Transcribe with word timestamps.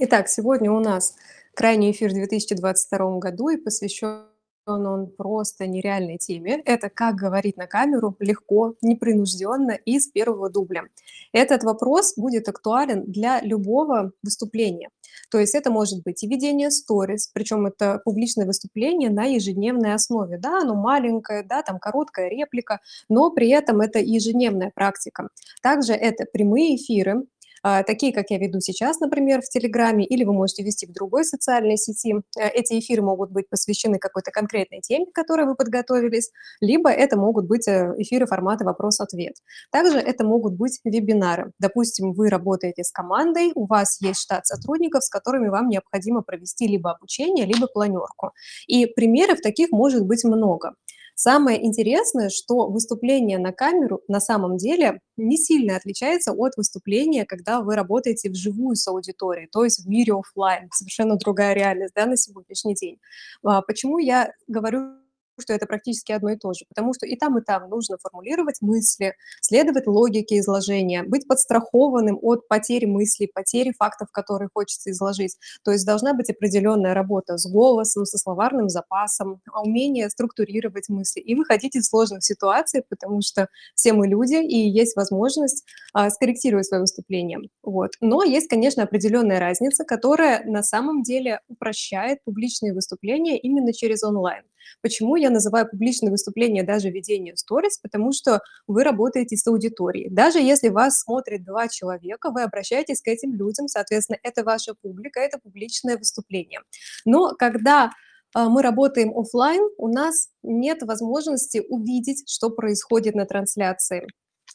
Итак, 0.00 0.28
сегодня 0.28 0.70
у 0.70 0.78
нас 0.78 1.16
крайний 1.54 1.90
эфир 1.90 2.10
в 2.10 2.12
2022 2.12 3.18
году, 3.18 3.48
и 3.48 3.56
посвящен 3.56 4.26
он 4.64 5.08
просто 5.08 5.66
нереальной 5.66 6.18
теме. 6.18 6.62
Это 6.64 6.88
как 6.88 7.16
говорить 7.16 7.56
на 7.56 7.66
камеру 7.66 8.14
легко, 8.20 8.76
непринужденно 8.80 9.72
и 9.72 9.98
с 9.98 10.06
первого 10.06 10.50
дубля. 10.50 10.84
Этот 11.32 11.64
вопрос 11.64 12.14
будет 12.16 12.48
актуален 12.48 13.10
для 13.10 13.40
любого 13.40 14.12
выступления. 14.22 14.90
То 15.32 15.40
есть 15.40 15.56
это 15.56 15.72
может 15.72 16.04
быть 16.04 16.22
и 16.22 16.28
ведение 16.28 16.70
сторис, 16.70 17.28
причем 17.34 17.66
это 17.66 18.00
публичное 18.04 18.46
выступление 18.46 19.10
на 19.10 19.24
ежедневной 19.24 19.94
основе. 19.94 20.38
Да, 20.38 20.60
оно 20.60 20.76
маленькое, 20.76 21.42
да, 21.42 21.62
там 21.62 21.80
короткая 21.80 22.28
реплика, 22.28 22.78
но 23.08 23.32
при 23.32 23.48
этом 23.48 23.80
это 23.80 23.98
ежедневная 23.98 24.70
практика. 24.72 25.28
Также 25.60 25.94
это 25.94 26.24
прямые 26.24 26.76
эфиры, 26.76 27.24
такие, 27.62 28.12
как 28.12 28.30
я 28.30 28.38
веду 28.38 28.60
сейчас, 28.60 29.00
например, 29.00 29.40
в 29.42 29.48
Телеграме, 29.48 30.04
или 30.04 30.24
вы 30.24 30.32
можете 30.32 30.62
вести 30.62 30.86
в 30.86 30.92
другой 30.92 31.24
социальной 31.24 31.76
сети. 31.76 32.14
Э, 32.38 32.48
эти 32.48 32.78
эфиры 32.78 33.02
могут 33.02 33.30
быть 33.30 33.48
посвящены 33.48 33.98
какой-то 33.98 34.30
конкретной 34.30 34.80
теме, 34.80 35.06
к 35.06 35.12
которой 35.12 35.46
вы 35.46 35.54
подготовились, 35.54 36.30
либо 36.60 36.90
это 36.90 37.16
могут 37.16 37.46
быть 37.46 37.66
э, 37.68 37.94
эфиры 37.98 38.26
формата 38.26 38.64
вопрос-ответ. 38.64 39.34
Также 39.70 39.98
это 39.98 40.24
могут 40.24 40.54
быть 40.54 40.80
вебинары. 40.84 41.52
Допустим, 41.58 42.12
вы 42.12 42.28
работаете 42.28 42.84
с 42.84 42.90
командой, 42.90 43.52
у 43.54 43.66
вас 43.66 44.00
есть 44.00 44.20
штат 44.20 44.46
сотрудников, 44.46 45.04
с 45.04 45.08
которыми 45.08 45.48
вам 45.48 45.68
необходимо 45.68 46.22
провести 46.22 46.66
либо 46.66 46.92
обучение, 46.92 47.46
либо 47.46 47.66
планерку. 47.66 48.32
И 48.66 48.86
примеров 48.86 49.40
таких 49.40 49.70
может 49.70 50.06
быть 50.06 50.24
много. 50.24 50.74
Самое 51.20 51.66
интересное, 51.66 52.28
что 52.28 52.68
выступление 52.68 53.38
на 53.38 53.52
камеру 53.52 54.02
на 54.06 54.20
самом 54.20 54.56
деле 54.56 55.00
не 55.16 55.36
сильно 55.36 55.74
отличается 55.74 56.32
от 56.32 56.56
выступления, 56.56 57.24
когда 57.26 57.60
вы 57.60 57.74
работаете 57.74 58.30
вживую 58.30 58.76
с 58.76 58.86
аудиторией, 58.86 59.48
то 59.50 59.64
есть 59.64 59.84
в 59.84 59.88
мире 59.88 60.14
офлайн, 60.14 60.70
совершенно 60.72 61.16
другая 61.16 61.54
реальность 61.54 61.94
да, 61.96 62.06
на 62.06 62.16
сегодняшний 62.16 62.76
день. 62.76 63.00
А, 63.42 63.62
почему 63.62 63.98
я 63.98 64.32
говорю 64.46 64.92
что 65.40 65.52
это 65.52 65.66
практически 65.66 66.12
одно 66.12 66.30
и 66.30 66.36
то 66.36 66.52
же, 66.52 66.64
потому 66.68 66.94
что 66.94 67.06
и 67.06 67.16
там, 67.16 67.38
и 67.38 67.42
там 67.42 67.68
нужно 67.68 67.96
формулировать 67.98 68.60
мысли, 68.60 69.14
следовать 69.40 69.86
логике 69.86 70.38
изложения, 70.38 71.02
быть 71.02 71.26
подстрахованным 71.26 72.18
от 72.22 72.48
потери 72.48 72.86
мыслей, 72.86 73.30
потери 73.32 73.72
фактов, 73.76 74.08
которые 74.12 74.48
хочется 74.52 74.90
изложить. 74.90 75.36
То 75.64 75.72
есть 75.72 75.86
должна 75.86 76.14
быть 76.14 76.30
определенная 76.30 76.94
работа 76.94 77.38
с 77.38 77.50
голосом, 77.50 78.04
со 78.04 78.18
словарным 78.18 78.68
запасом, 78.68 79.40
а 79.52 79.62
умение 79.62 80.10
структурировать 80.10 80.88
мысли 80.88 81.20
и 81.20 81.34
выходить 81.34 81.76
из 81.76 81.86
сложных 81.86 82.24
ситуаций, 82.24 82.82
потому 82.88 83.20
что 83.22 83.48
все 83.74 83.92
мы 83.92 84.06
люди, 84.06 84.36
и 84.36 84.68
есть 84.68 84.96
возможность 84.96 85.64
а, 85.92 86.10
скорректировать 86.10 86.66
свое 86.66 86.82
выступление. 86.82 87.38
Вот. 87.62 87.92
Но 88.00 88.22
есть, 88.22 88.48
конечно, 88.48 88.82
определенная 88.82 89.40
разница, 89.40 89.84
которая 89.84 90.44
на 90.44 90.62
самом 90.62 91.02
деле 91.02 91.40
упрощает 91.48 92.22
публичные 92.24 92.72
выступления 92.72 93.38
именно 93.38 93.72
через 93.72 94.02
онлайн. 94.02 94.44
Почему 94.82 95.16
я 95.16 95.30
называю 95.30 95.68
публичное 95.68 96.10
выступление 96.10 96.62
даже 96.62 96.90
ведение 96.90 97.36
сторис? 97.36 97.78
Потому 97.78 98.12
что 98.12 98.40
вы 98.66 98.84
работаете 98.84 99.36
с 99.36 99.46
аудиторией. 99.46 100.08
Даже 100.10 100.38
если 100.38 100.68
вас 100.68 101.00
смотрит 101.00 101.44
два 101.44 101.68
человека, 101.68 102.30
вы 102.30 102.42
обращаетесь 102.42 103.00
к 103.00 103.08
этим 103.08 103.34
людям, 103.34 103.68
соответственно, 103.68 104.18
это 104.22 104.44
ваша 104.44 104.74
публика, 104.80 105.20
это 105.20 105.38
публичное 105.38 105.96
выступление. 105.96 106.60
Но 107.04 107.34
когда 107.38 107.90
а, 108.34 108.48
мы 108.48 108.62
работаем 108.62 109.16
офлайн, 109.16 109.62
у 109.78 109.88
нас 109.88 110.28
нет 110.42 110.82
возможности 110.82 111.62
увидеть, 111.68 112.24
что 112.28 112.50
происходит 112.50 113.14
на 113.14 113.26
трансляции. 113.26 114.06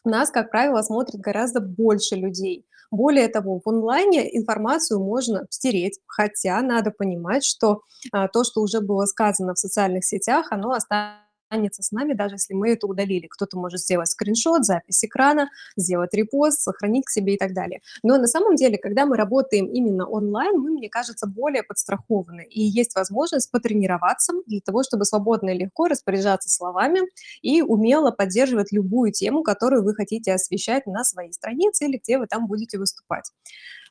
Нас, 0.05 0.29
как 0.29 0.51
правило, 0.51 0.81
смотрит 0.81 1.19
гораздо 1.19 1.61
больше 1.61 2.15
людей. 2.15 2.65
Более 2.91 3.27
того, 3.27 3.59
в 3.63 3.67
онлайне 3.67 4.37
информацию 4.37 4.99
можно 4.99 5.47
стереть, 5.49 5.99
хотя 6.05 6.61
надо 6.61 6.91
понимать, 6.91 7.43
что 7.43 7.81
а, 8.11 8.27
то, 8.27 8.43
что 8.43 8.61
уже 8.61 8.81
было 8.81 9.05
сказано 9.05 9.55
в 9.55 9.59
социальных 9.59 10.05
сетях, 10.05 10.47
оно 10.51 10.71
останется 10.71 11.32
останется 11.53 11.83
с 11.83 11.91
нами, 11.91 12.13
даже 12.13 12.35
если 12.35 12.53
мы 12.53 12.71
это 12.71 12.87
удалили. 12.87 13.27
Кто-то 13.27 13.57
может 13.57 13.79
сделать 13.79 14.09
скриншот, 14.09 14.65
запись 14.65 15.03
экрана, 15.03 15.49
сделать 15.77 16.13
репост, 16.13 16.61
сохранить 16.61 17.05
к 17.05 17.09
себе 17.11 17.35
и 17.35 17.37
так 17.37 17.53
далее. 17.53 17.81
Но 18.01 18.17
на 18.17 18.27
самом 18.27 18.55
деле, 18.55 18.77
когда 18.77 19.05
мы 19.05 19.17
работаем 19.17 19.67
именно 19.67 20.07
онлайн, 20.07 20.57
мы, 20.57 20.71
мне 20.71 20.89
кажется, 20.89 21.27
более 21.27 21.63
подстрахованы. 21.63 22.45
И 22.49 22.61
есть 22.61 22.95
возможность 22.95 23.51
потренироваться 23.51 24.33
для 24.47 24.61
того, 24.61 24.83
чтобы 24.83 25.05
свободно 25.05 25.51
и 25.51 25.57
легко 25.57 25.87
распоряжаться 25.87 26.49
словами 26.49 27.01
и 27.41 27.61
умело 27.61 28.11
поддерживать 28.11 28.71
любую 28.71 29.11
тему, 29.11 29.43
которую 29.43 29.83
вы 29.83 29.93
хотите 29.93 30.33
освещать 30.33 30.87
на 30.87 31.03
своей 31.03 31.33
странице 31.33 31.85
или 31.85 31.99
где 32.03 32.17
вы 32.17 32.27
там 32.27 32.47
будете 32.47 32.77
выступать. 32.77 33.31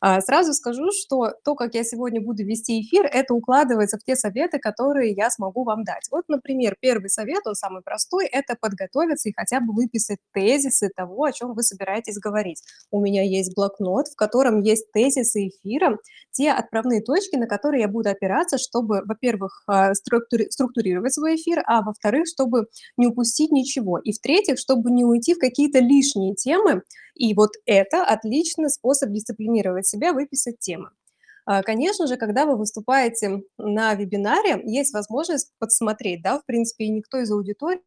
А, 0.04 0.20
сразу 0.20 0.52
скажу, 0.52 0.90
что 0.90 1.32
то, 1.44 1.54
как 1.54 1.74
я 1.74 1.84
сегодня 1.84 2.20
буду 2.20 2.44
вести 2.44 2.82
эфир, 2.82 3.06
это 3.06 3.34
укладывается 3.34 3.98
в 3.98 4.02
те 4.02 4.16
советы, 4.16 4.58
которые 4.58 5.12
я 5.12 5.30
смогу 5.30 5.62
вам 5.62 5.84
дать. 5.84 6.08
Вот, 6.10 6.24
например, 6.28 6.76
первый 6.80 7.08
совет, 7.08 7.46
он 7.52 7.54
самый 7.54 7.82
простой, 7.82 8.26
это 8.26 8.56
подготовиться 8.60 9.28
и 9.28 9.32
хотя 9.36 9.60
бы 9.60 9.72
выписать 9.72 10.18
тезисы 10.32 10.90
того, 10.94 11.24
о 11.24 11.32
чем 11.32 11.54
вы 11.54 11.62
собираетесь 11.62 12.18
говорить. 12.18 12.62
У 12.90 13.00
меня 13.00 13.22
есть 13.22 13.54
блокнот, 13.54 14.08
в 14.08 14.16
котором 14.16 14.60
есть 14.62 14.90
тезисы 14.92 15.48
эфира, 15.48 15.98
те 16.30 16.50
отправные 16.50 17.02
точки, 17.02 17.36
на 17.36 17.46
которые 17.46 17.82
я 17.82 17.88
буду 17.88 18.08
опираться, 18.10 18.58
чтобы, 18.58 19.02
во-первых, 19.04 19.62
а, 19.66 19.94
структури 19.94 20.48
структурировать 20.50 21.14
свой 21.14 21.36
эфир, 21.36 21.62
а 21.66 21.82
во-вторых, 21.82 22.26
чтобы 22.26 22.66
не 22.96 23.06
упустить 23.06 23.52
ничего, 23.52 23.98
и 23.98 24.12
в-третьих, 24.12 24.58
чтобы 24.58 24.90
не 24.90 25.04
уйти 25.04 25.34
в 25.34 25.38
какие-то 25.38 25.78
лишние 25.78 26.34
темы, 26.34 26.82
и 27.14 27.34
вот 27.34 27.50
это 27.66 28.04
отличный 28.04 28.70
способ 28.70 29.10
дисциплинировать 29.10 29.86
себя, 29.86 30.12
выписать 30.12 30.58
темы. 30.58 30.90
А, 31.44 31.62
конечно 31.62 32.06
же, 32.06 32.16
когда 32.16 32.46
вы 32.46 32.56
выступаете 32.56 33.42
на 33.58 33.94
вебинаре, 33.94 34.62
есть 34.64 34.92
возможность 34.94 35.52
подсмотреть, 35.58 36.22
да, 36.22 36.38
в 36.38 36.44
принципе, 36.44 36.88
никто 36.88 37.18
из 37.18 37.30
аудитории 37.30 37.80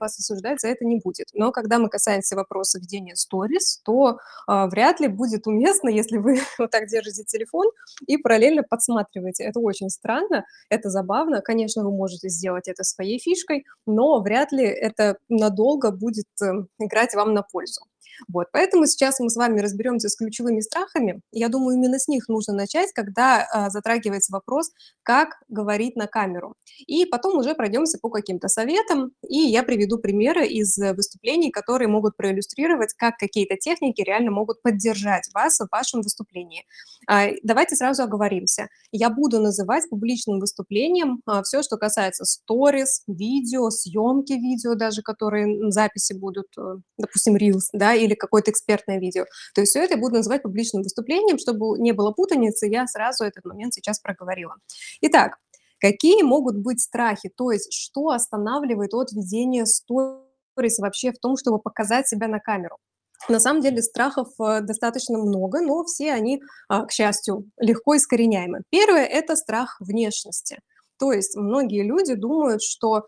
вас 0.00 0.18
осуждать 0.18 0.60
за 0.60 0.68
это 0.68 0.84
не 0.84 0.96
будет. 0.96 1.26
Но 1.34 1.52
когда 1.52 1.78
мы 1.78 1.88
касаемся 1.88 2.36
вопроса 2.36 2.78
ведения 2.78 3.16
сторис, 3.16 3.80
то 3.84 4.18
а, 4.46 4.66
вряд 4.66 5.00
ли 5.00 5.08
будет 5.08 5.46
уместно, 5.46 5.88
если 5.88 6.16
вы 6.18 6.38
вот 6.58 6.70
так 6.70 6.86
держите 6.88 7.24
телефон 7.24 7.66
и 8.06 8.16
параллельно 8.16 8.62
подсматриваете. 8.62 9.44
Это 9.44 9.60
очень 9.60 9.90
странно, 9.90 10.44
это 10.68 10.90
забавно. 10.90 11.40
Конечно, 11.40 11.84
вы 11.84 11.90
можете 11.90 12.28
сделать 12.28 12.68
это 12.68 12.84
своей 12.84 13.18
фишкой, 13.18 13.64
но 13.86 14.20
вряд 14.20 14.52
ли 14.52 14.64
это 14.64 15.18
надолго 15.28 15.90
будет 15.90 16.28
э, 16.42 16.46
играть 16.78 17.14
вам 17.14 17.34
на 17.34 17.42
пользу. 17.42 17.82
Вот, 18.28 18.48
поэтому 18.52 18.86
сейчас 18.86 19.20
мы 19.20 19.30
с 19.30 19.36
вами 19.36 19.60
разберемся 19.60 20.08
с 20.08 20.16
ключевыми 20.16 20.60
страхами. 20.60 21.20
Я 21.32 21.48
думаю, 21.48 21.76
именно 21.76 21.98
с 21.98 22.08
них 22.08 22.28
нужно 22.28 22.54
начать, 22.54 22.92
когда 22.92 23.46
а, 23.50 23.70
затрагивается 23.70 24.32
вопрос, 24.32 24.70
как 25.02 25.30
говорить 25.48 25.96
на 25.96 26.06
камеру. 26.06 26.54
И 26.86 27.04
потом 27.06 27.38
уже 27.38 27.54
пройдемся 27.54 27.98
по 28.00 28.10
каким-то 28.10 28.48
советам, 28.48 29.12
и 29.28 29.38
я 29.38 29.62
приведу 29.62 29.98
примеры 29.98 30.46
из 30.46 30.76
выступлений, 30.76 31.50
которые 31.50 31.88
могут 31.88 32.16
проиллюстрировать, 32.16 32.94
как 32.96 33.16
какие-то 33.16 33.56
техники 33.56 34.02
реально 34.02 34.30
могут 34.30 34.62
поддержать 34.62 35.28
вас 35.34 35.58
в 35.58 35.68
вашем 35.70 36.02
выступлении. 36.02 36.64
А, 37.08 37.28
давайте 37.42 37.76
сразу 37.76 38.02
оговоримся. 38.02 38.68
Я 38.92 39.10
буду 39.10 39.40
называть 39.40 39.88
публичным 39.88 40.40
выступлением 40.40 41.20
а, 41.26 41.42
все, 41.42 41.62
что 41.62 41.76
касается 41.76 42.24
сторис, 42.24 43.02
видео, 43.06 43.70
съемки 43.70 44.32
видео 44.32 44.74
даже, 44.74 45.02
которые 45.02 45.70
записи 45.70 46.12
будут, 46.12 46.46
э, 46.58 46.76
допустим, 46.98 47.36
Reels, 47.36 47.68
да, 47.72 47.94
или 48.04 48.14
какое-то 48.14 48.50
экспертное 48.50 48.98
видео. 48.98 49.24
То 49.54 49.60
есть 49.60 49.70
все 49.70 49.82
это 49.82 49.94
я 49.94 50.00
буду 50.00 50.16
называть 50.16 50.42
публичным 50.42 50.82
выступлением, 50.82 51.38
чтобы 51.38 51.78
не 51.78 51.92
было 51.92 52.12
путаницы, 52.12 52.66
я 52.66 52.86
сразу 52.86 53.24
этот 53.24 53.44
момент 53.44 53.74
сейчас 53.74 54.00
проговорила. 54.00 54.56
Итак, 55.00 55.38
какие 55.78 56.22
могут 56.22 56.56
быть 56.56 56.80
страхи, 56.80 57.30
то 57.34 57.50
есть 57.50 57.72
что 57.72 58.08
останавливает 58.08 58.94
от 58.94 59.12
ведения 59.12 59.66
сторис 59.66 60.78
вообще 60.78 61.12
в 61.12 61.18
том, 61.18 61.36
чтобы 61.36 61.58
показать 61.58 62.08
себя 62.08 62.28
на 62.28 62.40
камеру? 62.40 62.78
На 63.28 63.40
самом 63.40 63.62
деле 63.62 63.82
страхов 63.82 64.28
э, 64.38 64.60
достаточно 64.60 65.18
много, 65.18 65.60
но 65.60 65.84
все 65.84 66.12
они, 66.12 66.42
а, 66.68 66.84
к 66.84 66.92
счастью, 66.92 67.48
легко 67.58 67.96
искореняемы. 67.96 68.62
Первое– 68.70 69.06
это 69.06 69.34
страх 69.34 69.76
внешности. 69.80 70.60
То 70.98 71.12
есть 71.12 71.36
многие 71.36 71.82
люди 71.82 72.14
думают, 72.14 72.62
что 72.62 73.06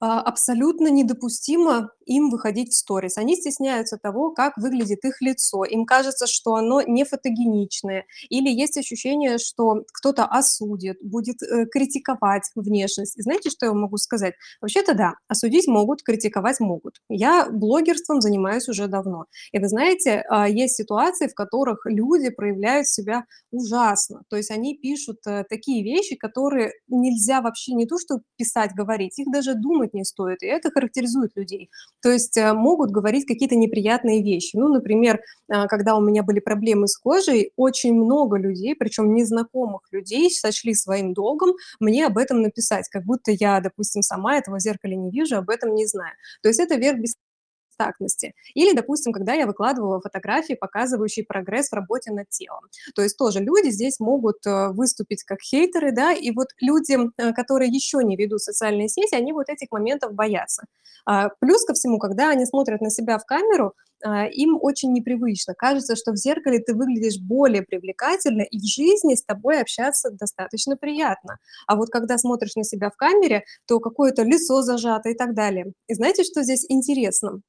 абсолютно 0.00 0.88
недопустимо 0.88 1.90
им 2.06 2.30
выходить 2.30 2.70
в 2.70 2.76
сторис. 2.76 3.18
Они 3.18 3.36
стесняются 3.36 3.98
того, 3.98 4.30
как 4.30 4.56
выглядит 4.56 5.04
их 5.04 5.20
лицо. 5.20 5.64
Им 5.64 5.84
кажется, 5.84 6.26
что 6.26 6.54
оно 6.54 6.80
не 6.80 7.04
фотогеничное. 7.04 8.04
Или 8.28 8.48
есть 8.48 8.76
ощущение, 8.76 9.38
что 9.38 9.84
кто-то 9.92 10.24
осудит, 10.24 10.98
будет 11.02 11.42
э, 11.42 11.66
критиковать 11.66 12.44
внешность. 12.54 13.18
И 13.18 13.22
знаете, 13.22 13.50
что 13.50 13.66
я 13.66 13.72
могу 13.72 13.96
сказать? 13.96 14.34
Вообще-то 14.60 14.94
да, 14.94 15.14
осудить 15.28 15.66
могут, 15.66 16.02
критиковать 16.02 16.60
могут. 16.60 17.00
Я 17.08 17.48
блогерством 17.50 18.20
занимаюсь 18.20 18.68
уже 18.68 18.86
давно. 18.86 19.26
И 19.52 19.58
вы 19.58 19.68
знаете, 19.68 20.24
э, 20.30 20.50
есть 20.50 20.76
ситуации, 20.76 21.26
в 21.26 21.34
которых 21.34 21.80
люди 21.86 22.30
проявляют 22.30 22.86
себя 22.86 23.24
ужасно. 23.50 24.22
То 24.28 24.36
есть 24.36 24.50
они 24.50 24.76
пишут 24.76 25.18
э, 25.26 25.44
такие 25.48 25.82
вещи, 25.82 26.14
которые 26.14 26.72
нельзя 26.88 27.40
вообще 27.40 27.72
не 27.72 27.86
то, 27.86 27.98
что 27.98 28.20
писать, 28.36 28.72
говорить, 28.74 29.18
их 29.18 29.32
даже 29.32 29.54
думать 29.54 29.85
не 29.94 30.04
стоит. 30.04 30.42
И 30.42 30.46
это 30.46 30.70
характеризует 30.70 31.32
людей. 31.36 31.70
То 32.02 32.10
есть, 32.10 32.36
э, 32.36 32.52
могут 32.52 32.90
говорить 32.90 33.26
какие-то 33.26 33.56
неприятные 33.56 34.22
вещи. 34.22 34.56
Ну, 34.56 34.68
например, 34.68 35.20
э, 35.48 35.66
когда 35.68 35.96
у 35.96 36.00
меня 36.00 36.22
были 36.22 36.40
проблемы 36.40 36.88
с 36.88 36.96
кожей, 36.96 37.52
очень 37.56 37.94
много 37.94 38.36
людей, 38.38 38.74
причем 38.74 39.14
незнакомых 39.14 39.82
людей, 39.92 40.30
сочли 40.30 40.74
своим 40.74 41.14
долгом 41.14 41.54
мне 41.80 42.06
об 42.06 42.18
этом 42.18 42.42
написать, 42.42 42.88
как 42.88 43.04
будто 43.04 43.30
я, 43.32 43.60
допустим, 43.60 44.02
сама 44.02 44.36
этого 44.36 44.56
в 44.56 44.60
зеркале 44.60 44.96
не 44.96 45.10
вижу, 45.10 45.36
об 45.36 45.50
этом 45.50 45.74
не 45.74 45.86
знаю. 45.86 46.12
То 46.42 46.48
есть 46.48 46.60
это 46.60 46.76
верх 46.76 46.98
бестактности. 47.76 48.34
Или, 48.54 48.74
допустим, 48.74 49.12
когда 49.12 49.34
я 49.34 49.46
выкладывала 49.46 50.00
фотографии, 50.00 50.54
показывающие 50.54 51.24
прогресс 51.24 51.70
в 51.70 51.74
работе 51.74 52.12
над 52.12 52.28
телом. 52.28 52.64
То 52.94 53.02
есть 53.02 53.16
тоже 53.16 53.40
люди 53.40 53.68
здесь 53.70 54.00
могут 54.00 54.46
э, 54.46 54.68
выступить 54.68 55.22
как 55.24 55.40
хейтеры, 55.40 55.92
да, 55.92 56.12
и 56.12 56.30
вот 56.30 56.48
людям, 56.60 57.12
э, 57.16 57.32
которые 57.32 57.70
еще 57.70 57.98
не 58.02 58.16
ведут 58.16 58.40
социальные 58.40 58.88
сети, 58.88 59.14
они 59.14 59.32
вот 59.32 59.48
этих 59.48 59.70
моментов 59.70 60.12
боятся. 60.14 60.64
А, 61.04 61.28
плюс 61.40 61.64
ко 61.64 61.74
всему, 61.74 61.98
когда 61.98 62.30
они 62.30 62.46
смотрят 62.46 62.80
на 62.80 62.90
себя 62.90 63.18
в 63.18 63.24
камеру, 63.24 63.74
а, 64.04 64.26
им 64.26 64.58
очень 64.60 64.92
непривычно. 64.92 65.54
Кажется, 65.54 65.96
что 65.96 66.12
в 66.12 66.16
зеркале 66.16 66.58
ты 66.58 66.74
выглядишь 66.74 67.18
более 67.20 67.62
привлекательно, 67.62 68.42
и 68.42 68.58
в 68.58 68.64
жизни 68.66 69.14
с 69.14 69.24
тобой 69.24 69.60
общаться 69.60 70.10
достаточно 70.10 70.76
приятно. 70.76 71.38
А 71.66 71.76
вот 71.76 71.88
когда 71.90 72.18
смотришь 72.18 72.56
на 72.56 72.64
себя 72.64 72.90
в 72.90 72.96
камере, 72.96 73.44
то 73.66 73.80
какое-то 73.80 74.22
лицо 74.22 74.62
зажато 74.62 75.10
и 75.10 75.14
так 75.14 75.34
далее. 75.34 75.72
И 75.88 75.94
знаете, 75.94 76.24
что 76.24 76.42
здесь 76.42 76.66
интересно? 76.68 77.40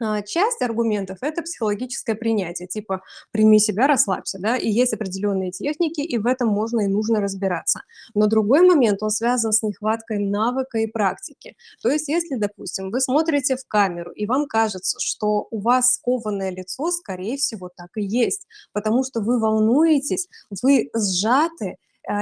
А, 0.00 0.22
часть 0.22 0.62
аргументов– 0.62 1.18
это 1.22 1.42
психологическое 1.42 2.14
принятие, 2.14 2.68
типа 2.68 3.02
«прими 3.30 3.58
себя, 3.58 3.86
расслабься», 3.86 4.38
да, 4.40 4.56
и 4.56 4.68
есть 4.68 4.92
определенные 4.92 5.50
техники, 5.50 6.00
и 6.00 6.18
в 6.18 6.26
этом 6.26 6.48
можно 6.48 6.80
и 6.80 6.88
нужно 6.88 7.20
разбираться. 7.20 7.82
Но 8.14 8.26
другой 8.26 8.62
момент, 8.62 9.02
он 9.02 9.10
связан 9.10 9.52
с 9.52 9.62
нехваткой 9.62 10.18
навыка 10.18 10.78
и 10.78 10.86
практики. 10.86 11.56
То 11.82 11.88
есть 11.90 12.08
если, 12.08 12.36
допустим, 12.36 12.90
вы 12.90 13.00
смотрите 13.00 13.56
в 13.56 13.66
камеру, 13.66 14.10
и 14.12 14.26
вам 14.26 14.46
кажется, 14.46 14.98
что 15.00 15.46
у 15.50 15.60
вас 15.60 15.94
скованное 15.94 16.50
лицо, 16.50 16.90
скорее 16.90 17.36
всего, 17.36 17.70
так 17.74 17.90
и 17.96 18.02
есть, 18.02 18.46
потому 18.72 19.04
что 19.04 19.20
вы 19.20 19.40
волнуетесь, 19.40 20.28
вы 20.62 20.90
сжаты, 20.94 21.76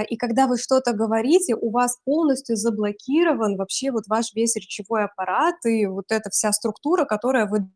и 0.09 0.17
когда 0.17 0.47
вы 0.47 0.59
что-то 0.59 0.93
говорите, 0.93 1.55
у 1.55 1.71
вас 1.71 1.99
полностью 2.05 2.57
заблокирован 2.57 3.57
вообще 3.57 3.91
вот 3.91 4.05
ваш 4.07 4.35
весь 4.35 4.57
речевой 4.57 5.05
аппарат 5.05 5.57
и 5.67 5.87
вот 5.87 6.07
эта 6.11 6.31
вся 6.31 6.53
структура, 6.53 7.05
которая 7.05 7.47
вы 7.47 7.69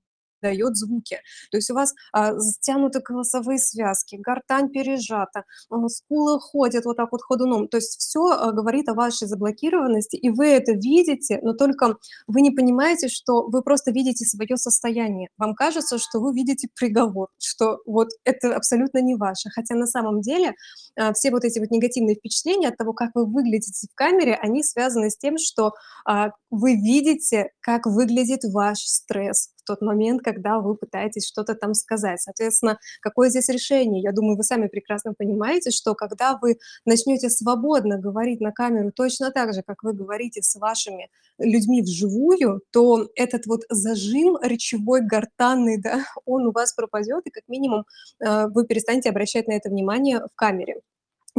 дает 0.43 0.77
звуки. 0.77 1.19
То 1.51 1.57
есть 1.57 1.71
у 1.71 1.75
вас 1.75 1.95
а, 2.13 2.39
стянуты 2.39 3.01
голосовые 3.01 3.59
связки, 3.59 4.17
гортань 4.17 4.71
пережата, 4.71 5.45
а, 5.71 5.89
скулы 5.89 6.41
ходят 6.41 6.85
вот 6.85 6.97
так 6.97 7.13
вот 7.13 7.23
ходуном. 7.23 7.69
То 7.69 7.79
есть 7.79 7.99
все 7.99 8.21
а, 8.31 8.53
говорит 8.53 8.89
о 8.89 8.95
вашей 8.95 9.27
заблокированности, 9.27 10.17
и 10.17 10.31
вы 10.31 10.49
это 10.49 10.73
видите, 10.73 11.41
но 11.43 11.53
только 11.53 11.97
вы 12.27 12.41
не 12.41 12.51
понимаете, 12.51 13.09
что 13.09 13.47
вы 13.47 13.63
просто 13.63 13.91
видите 13.91 14.25
свое 14.25 14.57
состояние. 14.57 15.29
Вам 15.39 15.55
кажется, 15.55 15.99
что 15.99 16.21
вы 16.21 16.35
видите 16.35 16.69
приговор, 16.75 17.29
что 17.39 17.81
вот 17.87 18.09
это 18.25 18.55
абсолютно 18.55 18.99
не 18.99 19.15
ваше. 19.15 19.51
Хотя 19.51 19.75
на 19.75 19.87
самом 19.87 20.21
деле 20.21 20.55
а, 20.97 21.13
все 21.13 21.31
вот 21.31 21.45
эти 21.45 21.59
вот 21.59 21.71
негативные 21.71 22.17
впечатления 22.17 22.69
от 22.69 22.77
того, 22.77 22.93
как 22.93 23.11
вы 23.15 23.27
выглядите 23.27 23.87
в 23.91 23.95
камере, 23.95 24.35
они 24.35 24.63
связаны 24.63 25.11
с 25.11 25.17
тем, 25.17 25.39
что 25.39 25.73
а, 26.05 26.31
вы 26.51 26.75
видите, 26.75 27.51
как 27.61 27.87
выглядит 27.87 28.41
ваш 28.45 28.79
стресс 28.79 29.51
тот 29.69 29.83
момент, 29.83 30.23
когда 30.23 30.59
вы 30.61 30.75
пытаетесь 30.75 31.27
что-то 31.27 31.55
там 31.55 31.75
сказать. 31.75 32.21
Соответственно, 32.21 32.79
какое 33.01 33.29
здесь 33.29 33.49
решение? 33.49 34.03
Я 34.03 34.13
думаю, 34.13 34.37
вы 34.37 34.43
сами 34.43 34.67
прекрасно 34.69 35.15
понимаете, 35.15 35.71
что 35.71 35.95
когда 35.95 36.39
вы 36.41 36.59
начнете 36.85 37.29
свободно 37.31 37.99
говорить 37.99 38.41
на 38.41 38.51
камеру 38.51 38.91
точно 38.95 39.31
так 39.31 39.55
же, 39.55 39.63
как 39.63 39.83
вы 39.83 39.93
говорите 39.93 40.43
с 40.43 40.57
вашими 40.57 41.11
людьми 41.39 41.83
вживую, 41.83 42.63
то 42.73 43.09
этот 43.15 43.47
вот 43.47 43.61
зажим 43.69 44.39
речевой, 44.43 45.03
гортанный, 45.03 45.81
да, 45.81 46.05
он 46.25 46.47
у 46.47 46.53
вас 46.53 46.73
пропадет, 46.73 47.27
и 47.27 47.31
как 47.31 47.45
минимум 47.49 47.85
э, 48.21 48.47
вы 48.49 48.67
перестанете 48.67 49.11
обращать 49.11 49.47
на 49.49 49.53
это 49.53 49.69
внимание 49.69 50.21
в 50.21 50.35
камере. 50.35 50.81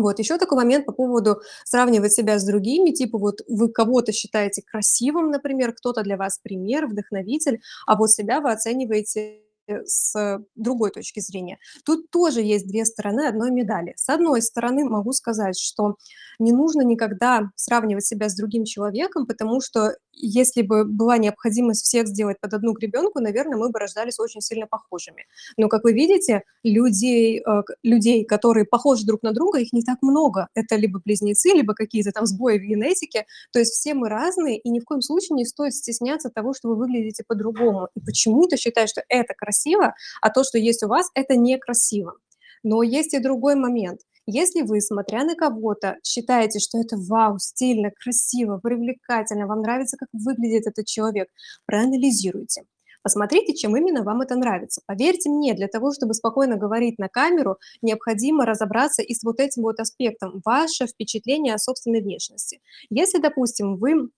Вот, 0.01 0.19
еще 0.19 0.38
такой 0.38 0.57
момент 0.57 0.86
по 0.86 0.92
поводу 0.92 1.42
сравнивать 1.66 2.13
себя 2.13 2.40
с 2.40 2.46
другими, 2.46 2.92
типа 2.92 3.18
вот 3.18 3.42
вы 3.48 3.69
кого-то 3.69 4.12
считаете 4.12 4.62
красивым, 4.62 5.31
например, 5.31 5.74
кто-то 5.74 6.04
для 6.04 6.18
вас 6.18 6.40
пример, 6.42 6.88
вдохновитель, 6.88 7.62
а 7.86 7.96
вот 7.96 8.12
себя 8.12 8.42
вы 8.42 8.51
оцениваете 8.51 9.42
с 9.86 10.40
другой 10.56 10.92
точки 10.92 11.19
зрения. 11.19 11.60
Тут 11.86 12.10
тоже 12.10 12.42
есть 12.42 12.68
две 12.68 12.86
стороны 12.86 13.28
одной 13.28 13.51
медали. 13.51 13.94
С 13.98 14.10
одной 14.10 14.42
стороны, 14.42 14.84
могу 14.86 15.12
сказать, 15.12 15.60
что 15.60 15.96
не 16.40 16.51
нужно 16.51 16.81
никогда 16.81 17.51
сравнивать 17.56 18.06
себя 18.06 18.30
с 18.30 18.36
другим 18.36 18.63
человеком, 18.63 19.28
потому 19.28 19.62
что 19.62 19.96
если 20.19 20.62
бы 20.62 20.83
была 20.86 21.18
необходимость 21.18 21.86
всех 21.86 22.07
сделать 22.07 22.39
под 22.39 22.54
одну 22.54 22.74
гребенку, 22.74 23.19
наверное, 23.19 23.57
мы 23.57 23.69
бы 23.69 23.80
рождались 23.80 24.19
очень 24.19 24.42
сильно 24.42 24.68
похожими. 24.68 25.25
Но, 25.57 25.69
как 25.69 25.83
вы 25.83 25.94
видите, 25.94 26.44
людей, 26.63 27.39
э, 27.39 27.62
людей, 27.83 28.25
которые 28.25 28.66
похожи 28.66 29.06
друг 29.06 29.24
на 29.24 29.31
друга, 29.31 29.60
их 29.60 29.74
не 29.74 29.81
так 29.81 29.98
много. 30.01 30.48
Это 30.54 30.75
либо 30.75 31.01
близнецы, 31.04 31.50
либо 31.50 31.74
какие-то 31.74 32.12
там 32.12 32.25
сбои 32.25 32.60
в 32.60 32.62
генетике. 32.62 33.25
То 33.51 33.60
есть 33.60 33.74
все 33.74 33.94
мы 33.94 34.10
разные, 34.10 34.60
и 34.60 34.69
ни 34.69 34.80
в 34.80 34.86
коем 34.86 35.01
случае 35.01 35.36
не 35.36 35.45
стоит 35.45 35.74
стесняться 35.74 36.30
того, 36.30 36.54
что 36.54 36.69
вы 36.69 36.75
выглядите 36.75 37.24
по-другому. 37.25 37.88
И 37.95 38.01
почему-то 38.01 38.57
считать, 38.57 38.89
что 38.89 39.01
это 39.07 39.33
красиво, 39.33 39.95
а 40.22 40.30
то, 40.30 40.44
что 40.44 40.57
есть 40.57 40.83
у 40.83 40.88
вас, 40.88 41.10
это 41.13 41.36
некрасиво. 41.36 42.15
Но 42.63 42.83
есть 42.83 43.13
и 43.13 43.19
другой 43.19 43.56
момент. 43.56 44.01
Если 44.31 44.62
вы, 44.62 44.80
смотря 44.80 45.24
на 45.24 45.36
кого-то, 45.36 45.98
считаете, 46.04 46.60
что 46.60 46.80
это 46.80 46.98
вау, 46.98 47.40
стильно, 47.40 47.90
красиво, 47.90 48.60
привлекательно, 48.62 49.48
вам 49.48 49.62
нравится, 49.62 49.98
как 49.98 50.10
выглядит 50.14 50.68
этот 50.68 50.86
человек, 50.86 51.30
проанализируйте. 51.66 52.64
Посмотрите, 53.02 53.56
чем 53.56 53.76
именно 53.76 54.04
вам 54.04 54.22
это 54.22 54.36
нравится. 54.36 54.81
Поверьте 54.86 55.31
мне, 55.31 55.56
для 55.56 55.68
того, 55.68 55.92
чтобы 55.94 56.14
спокойно 56.14 56.58
говорить 56.58 57.00
на 57.00 57.10
камеру, 57.10 57.58
необходимо 57.81 58.46
разобраться 58.46 59.02
и 59.02 59.16
с 59.16 59.24
вот 59.24 59.40
этим 59.40 59.64
вот 59.64 59.80
аспектом, 59.80 60.42
ваше 60.46 60.86
впечатление 60.86 61.56
о 61.56 61.58
собственной 61.58 62.02
внешности. 62.02 62.62
Если, 62.92 63.18
допустим, 63.18 63.78
вы 63.78 64.10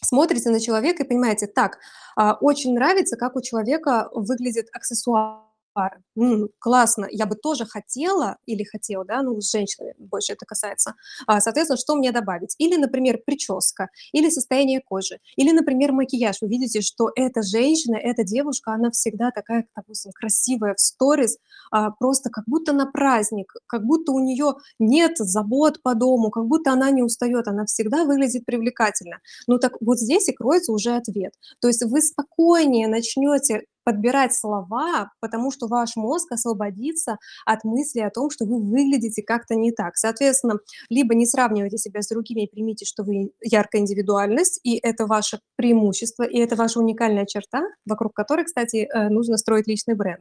смотрите 0.00 0.48
на 0.48 0.60
человека 0.60 1.02
и 1.02 1.06
понимаете, 1.06 1.46
так, 1.46 1.78
а, 2.16 2.38
очень 2.40 2.72
нравится, 2.72 3.16
как 3.16 3.36
у 3.36 3.42
человека 3.42 4.08
выглядит 4.14 4.68
аксессуар, 4.72 5.47
пары. 5.78 6.02
М, 6.16 6.48
классно, 6.58 7.06
я 7.10 7.26
бы 7.26 7.36
тоже 7.36 7.64
хотела 7.64 8.36
или 8.46 8.64
хотела, 8.64 9.04
да, 9.04 9.22
ну, 9.22 9.40
с 9.40 9.50
женщинами 9.52 9.94
больше 9.98 10.32
это 10.32 10.44
касается. 10.44 10.94
А, 11.26 11.40
соответственно, 11.40 11.76
что 11.76 11.94
мне 11.94 12.10
добавить? 12.10 12.54
Или, 12.58 12.76
например, 12.76 13.18
прическа, 13.24 13.88
или 14.12 14.28
состояние 14.30 14.80
кожи, 14.84 15.18
или, 15.36 15.52
например, 15.52 15.92
макияж. 15.92 16.36
Вы 16.40 16.48
видите, 16.48 16.80
что 16.80 17.10
эта 17.14 17.42
женщина, 17.42 17.96
эта 17.96 18.24
девушка, 18.24 18.72
она 18.72 18.90
всегда 18.90 19.30
такая, 19.30 19.66
допустим, 19.76 20.10
красивая 20.12 20.74
в 20.74 20.80
сторис, 20.80 21.38
а, 21.70 21.90
просто 21.90 22.30
как 22.30 22.44
будто 22.46 22.72
на 22.72 22.86
праздник, 22.86 23.52
как 23.66 23.84
будто 23.84 24.12
у 24.12 24.18
нее 24.20 24.54
нет 24.80 25.12
забот 25.18 25.80
по 25.82 25.94
дому, 25.94 26.30
как 26.30 26.46
будто 26.46 26.72
она 26.72 26.90
не 26.90 27.02
устает, 27.02 27.46
она 27.48 27.66
всегда 27.66 28.04
выглядит 28.04 28.44
привлекательно. 28.44 29.18
Ну 29.46 29.58
так 29.58 29.74
вот 29.80 29.98
здесь 29.98 30.28
и 30.28 30.32
кроется 30.32 30.72
уже 30.72 30.96
ответ. 30.96 31.34
То 31.60 31.68
есть 31.68 31.82
вы 31.84 32.00
спокойнее 32.02 32.88
начнете 32.88 33.64
подбирать 33.88 34.34
слова, 34.34 35.12
потому 35.18 35.50
что 35.50 35.66
ваш 35.66 35.96
мозг 35.96 36.30
освободится 36.30 37.16
от 37.46 37.64
мысли 37.64 38.00
о 38.00 38.10
том, 38.10 38.28
что 38.28 38.44
вы 38.44 38.60
выглядите 38.60 39.22
как-то 39.22 39.54
не 39.54 39.72
так. 39.72 39.96
Соответственно, 39.96 40.56
либо 40.90 41.14
не 41.14 41.24
сравнивайте 41.24 41.78
себя 41.78 42.02
с 42.02 42.08
другими 42.08 42.42
и 42.42 42.50
примите, 42.50 42.84
что 42.84 43.02
вы 43.02 43.30
яркая 43.42 43.80
индивидуальность, 43.80 44.60
и 44.62 44.76
это 44.76 45.06
ваше 45.06 45.40
преимущество, 45.56 46.24
и 46.24 46.36
это 46.36 46.54
ваша 46.54 46.80
уникальная 46.80 47.24
черта, 47.24 47.62
вокруг 47.86 48.12
которой, 48.12 48.44
кстати, 48.44 48.86
э, 48.92 49.08
нужно 49.08 49.38
строить 49.38 49.66
личный 49.66 49.94
бренд. 49.94 50.20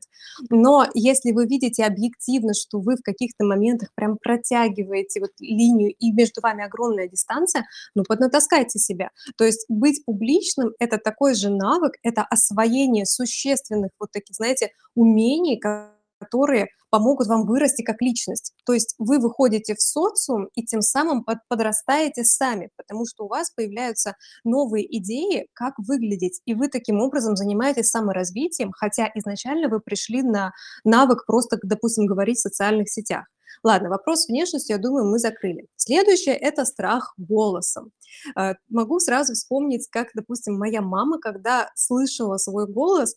Но 0.50 0.86
если 0.94 1.34
вы 1.34 1.46
видите 1.46 1.84
объективно, 1.84 2.54
что 2.54 2.80
вы 2.80 2.96
в 2.96 3.02
каких-то 3.04 3.44
моментах 3.44 3.90
прям 3.96 4.18
протягиваете 4.18 5.20
вот 5.20 5.32
линию, 5.42 5.94
и 6.00 6.14
между 6.14 6.40
вами 6.40 6.64
огромная 6.64 7.10
дистанция, 7.10 7.66
ну, 7.96 8.04
поднатаскайте 8.08 8.80
себя. 8.80 9.10
То 9.38 9.44
есть 9.44 9.66
быть 9.68 10.06
публичным– 10.06 10.72
это 10.80 10.98
такой 10.98 11.36
же 11.36 11.50
навык, 11.50 11.96
это 12.02 12.22
освоение 12.22 13.06
существ 13.06 13.57
естественных 13.58 13.92
вот 14.00 14.12
таких, 14.12 14.36
знаете, 14.36 14.72
умений, 14.96 15.60
которые 15.60 16.68
помогут 16.90 17.28
вам 17.28 17.46
вырасти 17.46 17.84
как 17.84 18.02
личность. 18.02 18.54
То 18.66 18.74
есть 18.74 18.96
вы 18.98 19.20
выходите 19.20 19.76
в 19.76 19.82
социум 19.82 20.50
и 20.56 20.64
тем 20.64 20.82
самым 20.82 21.24
под, 21.24 21.40
подрастаете 21.50 22.24
сами, 22.24 22.70
потому 22.78 23.06
что 23.06 23.26
у 23.26 23.28
вас 23.28 23.52
появляются 23.52 24.16
новые 24.44 24.86
идеи, 24.98 25.48
как 25.54 25.74
выглядеть, 25.78 26.42
и 26.46 26.54
вы 26.54 26.70
таким 26.70 27.02
образом 27.02 27.36
занимаетесь 27.36 27.90
саморазвитием, 27.90 28.72
хотя 28.72 29.12
изначально 29.16 29.68
вы 29.68 29.80
пришли 29.80 30.24
на 30.24 30.54
навык 30.86 31.26
просто, 31.26 31.60
допустим, 31.62 32.06
говорить 32.06 32.38
в 32.38 32.42
социальных 32.42 32.90
сетях. 32.90 33.26
Ладно, 33.64 33.90
вопрос 33.90 34.28
с 34.28 34.70
я 34.70 34.78
думаю, 34.78 35.10
мы 35.10 35.20
закрыли. 35.20 35.68
Следующее– 35.76 36.36
это 36.36 36.64
страх 36.64 37.14
голосом. 37.18 37.92
Э, 38.36 38.54
могу 38.70 39.00
сразу 39.00 39.34
вспомнить, 39.34 39.88
как, 39.90 40.10
допустим, 40.14 40.58
моя 40.58 40.82
мама, 40.82 41.20
когда 41.20 41.72
слышала 41.76 42.38
свой 42.38 42.68
голос, 42.68 43.16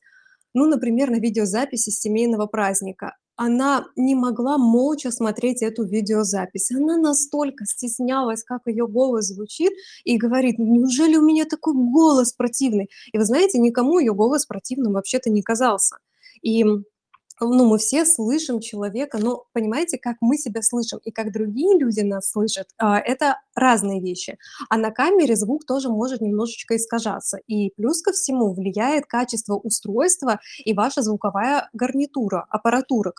ну, 0.54 0.66
например, 0.66 1.10
на 1.10 1.16
видеозаписи 1.20 1.90
семейного 1.90 2.46
праздника. 2.46 3.16
она 3.36 3.86
не 3.96 4.14
могла 4.14 4.58
молча 4.58 5.10
смотреть 5.10 5.62
эту 5.62 5.84
видеозапись. 5.84 6.70
Она 6.72 6.98
настолько 6.98 7.64
стеснялась, 7.64 8.44
как 8.44 8.60
её 8.66 8.86
голос 8.86 9.26
звучит, 9.28 9.72
и 10.04 10.18
говорит: 10.18 10.56
"Неужели 10.58 11.16
у 11.16 11.22
меня 11.22 11.44
такой 11.46 11.72
голос 11.74 12.32
противный?" 12.34 12.90
И 13.12 13.18
вы 13.18 13.24
знаете, 13.24 13.58
никому 13.58 13.98
её 13.98 14.12
голос 14.14 14.44
противным 14.46 14.92
вообще-то 14.92 15.30
не 15.30 15.42
казался. 15.42 15.96
И, 16.42 16.64
ну, 17.40 17.66
мы 17.66 17.78
все 17.78 18.04
слышим 18.04 18.60
человека, 18.60 19.18
но 19.18 19.44
понимаете, 19.52 19.98
как 19.98 20.16
мы 20.20 20.36
себя 20.36 20.62
слышим 20.62 20.98
и 21.04 21.10
как 21.10 21.32
другие 21.32 21.78
люди 21.78 22.00
нас 22.00 22.30
слышат, 22.30 22.68
а, 22.78 22.98
это 22.98 23.40
разные 23.54 24.00
вещи. 24.00 24.38
А 24.68 24.76
на 24.76 24.90
камере 24.90 25.36
звук 25.36 25.64
тоже 25.66 25.88
может 25.88 26.20
немножечко 26.20 26.76
искажаться. 26.76 27.38
И 27.46 27.70
плюс 27.76 28.02
ко 28.02 28.12
всему 28.12 28.52
влияет 28.52 29.06
качество 29.06 29.54
устройства 29.54 30.40
и 30.64 30.72
ваша 30.72 31.02
звуковая 31.02 31.68
гарнитура, 31.72 32.46
аппаратура, 32.48 33.12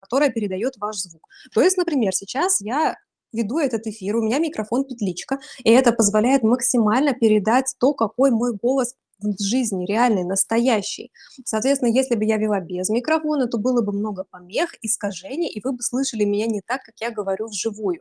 которая 0.00 0.30
передаёт 0.30 0.76
ваш 0.78 0.96
звук. 0.96 1.28
То 1.52 1.60
есть, 1.60 1.76
например, 1.76 2.12
сейчас 2.14 2.60
я 2.60 2.96
веду 3.32 3.58
этот 3.58 3.86
эфир, 3.86 4.16
у 4.16 4.22
меня 4.22 4.38
микрофон-петличка, 4.38 5.38
и 5.62 5.70
это 5.70 5.92
позволяет 5.92 6.42
максимально 6.42 7.12
передать 7.12 7.74
то, 7.78 7.92
какой 7.92 8.30
мой 8.30 8.54
голос 8.54 8.94
в 9.20 9.42
жизни 9.42 9.86
реальный, 9.86 10.24
настоящий. 10.24 11.12
Соответственно, 11.44 11.90
если 11.90 12.14
бы 12.14 12.24
я 12.24 12.36
вела 12.36 12.60
без 12.60 12.88
микрофона, 12.88 13.46
то 13.48 13.58
было 13.58 13.82
бы 13.82 13.92
много 13.92 14.24
помех, 14.30 14.74
искажений, 14.82 15.48
и 15.48 15.60
вы 15.62 15.72
бы 15.72 15.82
слышали 15.82 16.24
меня 16.24 16.46
не 16.46 16.60
так, 16.62 16.82
как 16.82 16.94
я 17.00 17.10
говорю 17.10 17.48
вживую. 17.48 18.00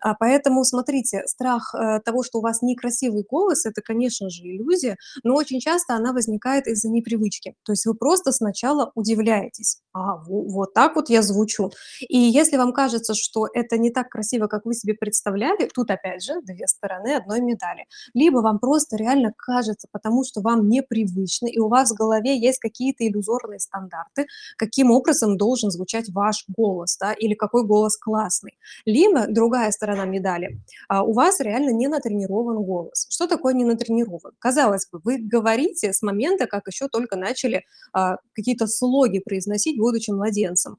А, 0.00 0.14
поэтому 0.14 0.64
смотрите, 0.64 1.22
страх, 1.26 1.74
э, 1.74 2.00
того, 2.04 2.22
что 2.22 2.38
у 2.38 2.42
вас 2.42 2.62
некрасивый 2.62 3.24
голос- 3.28 3.66
это, 3.66 3.82
конечно 3.82 4.30
же, 4.30 4.42
иллюзия, 4.44 4.96
но 5.24 5.34
очень 5.36 5.60
часто 5.60 5.94
она 5.94 6.12
возникает 6.12 6.66
из-за 6.66 6.88
непривычки. 6.88 7.54
То 7.64 7.72
есть 7.72 7.86
вы 7.86 7.94
просто 7.94 8.32
сначала 8.32 8.92
удивляетесь: 8.94 9.80
"А, 9.92 10.16
во 10.16 10.42
вот 10.50 10.74
так 10.74 10.96
вот 10.96 11.10
я 11.10 11.22
звучу". 11.22 11.70
И 12.08 12.18
если 12.18 12.56
вам 12.56 12.72
кажется, 12.72 13.14
что 13.14 13.46
это 13.52 13.76
не 13.78 13.90
так 13.90 14.08
красиво, 14.08 14.46
как 14.46 14.64
вы 14.64 14.74
себе 14.74 14.94
представляли, 14.94 15.68
тут 15.74 15.90
опять 15.90 16.22
же 16.24 16.40
2 16.42 16.66
стороны 16.68 17.14
одной 17.16 17.40
медали. 17.40 17.84
Либо 18.14 18.38
вам 18.38 18.58
просто 18.58 18.96
реально 18.96 19.32
кажется, 19.36 19.88
потому 19.92 20.24
что 20.24 20.40
вам 20.40 20.68
непривычно, 20.68 21.46
и 21.46 21.58
у 21.58 21.68
вас 21.68 21.90
в 21.90 21.94
голове 21.94 22.38
есть 22.38 22.58
какие-то 22.58 23.06
иллюзорные 23.06 23.58
стандарты, 23.60 24.26
каким 24.56 24.90
образом 24.90 25.36
должен 25.36 25.70
звучать 25.70 26.08
ваш 26.10 26.44
голос, 26.48 26.96
да, 26.98 27.12
или 27.12 27.34
какой 27.34 27.64
голос 27.66 27.96
классный. 27.96 28.58
Либо 28.86 29.26
другая 29.28 29.70
сторона 29.72 29.89
медали: 30.06 30.60
а, 30.88 31.02
у 31.04 31.12
вас 31.12 31.40
реально 31.40 31.70
не 31.70 31.88
натренирован 31.88 32.62
голос. 32.62 33.06
Что 33.10 33.26
такое 33.26 33.54
не 33.54 33.64
натренирован? 33.64 34.32
Казалось 34.38 34.88
бы, 34.90 35.00
вы 35.04 35.18
говорите 35.18 35.92
с 35.92 36.02
момента, 36.02 36.46
как 36.46 36.66
ещё 36.68 36.88
только 36.88 37.16
начали, 37.16 37.64
а, 37.92 38.16
какие-то 38.34 38.66
слоги 38.66 39.20
произносить, 39.20 39.78
будучи 39.78 40.10
младенцем. 40.10 40.76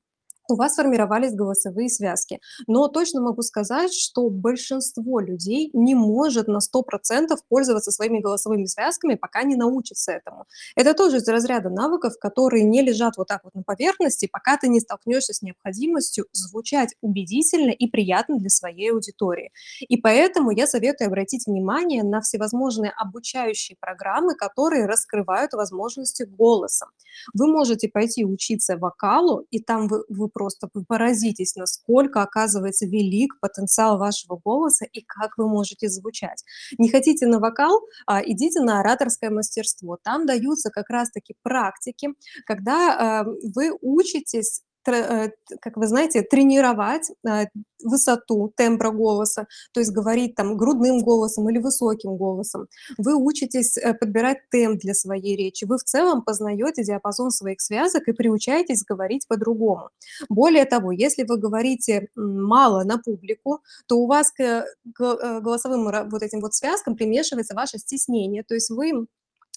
У 0.51 0.55
вас 0.55 0.73
сформировались 0.73 1.33
голосовые 1.33 1.89
связки. 1.89 2.41
Но 2.67 2.89
точно 2.89 3.21
могу 3.21 3.41
сказать, 3.41 3.93
что 3.93 4.29
большинство 4.29 5.21
людей 5.21 5.69
не 5.71 5.95
может 5.95 6.49
на 6.49 6.59
100 6.59 6.83
% 6.83 7.47
пользоваться 7.47 7.91
своими 7.91 8.19
голосовыми 8.19 8.65
связками, 8.65 9.15
пока 9.15 9.43
не 9.43 9.55
научится 9.55 10.11
этому. 10.11 10.45
Это 10.75 10.93
тоже 10.93 11.17
из 11.17 11.27
разряда 11.29 11.69
навыков, 11.69 12.15
которые 12.19 12.65
не 12.65 12.81
лежат 12.81 13.15
вот 13.15 13.29
так 13.29 13.45
вот 13.45 13.55
на 13.55 13.63
поверхности, 13.63 14.27
пока 14.29 14.57
ты 14.57 14.67
не 14.67 14.81
столкнешься 14.81 15.33
с 15.33 15.41
необходимостью 15.41 16.25
звучать 16.33 16.95
убедительно 16.99 17.71
и 17.71 17.87
приятно 17.87 18.37
для 18.37 18.49
своей 18.49 18.91
аудитории. 18.91 19.51
И 19.79 19.95
поэтому 19.95 20.51
я 20.51 20.67
советую 20.67 21.07
обратить 21.07 21.47
внимание 21.47 22.03
на 22.03 22.19
всевозможные 22.19 22.91
обучающие 22.91 23.77
программы, 23.79 24.35
которые 24.35 24.85
раскрывают 24.85 25.53
возможности 25.53 26.23
голоса. 26.23 26.87
Вы 27.33 27.47
можете 27.47 27.87
пойти 27.87 28.25
учиться 28.25 28.75
вокалу, 28.75 29.45
и 29.49 29.59
там 29.59 29.87
вы 29.87 30.03
вы 30.09 30.27
просто 30.27 30.40
вы 30.73 30.83
поразитесь, 30.85 31.55
насколько, 31.55 32.21
оказывается, 32.21 32.85
велик 32.85 33.39
потенциал 33.39 33.97
вашего 33.97 34.39
голоса 34.43 34.85
и 34.85 35.01
как 35.01 35.37
вы 35.37 35.47
можете 35.47 35.89
звучать. 35.89 36.43
Не 36.77 36.89
хотите 36.89 37.27
на 37.27 37.39
вокал? 37.39 37.81
А, 38.05 38.21
идите 38.23 38.61
на 38.61 38.79
ораторское 38.79 39.29
мастерство. 39.29 39.97
Там 40.03 40.25
даются 40.25 40.69
как 40.69 40.89
раз 40.89 41.11
таки 41.11 41.35
практики, 41.43 42.09
когда, 42.45 43.21
а, 43.21 43.25
вы 43.55 43.71
учитесь 43.81 44.61
как 44.83 45.77
вы 45.77 45.87
знаете, 45.87 46.21
тренировать, 46.21 47.11
а, 47.27 47.45
высоту 47.83 48.51
тембра 48.55 48.91
голоса, 48.91 49.47
то 49.73 49.79
есть 49.79 49.91
говорить 49.91 50.35
там 50.35 50.57
грудным 50.57 50.99
голосом 50.99 51.49
или 51.49 51.59
высоким 51.59 52.15
голосом. 52.15 52.67
Вы 52.97 53.15
учитесь, 53.15 53.77
э, 53.77 53.93
подбирать 53.93 54.37
темп 54.49 54.79
для 54.81 54.93
своей 54.93 55.35
речи. 55.35 55.65
Вы 55.65 55.77
в 55.77 55.83
целом 55.83 56.21
познаёте 56.21 56.83
диапазон 56.83 57.31
своих 57.31 57.61
связок 57.61 58.07
и 58.07 58.13
приучаетесь 58.13 58.83
говорить 58.83 59.27
по-другому. 59.27 59.89
Более 60.29 60.65
того, 60.65 60.91
если 60.91 61.23
вы 61.23 61.37
говорите, 61.37 62.07
мало 62.15 62.83
на 62.83 62.97
публику, 62.97 63.59
то 63.87 63.97
у 63.97 64.07
вас 64.07 64.31
к 64.31 64.41
э, 64.41 65.39
голосовым 65.41 66.09
вот 66.09 66.23
этим 66.23 66.41
вот 66.41 66.53
связкам 66.53 66.95
примешивается 66.95 67.55
ваше 67.55 67.77
стеснение. 67.77 68.43
То 68.43 68.53
есть 68.53 68.69
вы, 68.69 69.07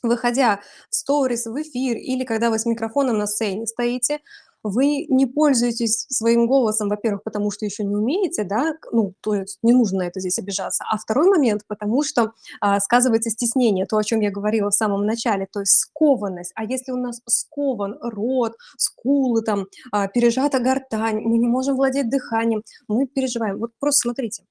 выходя 0.03 0.61
в 0.91 0.95
сторис, 0.95 1.47
в 1.47 1.61
эфир 1.61 1.97
или 1.97 2.25
когда 2.25 2.51
вы 2.51 2.59
с 2.59 2.67
микрофоном 2.67 3.19
на 3.19 3.27
сцене 3.27 3.67
стоите, 3.67 4.21
вы 4.65 5.07
не 5.09 5.27
пользуетесь 5.27 6.07
своим 6.11 6.49
голосом, 6.49 6.89
во-первых, 6.91 7.23
потому 7.25 7.53
что 7.53 7.67
ещё 7.67 7.85
не 7.85 7.95
умеете, 7.97 8.45
да, 8.45 8.75
ну, 8.93 9.15
то 9.23 9.35
есть 9.37 9.59
не 9.63 9.73
нужно 9.75 9.99
на 10.01 10.05
это 10.09 10.21
здесь 10.21 10.39
обижаться. 10.41 10.85
А 10.91 10.99
2 10.99 11.29
момент, 11.29 11.63
потому 11.69 12.03
что, 12.05 12.33
а, 12.61 12.81
сказывается 12.81 13.31
стеснение, 13.31 13.87
то, 13.87 13.97
о 13.99 14.05
чём 14.05 14.21
я 14.23 14.31
говорила 14.33 14.71
в 14.71 14.75
самом 14.75 15.07
начале, 15.07 15.47
то 15.53 15.61
есть 15.61 15.73
скованность. 15.79 16.53
А 16.57 16.65
если 16.65 16.93
у 16.93 16.97
нас 16.97 17.21
скован 17.29 17.97
рот, 18.03 18.55
скулы 18.79 19.43
там, 19.43 19.67
а, 19.93 20.09
пережата 20.09 20.59
гортань, 20.61 21.21
мы 21.23 21.39
не 21.39 21.49
можем 21.49 21.77
владеть 21.77 22.11
дыханием, 22.11 22.63
мы 22.89 23.07
переживаем. 23.07 23.59
Вот 23.59 23.71
просто 23.81 24.03
смотрите, 24.09 24.45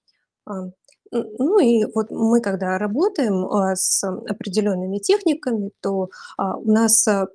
а, 0.48 0.70
ну 1.39 1.60
и 1.60 1.86
вот 1.96 2.12
мы 2.12 2.41
когда 2.41 2.77
работаем, 2.77 3.46
а, 3.46 3.75
с 3.75 4.03
определёнными 4.03 4.98
техниками, 5.00 5.72
то, 5.82 6.10
а, 6.38 6.58
у 6.58 6.72
нас, 6.72 7.08
а, 7.08 7.27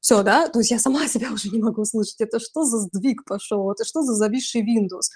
всё, 0.00 0.22
да, 0.22 0.48
то 0.48 0.58
есть 0.60 0.70
я 0.70 0.78
сама 0.78 1.00
себя 1.08 1.32
уже 1.32 1.50
не 1.50 1.60
могу 1.62 1.84
слышать. 1.84 2.20
Это 2.20 2.40
что 2.40 2.64
за 2.64 2.78
сдвиг 2.78 3.24
пошёл? 3.26 3.70
Это 3.72 3.84
что 3.84 4.02
за 4.02 4.14
зависший 4.14 4.62
Windows? 4.62 5.10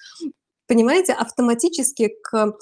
Понимаете, 0.68 1.12
автоматически 1.14 2.10
к 2.22 2.54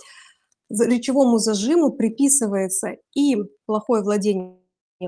речевому 0.70 1.38
зажиму 1.38 1.92
приписывается 1.92 2.96
и 3.14 3.36
плохое 3.66 4.02
владение 4.04 4.58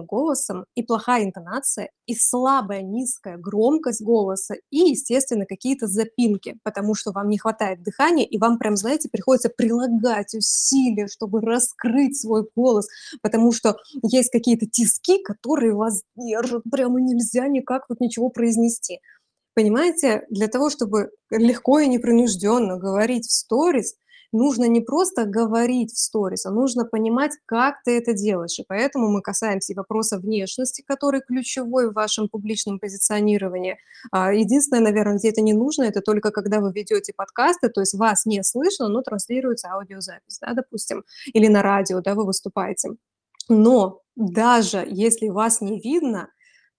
голосом, 0.02 0.66
и 0.74 0.82
плохая 0.82 1.24
интонация, 1.24 1.90
и 2.06 2.14
слабая 2.14 2.82
низкая 2.82 3.36
громкость 3.36 4.02
голоса, 4.02 4.54
и, 4.70 4.90
естественно, 4.90 5.46
какие-то 5.46 5.86
запинки, 5.86 6.56
потому 6.62 6.94
что 6.94 7.12
вам 7.12 7.28
не 7.28 7.38
хватает 7.38 7.82
дыхания, 7.82 8.24
и 8.24 8.38
вам 8.38 8.58
прям, 8.58 8.76
знаете, 8.76 9.08
приходится 9.10 9.48
прилагать 9.48 10.34
усилия, 10.34 11.06
чтобы 11.06 11.40
раскрыть 11.40 12.20
свой 12.20 12.46
голос, 12.54 12.86
потому 13.22 13.52
что 13.52 13.76
есть 14.02 14.30
какие-то 14.30 14.66
тиски, 14.66 15.22
которые 15.22 15.74
вас 15.74 16.02
держат, 16.16 16.62
прямо 16.70 17.00
нельзя 17.00 17.48
никак 17.48 17.84
вот 17.88 18.00
ничего 18.00 18.28
произнести. 18.28 19.00
Понимаете, 19.54 20.24
для 20.30 20.48
того, 20.48 20.68
чтобы 20.68 21.10
легко 21.30 21.78
и 21.78 21.86
непринуждённо 21.86 22.76
говорить 22.76 23.26
в 23.26 23.32
сторис, 23.32 23.94
нужно 24.34 24.64
не 24.66 24.80
просто 24.80 25.24
говорить 25.24 25.92
в 25.92 25.98
сторис, 25.98 26.44
а 26.46 26.50
нужно 26.50 26.84
понимать, 26.84 27.32
как 27.46 27.76
ты 27.84 27.96
это 27.96 28.12
делаешь. 28.12 28.58
И 28.58 28.64
поэтому 28.68 29.08
мы 29.08 29.22
касаемся 29.22 29.72
и 29.72 29.76
вопроса 29.76 30.18
внешности, 30.18 30.82
который 30.86 31.22
ключевой 31.22 31.90
в 31.90 31.94
вашем 31.94 32.28
публичном 32.28 32.78
позиционировании. 32.78 33.78
А, 34.10 34.34
единственное, 34.34 34.82
наверно, 34.82 35.16
где 35.16 35.30
это 35.30 35.40
не 35.40 35.52
нужно- 35.54 35.84
это 35.84 36.00
только 36.02 36.30
когда 36.30 36.60
вы 36.60 36.72
ведёте 36.72 37.12
подкасты, 37.16 37.68
то 37.70 37.80
есть 37.80 37.94
вас 37.94 38.26
не 38.26 38.42
слышно, 38.42 38.88
но 38.88 39.02
транслируется 39.02 39.68
аудиозапись, 39.72 40.38
да, 40.40 40.52
допустим, 40.52 41.04
или 41.32 41.48
на 41.48 41.62
радио, 41.62 42.00
да, 42.00 42.14
вы 42.14 42.26
выступаете. 42.26 42.90
Но 43.48 44.00
даже 44.16 44.84
если 44.88 45.28
вас 45.28 45.60
не 45.60 45.80
видно, 45.80 46.28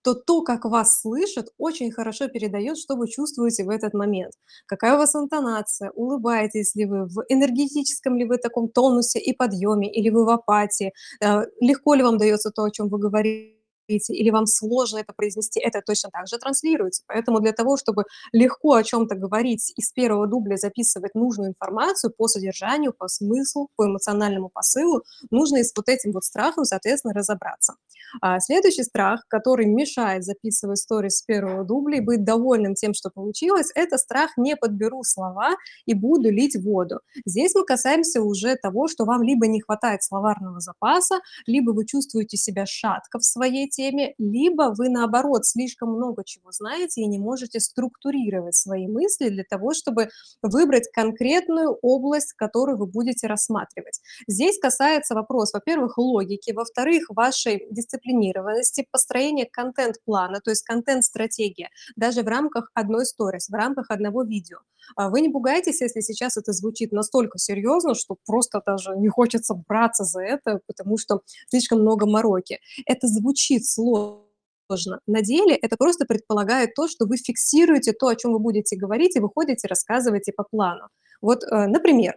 то 0.06 0.16
то, 0.16 0.44
как 0.44 0.66
вас 0.66 1.02
слышат, 1.02 1.48
очень 1.60 1.92
хорошо 1.92 2.30
передаёт, 2.30 2.78
что 2.80 2.96
вы 2.98 3.08
чувствуете 3.10 3.66
в 3.66 3.72
этот 3.72 3.96
момент. 3.96 4.34
Какая 4.68 4.96
у 4.96 5.00
вас 5.00 5.16
интонация, 5.16 5.92
улыбаетесь 5.96 6.76
ли 6.76 6.86
вы, 6.86 7.06
в 7.08 7.24
энергетическом 7.30 8.18
ли 8.18 8.26
вы 8.26 8.38
таком 8.38 8.70
тонусе 8.70 9.20
и 9.20 9.34
подъёме, 9.36 9.92
или 9.92 10.12
вы 10.12 10.26
в 10.26 10.30
апатии, 10.30 10.94
а, 11.24 11.44
легко 11.62 11.96
ли 11.96 12.04
вам 12.04 12.18
даётся 12.20 12.52
то, 12.52 12.64
о 12.66 12.72
чём 12.72 12.90
вы 12.90 13.00
говорите, 13.00 13.55
или 13.88 14.30
вам 14.32 14.46
сложно 14.48 15.00
это 15.00 15.13
произнести. 15.15 15.60
Это 15.60 15.82
точно 15.86 16.10
так 16.12 16.27
же 16.27 16.38
транслируется. 16.38 17.04
Поэтому 17.08 17.39
для 17.39 17.51
того, 17.54 17.77
чтобы 17.77 18.04
легко 18.34 18.74
о 18.74 18.84
чём-то 18.84 19.15
говорить 19.15 19.72
и 19.75 19.82
с 19.82 19.92
1 19.92 20.27
дубля 20.27 20.58
записывать 20.58 21.15
нужную 21.15 21.50
информацию 21.50 22.12
по 22.18 22.27
содержанию, 22.27 22.94
по 22.98 23.08
смыслу, 23.08 23.70
по 23.75 23.86
эмоциональному 23.86 24.50
посылу, 24.54 25.04
нужно 25.32 25.58
и 25.58 25.63
с 25.63 25.74
вот 25.75 25.89
этим 25.89 26.12
вот 26.12 26.24
страхом, 26.24 26.65
соответственно, 26.65 27.13
разобраться. 27.13 27.74
А, 28.22 28.39
следующий 28.39 28.84
страх, 28.84 29.22
который 29.27 29.65
мешает 29.65 30.24
записывать 30.24 30.80
сторис 30.80 31.18
с 31.20 31.24
1 31.25 31.63
дубля 31.65 31.98
и 31.98 32.01
быть 32.01 32.24
довольным 32.24 32.75
тем, 32.75 32.94
что 32.94 33.10
получилось- 33.10 33.72
это 33.75 33.98
страх: 33.98 34.32
"Не 34.38 34.56
подберу 34.56 35.04
слова 35.04 35.51
и 35.86 35.94
буду 35.94 36.30
лить 36.32 36.56
воду". 36.56 37.00
Здесь 37.25 37.54
мы 37.56 37.65
касаемся 37.65 38.22
уже 38.22 38.56
того, 38.56 38.88
что 38.88 39.06
вам 39.06 39.24
либо 39.24 39.48
не 39.48 39.62
хватает 39.62 40.04
словарного 40.04 40.60
запаса, 40.60 41.20
либо 41.48 41.72
вы 41.72 41.86
чувствуете 41.86 42.38
себя 42.38 42.65
шатко 42.65 43.20
в 43.20 43.24
своей 43.25 43.68
теме, 43.75 44.13
либо 44.17 44.74
вы, 44.77 44.89
наоборот, 44.89 45.46
слишком 45.46 45.89
много 45.89 46.24
чего 46.24 46.51
знаете 46.51 47.01
и 47.01 47.08
не 47.08 47.20
можете 47.20 47.60
структурировать 47.60 48.55
свои 48.55 48.88
мысли 48.88 49.29
для 49.29 49.44
того, 49.44 49.74
чтобы 49.74 50.10
выбрать 50.41 50.89
конкретную 50.94 51.77
область, 51.82 52.34
которую 52.34 52.77
вы 52.77 52.86
будете 52.88 53.27
рассматривать. 53.27 54.01
Здесь 54.27 54.60
касается 54.60 55.15
вопрос, 55.15 55.53
во-первых, 55.53 55.98
логики, 55.98 56.51
во-вторых, 56.51 57.05
вашей 57.10 57.67
дисциплинированности, 57.70 58.88
построения 58.91 59.46
контент-плана, 59.46 60.39
то 60.41 60.51
есть 60.51 60.63
контент-стратегия, 60.63 61.70
даже 61.96 62.22
в 62.22 62.27
рамках 62.27 62.72
одной 62.74 63.05
сторис, 63.05 63.50
в 63.50 63.53
рамках 63.53 63.89
одного 63.89 64.24
видео. 64.24 64.60
А 64.96 65.10
вы 65.10 65.22
не 65.22 65.30
пугайтесь, 65.30 65.82
если 65.82 66.01
сейчас 66.01 66.38
это 66.38 66.51
звучит 66.54 66.92
настолько 66.92 67.38
серьезно, 67.38 67.96
что 67.96 68.18
просто 68.25 68.62
даже 68.65 68.96
не 68.98 69.10
хочется 69.10 69.54
браться 69.54 70.04
за 70.04 70.22
это, 70.22 70.60
потому 70.68 70.98
что 70.98 71.22
слишком 71.50 71.82
много 71.82 72.06
мороки. 72.06 72.60
Это 72.86 73.08
звучит 73.08 73.65
сложно. 73.65 75.00
На 75.08 75.22
деле 75.22 75.56
это 75.56 75.77
просто 75.77 76.06
предполагает 76.06 76.74
то, 76.75 76.88
что 76.88 77.06
вы 77.06 77.18
фиксируете 77.18 77.94
то, 77.94 78.08
о 78.08 78.15
чем 78.15 78.34
вы 78.34 78.39
будете 78.39 78.75
говорить, 78.75 79.15
и 79.15 79.20
выходите, 79.20 79.68
рассказываете 79.68 80.32
по 80.32 80.44
плану. 80.44 80.89
Вот, 81.22 81.44
э, 81.44 81.68
например, 81.68 82.15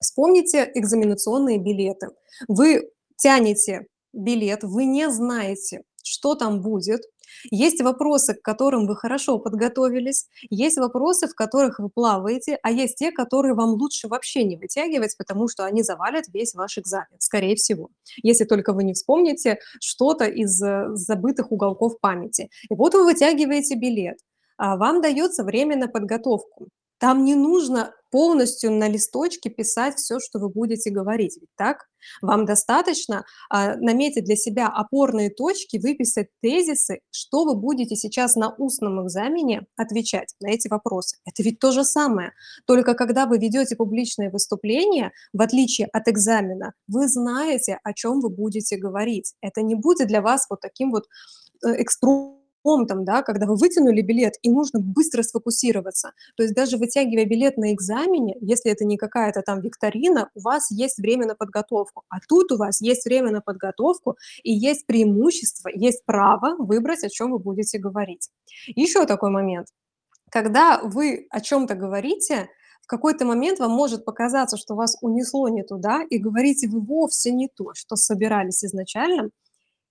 вспомните 0.00 0.70
экзаменационные 0.74 1.58
билеты. 1.58 2.08
Вы 2.48 2.90
тянете 3.16 3.86
билет, 4.12 4.62
вы 4.62 4.84
не 4.84 5.10
знаете, 5.10 5.82
что 6.02 6.34
там 6.34 6.62
будет, 6.62 7.02
есть 7.50 7.80
вопросы, 7.82 8.34
к 8.34 8.42
которым 8.42 8.86
вы 8.86 8.96
хорошо 8.96 9.38
подготовились, 9.38 10.26
есть 10.50 10.78
вопросы, 10.78 11.28
в 11.28 11.34
которых 11.34 11.78
вы 11.78 11.88
плаваете, 11.88 12.58
а 12.62 12.70
есть 12.70 12.96
те, 12.96 13.12
которые 13.12 13.54
вам 13.54 13.70
лучше 13.70 14.08
вообще 14.08 14.44
не 14.44 14.56
вытягивать, 14.56 15.16
потому 15.16 15.48
что 15.48 15.64
они 15.64 15.82
завалят 15.82 16.26
весь 16.32 16.54
ваш 16.54 16.78
экзамен, 16.78 17.16
скорее 17.18 17.56
всего, 17.56 17.90
если 18.22 18.44
только 18.44 18.72
вы 18.72 18.84
не 18.84 18.94
вспомните 18.94 19.58
что-то 19.80 20.24
из 20.24 20.62
э, 20.62 20.88
забытых 20.94 21.52
уголков 21.52 21.98
памяти. 22.00 22.50
И 22.68 22.74
вот 22.74 22.94
вы 22.94 23.04
вытягиваете 23.04 23.74
билет, 23.76 24.18
а 24.56 24.76
вам 24.76 25.00
дается 25.00 25.44
время 25.44 25.76
на 25.76 25.88
подготовку. 25.88 26.68
Там 26.98 27.24
не 27.24 27.34
нужно 27.34 27.92
полностью 28.14 28.70
на 28.70 28.86
листочке 28.86 29.50
писать 29.50 29.96
все, 29.96 30.20
что 30.20 30.38
вы 30.38 30.48
будете 30.48 30.88
говорить, 30.90 31.36
ведь 31.40 31.50
так? 31.56 31.88
Вам 32.22 32.46
достаточно 32.46 33.24
а, 33.50 33.74
наметить 33.74 34.24
для 34.24 34.36
себя 34.36 34.68
опорные 34.68 35.30
точки, 35.30 35.78
выписать 35.78 36.28
тезисы, 36.40 37.00
что 37.10 37.44
вы 37.44 37.56
будете 37.56 37.96
сейчас 37.96 38.36
на 38.36 38.54
устном 38.54 39.04
экзамене 39.04 39.66
отвечать 39.76 40.36
на 40.40 40.52
эти 40.52 40.68
вопросы. 40.68 41.16
Это 41.24 41.42
ведь 41.42 41.58
то 41.58 41.72
же 41.72 41.82
самое. 41.82 42.30
Только 42.66 42.94
когда 42.94 43.26
вы 43.26 43.38
ведете 43.38 43.74
публичное 43.74 44.30
выступление, 44.30 45.10
в 45.32 45.42
отличие 45.42 45.88
от 45.88 46.06
экзамена, 46.06 46.74
вы 46.86 47.08
знаете, 47.08 47.80
о 47.82 47.92
чем 47.94 48.20
вы 48.20 48.28
будете 48.28 48.76
говорить. 48.76 49.34
Это 49.40 49.60
не 49.62 49.74
будет 49.74 50.06
для 50.06 50.22
вас 50.22 50.46
вот 50.48 50.60
таким 50.60 50.92
вот 50.92 51.08
э, 51.64 51.70
экстру 51.70 52.43
там, 52.86 53.04
да, 53.04 53.22
когда 53.22 53.46
вы 53.46 53.56
вытянули 53.56 54.00
билет, 54.00 54.34
и 54.42 54.50
нужно 54.50 54.80
быстро 54.80 55.22
сфокусироваться. 55.22 56.12
То 56.36 56.42
есть 56.42 56.54
даже 56.54 56.78
вытягивая 56.78 57.26
билет 57.26 57.58
на 57.58 57.72
экзамене, 57.72 58.36
если 58.40 58.72
это 58.72 58.84
не 58.84 58.96
какая-то 58.96 59.42
там 59.42 59.60
викторина, 59.60 60.30
у 60.34 60.40
вас 60.40 60.70
есть 60.70 60.98
время 60.98 61.26
на 61.26 61.34
подготовку. 61.34 62.02
А 62.08 62.16
тут 62.26 62.52
у 62.52 62.56
вас 62.56 62.80
есть 62.80 63.04
время 63.04 63.30
на 63.30 63.40
подготовку, 63.40 64.16
и 64.42 64.52
есть 64.52 64.86
преимущество, 64.86 65.68
есть 65.68 66.04
право 66.06 66.56
выбрать, 66.58 67.04
о 67.04 67.10
чем 67.10 67.32
вы 67.32 67.38
будете 67.38 67.78
говорить. 67.78 68.30
Еще 68.66 69.04
такой 69.06 69.30
момент. 69.30 69.68
Когда 70.30 70.80
вы 70.82 71.26
о 71.30 71.40
чем-то 71.40 71.74
говорите, 71.74 72.48
в 72.82 72.86
какой-то 72.86 73.24
момент 73.24 73.60
вам 73.60 73.70
может 73.70 74.04
показаться, 74.04 74.56
что 74.56 74.74
вас 74.74 74.96
унесло 75.00 75.48
не 75.48 75.62
туда, 75.62 76.02
и 76.08 76.18
говорите 76.18 76.68
вы 76.68 76.80
вовсе 76.80 77.30
не 77.30 77.48
то, 77.48 77.72
что 77.74 77.96
собирались 77.96 78.64
изначально, 78.64 79.30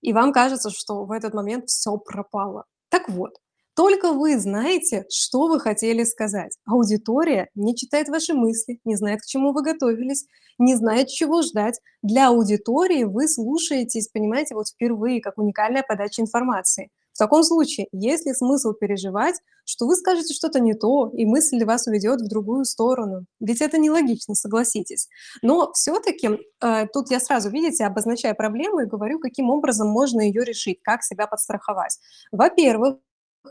и 0.04 0.12
вам 0.12 0.32
кажется, 0.32 0.68
что 0.70 1.06
в 1.06 1.12
этот 1.12 1.32
момент 1.32 1.68
все 1.68 1.96
пропало. 1.96 2.66
Так 2.90 3.08
вот, 3.08 3.32
только 3.74 4.12
вы 4.12 4.38
знаете, 4.38 5.06
что 5.10 5.48
вы 5.48 5.58
хотели 5.58 6.04
сказать. 6.04 6.56
Аудитория 6.66 7.48
не 7.54 7.74
читает 7.74 8.08
ваши 8.08 8.34
мысли, 8.34 8.80
не 8.84 8.96
знает, 8.96 9.22
к 9.22 9.26
чему 9.26 9.52
вы 9.52 9.62
готовились, 9.62 10.26
не 10.58 10.74
знает, 10.76 11.08
чего 11.08 11.40
ждать. 11.40 11.80
Для 12.02 12.28
аудитории 12.28 13.04
вы 13.04 13.26
слушаетесь, 13.28 14.08
понимаете, 14.08 14.54
вот 14.54 14.68
впервые, 14.68 15.22
как 15.22 15.38
уникальная 15.38 15.82
подача 15.82 16.20
информации. 16.20 16.90
В 17.14 17.18
таком 17.18 17.44
случае, 17.44 17.86
есть 17.92 18.26
ли 18.26 18.34
смысл 18.34 18.72
переживать, 18.72 19.36
что 19.64 19.86
вы 19.86 19.94
скажете 19.94 20.34
что-то 20.34 20.58
не 20.58 20.74
то, 20.74 21.10
и 21.14 21.24
мысль 21.24 21.64
вас 21.64 21.86
уведет 21.86 22.20
в 22.20 22.28
другую 22.28 22.64
сторону? 22.64 23.24
Ведь 23.40 23.60
это 23.60 23.78
нелогично, 23.78 24.34
согласитесь. 24.34 25.08
Но 25.40 25.72
все-таки 25.72 26.28
э, 26.60 26.86
тут 26.92 27.10
я 27.10 27.20
сразу, 27.20 27.50
видите, 27.50 27.84
обозначаю 27.84 28.34
проблему 28.34 28.80
и 28.80 28.86
говорю, 28.86 29.20
каким 29.20 29.48
образом 29.48 29.88
можно 29.88 30.22
ее 30.22 30.44
решить, 30.44 30.80
как 30.82 31.04
себя 31.04 31.28
подстраховать. 31.28 31.98
Во-первых, 32.32 32.96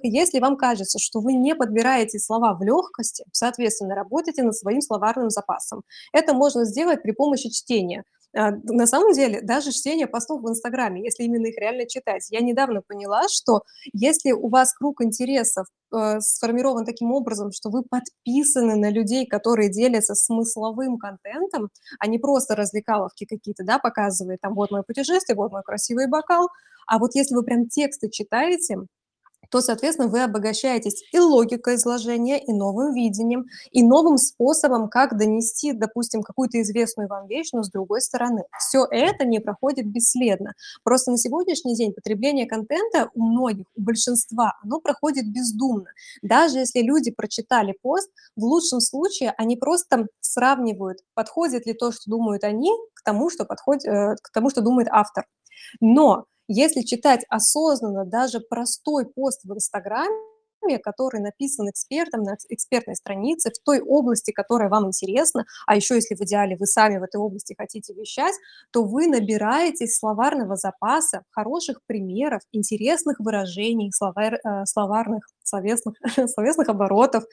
если 0.02 0.40
вам 0.40 0.58
кажется, 0.58 1.00
что 1.00 1.22
вы 1.22 1.34
не 1.34 1.56
подбираете 1.56 2.20
слова 2.20 2.54
в 2.56 2.64
легкости, 2.64 3.24
соответственно, 3.32 3.96
работайте 3.96 4.44
над 4.44 4.56
своим 4.56 4.82
словарным 4.82 5.30
запасом. 5.30 5.84
Это 6.12 6.34
можно 6.34 6.66
сделать 6.66 7.02
при 7.02 7.12
помощи 7.12 7.50
чтения. 7.50 8.04
А, 8.36 8.52
на 8.64 8.88
самом 8.88 9.14
деле, 9.14 9.42
даже 9.42 9.72
чтение 9.72 10.08
постов 10.08 10.42
в 10.42 10.50
Инстаграме, 10.50 11.04
если 11.04 11.24
именно 11.24 11.48
их 11.48 11.58
реально 11.58 11.86
читать. 11.88 12.28
Я 12.32 12.42
недавно 12.42 12.82
поняла, 12.82 13.28
что 13.30 13.62
если 13.94 14.32
у 14.32 14.50
вас 14.50 14.74
круг 14.74 15.02
интересов 15.04 15.68
э, 15.96 16.20
сформирован 16.20 16.84
таким 16.86 17.12
образом, 17.12 17.52
что 17.52 17.70
вы 17.70 17.84
подписаны 17.84 18.76
на 18.76 18.90
людей, 18.90 19.28
которые 19.28 19.70
делятся 19.70 20.16
смысловым 20.16 20.98
контентом, 20.98 21.70
а 22.00 22.08
не 22.08 22.18
просто 22.18 22.56
развлекаловки 22.56 23.26
какие-то, 23.26 23.64
да, 23.64 23.78
показывают, 23.78 24.42
там, 24.42 24.56
вот 24.56 24.72
мое 24.72 24.82
путешествие, 24.84 25.36
вот 25.36 25.52
мой 25.52 25.62
красивый 25.64 26.08
бокал, 26.08 26.50
а 26.88 26.98
вот 27.00 27.12
если 27.16 27.36
вы 27.36 27.44
прям 27.44 27.68
тексты 27.68 28.10
читаете, 28.10 28.78
то, 29.54 29.62
соответственно, 29.62 30.08
вы 30.08 30.24
обогащаетесь 30.24 31.04
и 31.12 31.20
логикой 31.20 31.76
изложения, 31.76 32.44
и 32.44 32.52
новым 32.52 32.92
видением, 32.92 33.46
и 33.70 33.84
новым 33.84 34.18
способом, 34.18 34.90
как 34.90 35.16
донести, 35.16 35.74
допустим, 35.74 36.24
какую-то 36.24 36.60
известную 36.64 37.08
вам 37.08 37.28
вещь, 37.28 37.50
но 37.54 37.62
с 37.62 37.70
другой 37.70 38.02
стороны. 38.02 38.46
Все 38.58 38.88
это 38.90 39.26
не 39.26 39.38
проходит 39.38 39.86
бесследно. 39.86 40.54
Просто 40.84 41.12
на 41.12 41.20
сегодняшний 41.20 41.76
день 41.76 41.94
потребление 41.94 42.48
контента 42.48 43.12
у 43.14 43.22
многих, 43.22 43.68
у 43.76 43.82
большинства, 43.84 44.54
оно 44.64 44.82
проходит 44.82 45.32
бездумно. 45.32 45.92
Даже 46.24 46.58
если 46.58 46.82
люди 46.82 47.12
прочитали 47.12 47.76
пост, 47.80 48.10
в 48.36 48.44
лучшем 48.44 48.80
случае 48.80 49.36
они 49.38 49.56
просто 49.56 50.08
сравнивают, 50.20 50.98
подходит 51.14 51.68
ли 51.68 51.74
то, 51.74 51.92
что 51.92 52.10
думают 52.10 52.44
они, 52.44 52.72
к 52.96 53.04
тому, 53.04 53.30
что, 53.30 53.46
подходит, 53.46 53.86
э, 53.86 54.16
к 54.20 54.32
тому, 54.32 54.50
что 54.50 54.62
думает 54.62 54.88
автор. 54.90 55.26
Но 55.80 56.26
если 56.48 56.82
читать 56.82 57.26
осознанно 57.30 58.06
даже 58.06 58.40
простой 58.40 59.06
пост 59.06 59.42
в 59.44 59.54
Инстаграме, 59.54 60.10
который 60.82 61.22
написан 61.22 61.70
экспертом 61.70 62.24
на 62.24 62.38
экспертной 62.50 62.96
странице 62.96 63.52
в 63.52 63.64
той 63.64 63.82
области, 63.82 64.32
которая 64.32 64.70
вам 64.70 64.88
интересна, 64.88 65.46
а 65.68 65.76
еще 65.76 65.96
если 65.96 66.16
в 66.16 66.22
идеале 66.22 66.56
вы 66.58 66.66
сами 66.66 66.98
в 66.98 67.04
этой 67.04 67.18
области 67.18 67.56
хотите 67.58 67.94
вещать, 67.94 68.34
то 68.72 68.84
вы 68.84 69.08
набираетесь 69.08 69.98
словарного 69.98 70.56
запаса, 70.56 71.24
хороших 71.32 71.80
примеров, 71.86 72.42
интересных 72.52 73.20
выражений, 73.20 73.92
словар, 73.92 74.36
э, 74.36 74.66
словарных 74.66 75.28
словесных, 75.44 75.96
словесных 76.34 76.70
оборотов. 76.70 77.26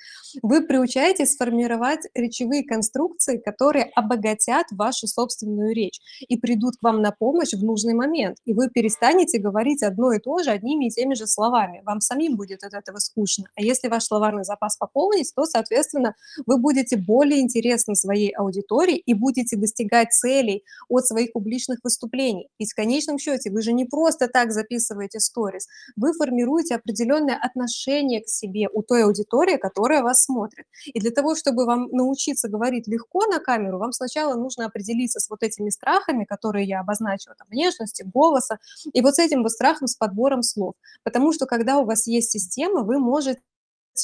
Вы 0.43 0.63
приучаетесь 0.63 1.33
сформировать 1.33 2.01
речевые 2.15 2.65
конструкции, 2.65 3.39
которые 3.39 3.85
обогатят 3.95 4.67
вашу 4.73 5.07
собственную 5.07 5.75
речь 5.75 6.01
и 6.29 6.37
придут 6.37 6.77
к 6.77 6.83
вам 6.83 7.03
на 7.03 7.13
помощь 7.13 7.53
в 7.53 7.65
нужный 7.65 7.95
момент. 7.95 8.39
И 8.45 8.53
вы 8.53 8.69
перестанете 8.69 9.39
говорить 9.39 9.83
одно 9.83 10.13
и 10.13 10.19
то 10.19 10.39
же 10.39 10.51
одними 10.51 10.87
и 10.87 10.91
теми 10.91 11.15
же 11.15 11.27
словами. 11.27 11.83
Вам 11.85 12.01
самим 12.01 12.37
будет 12.37 12.65
от 12.65 12.75
этого 12.75 12.99
скучно. 12.99 13.47
А 13.57 13.63
если 13.63 13.89
ваш 13.89 14.05
словарный 14.05 14.45
запас 14.45 14.77
пополнить, 14.77 15.33
то, 15.35 15.45
соответственно, 15.45 16.15
вы 16.47 16.59
будете 16.59 16.97
более 16.97 17.41
интересны 17.41 17.95
своей 17.95 18.31
аудитории 18.31 18.97
и 18.97 19.15
будете 19.15 19.57
достигать 19.57 20.13
целей 20.13 20.65
от 20.89 21.07
своих 21.07 21.33
публичных 21.33 21.81
выступлений. 21.83 22.49
Ведь 22.59 22.73
в 22.73 22.77
конечном 22.77 23.19
счете 23.19 23.51
вы 23.51 23.63
же 23.63 23.73
не 23.73 23.85
просто 23.85 24.29
так 24.29 24.53
записываете 24.53 25.21
сторис, 25.21 25.69
вы 25.97 26.13
формируете 26.13 26.75
определенное 26.75 27.37
отношение 27.37 28.00
отношение 28.01 28.23
к 28.23 28.29
себе 28.29 28.69
у 28.73 28.83
той 28.83 29.05
аудитории, 29.05 29.57
которая 29.57 30.03
вас 30.03 30.25
смотрит. 30.25 30.67
И 30.87 31.01
для 31.01 31.11
того, 31.11 31.35
чтобы 31.35 31.67
вам 31.67 31.89
научиться 31.91 32.49
говорить 32.49 32.89
легко 32.89 33.27
на 33.27 33.39
камеру, 33.39 33.79
вам 33.79 33.93
сначала 33.93 34.35
нужно 34.35 34.67
определиться 34.67 35.21
с 35.21 35.29
вот 35.31 35.43
этими 35.43 35.71
страхами, 35.71 36.25
которые 36.25 36.67
я 36.67 36.81
обозначила, 36.81 37.35
там, 37.39 37.49
внешности, 37.51 38.05
голоса, 38.15 38.59
и 38.93 39.01
вот 39.03 39.15
с 39.15 39.19
этим 39.19 39.43
вот 39.43 39.53
страхом, 39.53 39.87
с 39.87 39.97
подбором 39.97 40.43
слов. 40.43 40.75
Потому 41.05 41.33
что 41.33 41.47
когда 41.47 41.79
у 41.79 41.85
вас 41.85 42.07
есть 42.07 42.31
система, 42.31 42.83
вы 42.83 42.99
можете 42.99 43.41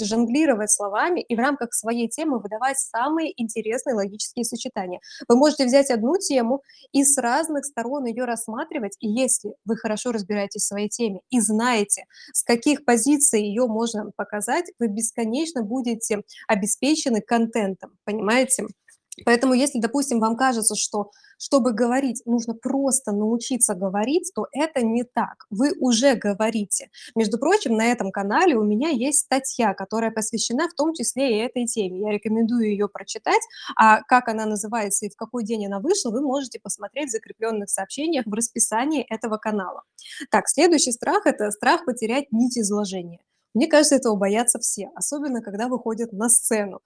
жонглировать 0.01 0.71
словами 0.71 1.21
и 1.21 1.35
в 1.37 1.39
рамках 1.39 1.73
своей 1.75 2.09
темы 2.09 2.39
выдавать 2.39 2.79
самые 2.79 3.33
интересные 3.41 3.95
логические 3.95 4.45
сочетания. 4.45 5.01
Вы 5.29 5.37
можете 5.37 5.65
взять 5.67 5.91
одну 5.91 6.19
тему 6.19 6.63
и 6.93 7.05
с 7.05 7.17
разных 7.19 7.65
сторон 7.65 8.05
ее 8.07 8.25
рассматривать, 8.25 8.97
и 9.01 9.09
если 9.09 9.55
вы 9.65 9.77
хорошо 9.77 10.13
разбираетесь 10.13 10.63
в 10.63 10.67
своей 10.67 10.89
теме 10.89 11.21
и 11.31 11.41
знаете, 11.41 12.05
с 12.33 12.43
каких 12.43 12.85
позиций 12.85 13.43
ее 13.43 13.67
можно 13.67 14.11
показать, 14.17 14.67
вы 14.79 14.89
бесконечно 14.89 15.63
будете 15.63 16.23
обеспечены 16.49 17.21
контентом, 17.21 17.93
понимаете? 18.05 18.67
Поэтому 19.25 19.55
если, 19.55 19.79
допустим, 19.79 20.21
вам 20.21 20.37
кажется, 20.37 20.75
что 20.75 21.11
чтобы 21.39 21.73
говорить, 21.73 22.23
нужно 22.25 22.55
просто 22.55 23.13
научиться 23.13 23.75
говорить, 23.75 24.31
то 24.35 24.47
это 24.53 24.83
не 24.83 25.05
так. 25.05 25.47
Вы 25.51 25.73
уже 25.79 26.15
говорите. 26.15 26.91
Между 27.15 27.39
прочим, 27.39 27.77
на 27.77 27.87
этом 27.87 28.11
канале 28.11 28.57
у 28.57 28.65
меня 28.65 28.89
есть 28.89 29.21
статья, 29.21 29.75
которая 29.75 30.11
посвящена 30.11 30.69
в 30.69 30.75
том 30.75 30.95
числе 30.95 31.37
и 31.37 31.43
этой 31.45 31.67
теме. 31.67 32.01
Я 32.01 32.11
рекомендую 32.11 32.71
ее 32.71 32.89
прочитать. 32.89 33.43
А 33.77 34.03
как 34.03 34.29
она 34.29 34.47
называется 34.47 35.07
и 35.07 35.11
в 35.11 35.17
какой 35.17 35.45
день 35.45 35.67
она 35.67 35.81
вышла, 35.81 36.11
вы 36.11 36.23
можете 36.23 36.59
посмотреть 36.59 37.09
в 37.09 37.13
закрепленных 37.13 37.69
сообщениях 37.69 38.27
в 38.27 38.33
расписании 38.33 39.03
этого 39.09 39.37
канала. 39.37 39.83
Так, 40.31 40.49
следующий 40.49 40.93
страх– 40.93 41.27
это 41.27 41.51
страх 41.51 41.85
потерять 41.85 42.33
нить 42.33 42.59
изложения. 42.59 43.21
Мне 43.55 43.69
кажется, 43.69 43.97
этого 43.97 44.17
боятся 44.17 44.59
все, 44.59 44.91
особенно 44.95 45.41
когда 45.41 45.69
выходят 45.69 46.13
на 46.13 46.29
сцену. 46.29 46.81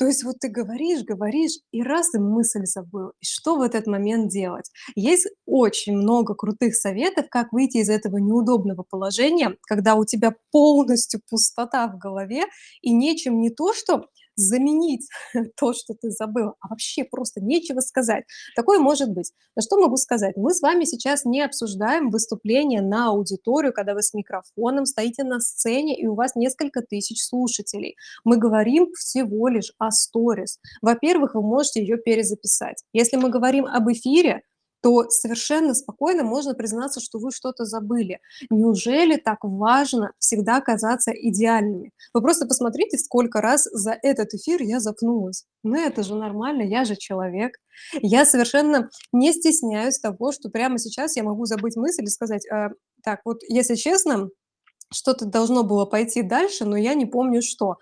То 0.00 0.06
есть 0.06 0.24
вот 0.24 0.36
ты 0.40 0.48
говоришь, 0.48 1.04
говоришь, 1.04 1.58
и 1.72 1.82
раз 1.82 2.14
и 2.14 2.18
мысль 2.18 2.64
забыл. 2.64 3.10
И 3.20 3.26
что 3.26 3.56
в 3.56 3.60
этот 3.60 3.86
момент 3.86 4.30
делать? 4.30 4.70
Есть 4.94 5.28
очень 5.44 5.94
много 5.94 6.34
крутых 6.34 6.74
советов, 6.74 7.26
как 7.30 7.52
выйти 7.52 7.76
из 7.76 7.90
этого 7.90 8.16
неудобного 8.16 8.82
положения, 8.82 9.58
когда 9.68 9.96
у 9.96 10.06
тебя 10.06 10.34
полностью 10.52 11.20
пустота 11.28 11.86
в 11.86 11.98
голове 11.98 12.44
и 12.80 12.94
нечем 12.94 13.42
не 13.42 13.50
то, 13.50 13.74
что 13.74 14.06
заменить 14.36 15.08
то, 15.56 15.72
что 15.72 15.94
ты 15.94 16.10
забыл, 16.10 16.54
а 16.60 16.68
вообще 16.68 17.04
просто 17.04 17.40
нечего 17.40 17.80
сказать. 17.80 18.24
Такое 18.56 18.78
может 18.78 19.10
быть. 19.10 19.32
На 19.56 19.62
что 19.62 19.78
могу 19.78 19.96
сказать? 19.96 20.36
Мы 20.36 20.54
с 20.54 20.60
вами 20.60 20.84
сейчас 20.84 21.24
не 21.24 21.42
обсуждаем 21.42 22.10
выступление 22.10 22.82
на 22.82 23.08
аудиторию, 23.08 23.72
когда 23.72 23.94
вы 23.94 24.02
с 24.02 24.14
микрофоном 24.14 24.86
стоите 24.86 25.24
на 25.24 25.40
сцене, 25.40 25.98
и 25.98 26.06
у 26.06 26.14
вас 26.14 26.34
несколько 26.36 26.82
тысяч 26.82 27.22
слушателей. 27.24 27.96
Мы 28.24 28.36
говорим 28.36 28.92
всего 28.94 29.48
лишь 29.48 29.72
о 29.78 29.90
сторис. 29.90 30.58
Во-первых, 30.82 31.34
вы 31.34 31.42
можете 31.42 31.80
ее 31.80 31.98
перезаписать. 31.98 32.82
Если 32.92 33.16
мы 33.16 33.30
говорим 33.30 33.66
об 33.66 33.90
эфире, 33.90 34.42
то 34.82 35.08
совершенно 35.10 35.74
спокойно 35.74 36.24
можно 36.24 36.54
признаться, 36.54 37.00
что 37.00 37.18
вы 37.18 37.30
что-то 37.32 37.64
забыли. 37.64 38.20
Неужели 38.50 39.16
так 39.16 39.38
важно 39.42 40.12
всегда 40.18 40.60
казаться 40.60 41.12
идеальными? 41.12 41.92
Вы 42.14 42.22
просто 42.22 42.46
посмотрите, 42.46 42.98
сколько 42.98 43.40
раз 43.40 43.64
за 43.64 43.96
этот 44.02 44.34
эфир 44.34 44.62
я 44.62 44.80
запнулась. 44.80 45.44
Ну 45.62 45.76
это 45.76 46.02
же 46.02 46.14
нормально, 46.14 46.62
я 46.62 46.84
же 46.84 46.96
человек. 46.96 47.56
Я 48.00 48.24
совершенно 48.24 48.88
не 49.12 49.32
стесняюсь 49.32 49.98
того, 49.98 50.32
что 50.32 50.50
прямо 50.50 50.78
сейчас 50.78 51.16
я 51.16 51.22
могу 51.22 51.44
забыть 51.44 51.76
мысль 51.76 52.04
и 52.04 52.08
сказать, 52.08 52.46
э, 52.46 52.70
так, 53.02 53.20
вот 53.24 53.40
если 53.48 53.74
честно, 53.74 54.28
что-то 54.92 55.24
должно 55.24 55.62
было 55.62 55.86
пойти 55.86 56.22
дальше, 56.22 56.64
но 56.64 56.76
я 56.76 56.94
не 56.94 57.06
помню 57.06 57.42
что. 57.42 57.76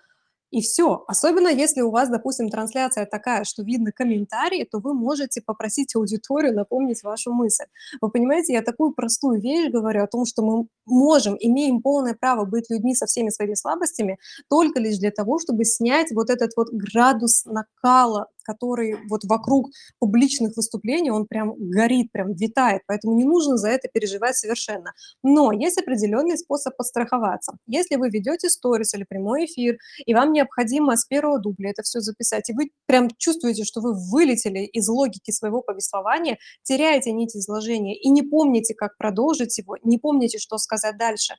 И 0.51 0.61
все. 0.61 1.03
Особенно 1.07 1.47
если 1.47 1.81
у 1.81 1.91
вас, 1.91 2.09
допустим, 2.09 2.49
трансляция 2.49 3.05
такая, 3.05 3.43
что 3.43 3.61
видно 3.61 3.91
комментарии, 3.91 4.67
то 4.69 4.79
вы 4.79 4.95
можете 4.95 5.41
попросить 5.41 5.95
аудиторию 5.95 6.55
напомнить 6.55 7.03
вашу 7.03 7.31
мысль. 7.31 7.65
Вы 8.01 8.09
понимаете, 8.09 8.53
я 8.53 8.63
такую 8.63 8.93
простую 8.93 9.39
вещь 9.39 9.71
говорю 9.71 10.03
о 10.03 10.07
том, 10.07 10.25
что 10.25 10.41
мы 10.41 10.67
можем, 10.87 11.37
имеем 11.39 11.81
полное 11.81 12.15
право 12.19 12.45
быть 12.45 12.65
людьми 12.69 12.95
со 12.95 13.05
всеми 13.05 13.29
своими 13.29 13.53
слабостями 13.53 14.17
только 14.49 14.79
лишь 14.79 14.97
для 14.97 15.11
того, 15.11 15.37
чтобы 15.37 15.65
снять 15.65 16.11
вот 16.11 16.31
этот 16.31 16.51
вот 16.57 16.69
градус 16.71 17.45
накала 17.45 18.27
который 18.49 18.97
вот 19.09 19.21
вокруг 19.25 19.69
публичных 19.99 20.57
выступлений, 20.57 21.11
он 21.11 21.27
прям 21.27 21.53
горит, 21.57 22.11
прям 22.11 22.33
витает, 22.33 22.81
поэтому 22.87 23.15
не 23.15 23.23
нужно 23.23 23.57
за 23.57 23.69
это 23.69 23.87
переживать 23.93 24.35
совершенно. 24.35 24.93
Но 25.23 25.51
есть 25.51 25.77
определенный 25.77 26.37
способ 26.37 26.75
подстраховаться. 26.75 27.53
Если 27.67 27.95
вы 27.95 28.09
ведете 28.09 28.49
сторис 28.49 28.93
или 28.95 29.05
прямой 29.07 29.45
эфир, 29.45 29.77
и 30.05 30.13
вам 30.13 30.33
необходимо 30.33 30.95
с 30.95 31.05
первого 31.05 31.39
дубля 31.39 31.69
это 31.69 31.83
все 31.83 31.99
записать, 31.99 32.49
и 32.49 32.53
вы 32.53 32.71
прям 32.87 33.09
чувствуете, 33.17 33.63
что 33.65 33.81
вы 33.81 33.93
вылетели 33.93 34.65
из 34.65 34.87
логики 34.87 35.31
своего 35.31 35.61
повествования, 35.61 36.37
теряете 36.63 37.11
нить 37.11 37.35
изложения 37.35 37.95
и 37.95 38.09
не 38.09 38.23
помните, 38.23 38.73
как 38.73 38.97
продолжить 38.97 39.57
его, 39.59 39.77
не 39.83 39.99
помните, 39.99 40.39
что 40.39 40.57
сказать 40.57 40.97
дальше, 40.97 41.35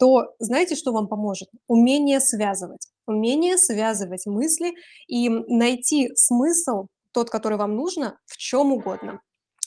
то 0.00 0.34
знаете, 0.38 0.76
что 0.76 0.92
вам 0.92 1.08
поможет? 1.08 1.50
Умение 1.68 2.20
связывать. 2.20 2.88
Умение 3.06 3.58
связывать 3.58 4.24
мысли 4.24 4.72
и 5.06 5.28
найти 5.28 6.10
смысл, 6.16 6.86
тот, 7.12 7.28
который 7.28 7.58
вам 7.58 7.76
нужно, 7.76 8.18
в 8.24 8.38
чем 8.38 8.72
угодно. 8.72 9.20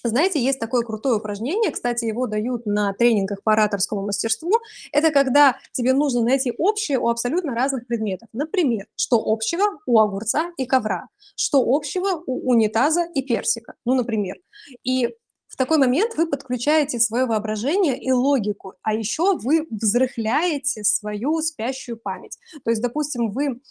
Знаете, 0.03 0.43
есть 0.43 0.59
такое 0.59 0.81
крутое 0.81 1.17
упражнение, 1.17 1.71
кстати, 1.71 2.05
его 2.05 2.27
дают 2.27 2.65
на 2.65 2.93
тренингах 2.93 3.41
по 3.43 3.53
ораторскому 3.53 4.01
мастерству. 4.01 4.51
Это 4.91 5.11
когда 5.11 5.57
тебе 5.71 5.93
нужно 5.93 6.23
найти 6.23 6.51
общее 6.57 6.99
у 6.99 7.07
абсолютно 7.07 7.53
разных 7.53 7.87
предметов. 7.87 8.27
Например, 8.33 8.87
что 8.97 9.23
общего 9.23 9.63
у 9.85 9.99
огурца 9.99 10.51
и 10.57 10.65
ковра, 10.65 11.07
что 11.37 11.63
общего 11.63 12.21
у 12.25 12.49
унитаза 12.49 13.05
и 13.13 13.21
персика, 13.21 13.75
ну, 13.85 13.93
например. 13.93 14.37
И 14.83 15.09
в 15.53 15.55
такой 15.55 15.77
момент 15.77 16.15
вы 16.17 16.25
подключаете 16.25 16.99
свое 16.99 17.27
воображение 17.27 17.95
и 17.95 18.11
логику, 18.11 18.73
а 18.81 18.95
еще 18.95 19.37
вы 19.37 19.67
взрыхляете 19.69 20.83
свою 20.83 21.41
спящую 21.41 21.97
память. 21.97 22.39
То 22.63 22.71
есть, 22.71 22.81
допустим, 22.81 23.29
вы 23.29 23.61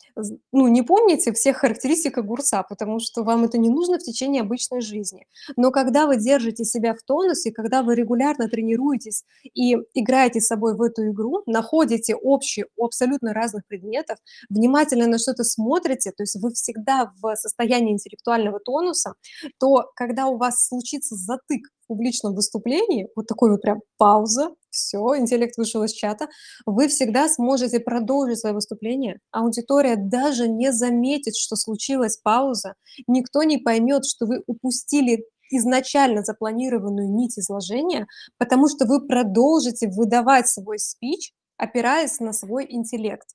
ну, 0.53 0.69
не 0.69 0.83
помните 0.83 1.33
всех 1.33 1.57
характеристик 1.57 2.19
огурца, 2.19 2.63
потому 2.63 3.01
что 3.01 3.25
вам 3.25 3.43
это 3.43 3.59
не 3.59 3.69
нужно 3.69 3.99
в 3.99 4.05
течение 4.05 4.43
обычной 4.43 4.81
жизни. 4.81 5.27
Но 5.57 5.73
когда 5.73 6.07
вы 6.07 6.19
держите 6.19 6.65
себя 6.65 6.95
в 6.95 7.03
тонусе, 7.03 7.51
когда 7.51 7.83
вы 7.83 7.97
регулярно 7.97 8.49
тренируетесь 8.49 9.25
и 9.53 9.77
играете 9.95 10.41
с 10.41 10.47
собой 10.47 10.77
в 10.77 10.83
эту 10.83 11.11
игру, 11.11 11.43
находите 11.47 12.15
общие 12.15 12.67
у 12.77 12.85
абсолютно 12.85 13.33
разных 13.35 13.67
предметов, 13.67 14.19
внимательно 14.49 15.09
на 15.09 15.19
что-то 15.19 15.43
смотрите, 15.43 16.13
то 16.13 16.23
есть 16.23 16.37
вы 16.41 16.53
всегда 16.53 17.13
в 17.21 17.35
состоянии 17.35 17.95
интеллектуального 17.95 18.61
тонуса, 18.61 19.15
то 19.59 19.91
когда 19.97 20.29
у 20.29 20.37
вас 20.37 20.65
случится 20.69 21.17
затык 21.17 21.72
публичном 21.93 22.35
выступлении, 22.35 23.09
вот 23.15 23.27
такой 23.27 23.51
вот 23.51 23.61
прям 23.61 23.81
пауза, 23.99 24.55
все, 24.71 25.17
интеллект 25.19 25.57
вышел 25.59 25.83
из 25.83 25.93
чата, 25.93 26.29
вы 26.65 26.89
всегда 26.89 27.29
сможете 27.29 27.81
продолжить 27.81 28.39
свое 28.39 28.55
выступление. 28.55 29.19
Аудитория 29.31 29.97
даже 29.97 30.49
не 30.49 30.73
заметит, 30.73 31.37
что 31.37 31.57
случилась 31.57 32.19
пауза, 32.23 32.75
никто 33.07 33.43
не 33.43 33.59
поймет, 33.59 34.05
что 34.07 34.27
вы 34.27 34.43
упустили 34.47 35.27
изначально 35.51 36.23
запланированную 36.23 37.11
нить 37.11 37.39
изложения, 37.39 38.07
потому 38.39 38.69
что 38.69 38.87
вы 38.87 39.07
продолжите 39.07 39.89
выдавать 39.89 40.49
свой 40.49 40.79
спич, 40.79 41.33
опираясь 41.59 42.19
на 42.21 42.33
свой 42.33 42.67
интеллект. 42.69 43.27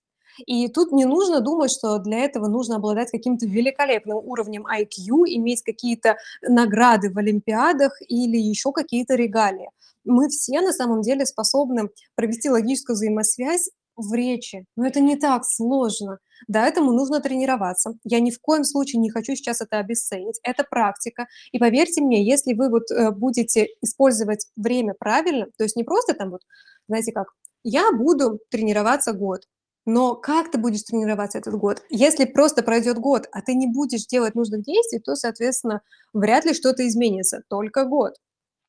И 0.46 0.68
тут 0.68 0.92
не 0.92 1.06
нужно 1.06 1.42
думать, 1.42 1.72
что 1.72 1.98
для 2.00 2.20
этого 2.20 2.48
нужно 2.48 2.78
обладать 2.78 3.12
каким-то 3.12 3.46
великолепным 3.46 4.18
уровнем 4.18 4.66
IQ, 4.68 5.26
иметь 5.26 5.64
какие-то 5.64 6.18
награды 6.42 7.12
в 7.12 7.18
олимпиадах 7.18 7.94
или 8.08 8.38
еще 8.38 8.72
какие-то 8.72 9.16
регалии. 9.16 9.70
Мы 10.06 10.30
все 10.30 10.62
на 10.62 10.72
самом 10.72 11.02
деле 11.02 11.26
способны 11.26 11.90
провести 12.16 12.50
логическую 12.50 12.96
взаимосвязь 12.96 13.70
в 13.98 14.14
речи, 14.14 14.66
но 14.76 14.86
это 14.86 15.00
не 15.00 15.18
так 15.18 15.44
сложно. 15.44 16.20
Да, 16.48 16.68
этому 16.68 16.92
нужно 16.92 17.20
тренироваться. 17.20 17.96
Я 18.04 18.20
ни 18.20 18.30
в 18.30 18.40
коем 18.40 18.64
случае 18.64 19.00
не 19.02 19.10
хочу 19.10 19.36
сейчас 19.36 19.60
это 19.60 19.80
обесценить. 19.80 20.40
Это 20.44 20.64
практика. 20.64 21.28
И 21.52 21.58
поверьте 21.58 22.02
мне, 22.02 22.24
если 22.24 22.54
вы 22.54 22.70
вот 22.70 22.92
э, 22.92 23.12
будете 23.12 23.68
использовать 23.82 24.48
время 24.56 24.94
правильно, 24.98 25.48
то 25.58 25.64
есть 25.64 25.76
не 25.76 25.84
просто 25.84 26.14
там 26.14 26.30
вот, 26.30 26.42
знаете 26.88 27.12
как, 27.12 27.34
я 27.64 27.92
буду 27.92 28.40
тренироваться 28.50 29.14
год, 29.14 29.48
но 29.88 30.16
как 30.16 30.52
ты 30.52 30.58
будешь 30.58 30.84
тренироваться 30.84 31.38
этот 31.38 31.56
год? 31.56 31.82
Если 31.90 32.26
просто 32.26 32.62
пройдет 32.62 33.00
год, 33.00 33.28
а 33.32 33.42
ты 33.42 33.56
не 33.56 33.68
будешь 33.68 34.06
делать 34.06 34.36
нужных 34.36 34.62
действий, 34.64 35.00
то, 35.00 35.16
соответственно, 35.16 35.82
вряд 36.12 36.44
ли 36.44 36.54
что-то 36.54 36.86
изменится. 36.86 37.42
Только 37.48 37.86
год. 37.86 38.16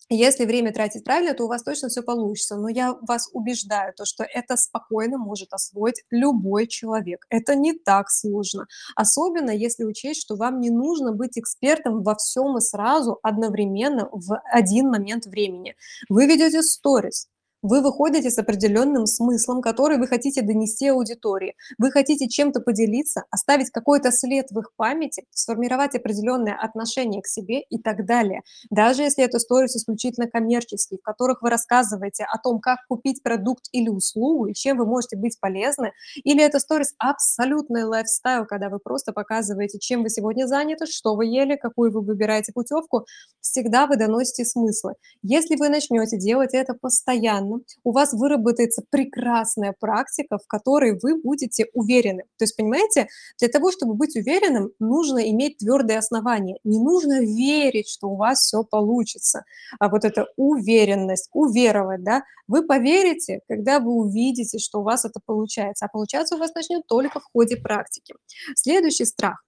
Если 0.09 0.47
время 0.47 0.73
тратить 0.73 1.03
правильно, 1.03 1.35
то 1.35 1.45
у 1.45 1.49
вас 1.49 1.65
точно 1.65 1.89
все 1.89 2.03
получится. 2.03 2.57
Но 2.57 2.69
я 2.69 2.95
вас 3.03 3.29
убеждаю, 3.33 3.93
то, 3.95 4.05
что 4.05 4.23
это 4.23 4.57
спокойно 4.57 5.19
может 5.19 5.53
освоить 5.53 6.05
любой 6.11 6.69
человек. 6.69 7.27
Это 7.31 7.57
не 7.57 7.73
так 7.73 8.11
сложно. 8.11 8.67
Особенно 8.95 9.51
если 9.51 9.83
учесть, 9.83 10.23
что 10.23 10.37
вам 10.37 10.61
не 10.61 10.71
нужно 10.71 11.13
быть 11.13 11.37
экспертом 11.37 12.05
во 12.05 12.15
всем 12.15 12.57
и 12.57 12.61
сразу 12.61 13.19
одновременно 13.25 14.09
в 14.13 14.41
один 14.53 14.89
момент 14.89 15.27
времени. 15.27 15.75
Вы 16.09 16.27
ведете 16.27 16.63
сторис, 16.63 17.29
вы 17.63 17.83
выходите 17.83 18.31
с 18.31 18.39
определенным 18.39 19.07
смыслом, 19.07 19.63
который 19.63 19.99
вы 19.99 20.07
хотите 20.07 20.43
донести 20.43 20.89
аудитории. 20.89 21.55
Вы 21.79 21.91
хотите 21.91 22.29
чем-то 22.29 22.61
поделиться, 22.61 23.25
оставить 23.31 23.71
какой-то 23.71 24.13
след 24.13 24.47
в 24.51 24.59
их 24.61 24.73
памяти, 24.77 25.25
сформировать 25.31 25.95
определенное 25.95 26.55
отношение 26.55 27.21
к 27.21 27.27
себе 27.27 27.61
и 27.61 27.79
так 27.79 28.07
далее. 28.07 28.43
Даже 28.71 29.03
если 29.03 29.25
это 29.25 29.39
сторис 29.39 29.75
исключительно 29.75 30.29
коммерческие, 30.29 30.99
в 30.99 31.03
которых 31.03 31.43
вы 31.43 31.51
рассказываете 31.51 32.25
о 32.25 32.39
том, 32.39 32.61
как 32.61 32.79
купить 32.89 33.23
продукт 33.23 33.69
или 33.73 33.89
услугу, 33.89 34.47
и 34.47 34.55
чем 34.55 34.79
вы 34.79 34.87
можете 34.87 35.17
быть 35.17 35.39
полезны, 35.41 35.93
или 36.23 36.43
это 36.43 36.61
сторис 36.61 36.95
абсолютный 36.99 37.85
лайфстайл, 37.85 38.47
когда 38.47 38.69
вы 38.69 38.79
просто 38.79 39.13
показываете, 39.13 39.79
чем 39.79 40.03
вы 40.03 40.11
сегодня 40.11 40.47
заняты, 40.47 40.87
что 40.87 41.17
вы 41.17 41.27
ели, 41.27 41.57
какую 41.57 41.93
вы 41.93 42.03
выбираете 42.03 42.53
путевку, 42.53 43.07
всегда 43.41 43.87
вы 43.87 43.97
доносите 43.97 44.45
смыслы. 44.45 44.95
Если 45.23 45.57
вы 45.57 45.69
начнете 45.69 46.19
делать 46.19 46.55
это 46.55 46.75
постоянно, 46.75 47.48
постоянно, 47.49 47.65
у 47.85 47.93
вас 47.93 48.13
выработается 48.13 48.83
прекрасная 48.91 49.75
практика, 49.79 50.39
в 50.39 50.47
которой 50.47 50.99
вы 51.01 51.21
будете 51.21 51.67
уверены. 51.73 52.25
То 52.37 52.45
есть, 52.45 52.57
понимаете, 52.57 53.09
для 53.39 53.49
того, 53.49 53.73
чтобы 53.73 53.95
быть 53.95 54.17
уверенным, 54.17 54.71
нужно 54.79 55.31
иметь 55.31 55.59
твердые 55.59 55.99
основания. 55.99 56.59
Не 56.65 56.79
нужно 56.79 57.21
верить, 57.21 57.89
что 57.89 58.09
у 58.09 58.17
вас 58.17 58.41
все 58.41 58.63
получится. 58.63 59.45
А 59.79 59.89
вот 59.89 60.05
эта 60.05 60.27
уверенность, 60.37 61.29
уверовать, 61.33 62.03
да, 62.03 62.23
вы 62.47 62.67
поверите, 62.67 63.41
когда 63.49 63.81
вы 63.81 63.93
увидите, 63.93 64.59
что 64.59 64.81
у 64.81 64.83
вас 64.83 65.05
это 65.05 65.21
получается. 65.25 65.85
А 65.85 65.89
получаться 65.89 66.37
у 66.37 66.39
вас 66.39 66.55
начнет 66.55 66.87
только 66.87 67.21
в 67.21 67.25
ходе 67.33 67.57
практики. 67.57 68.15
Следующий 68.55 69.05
страх. 69.05 69.45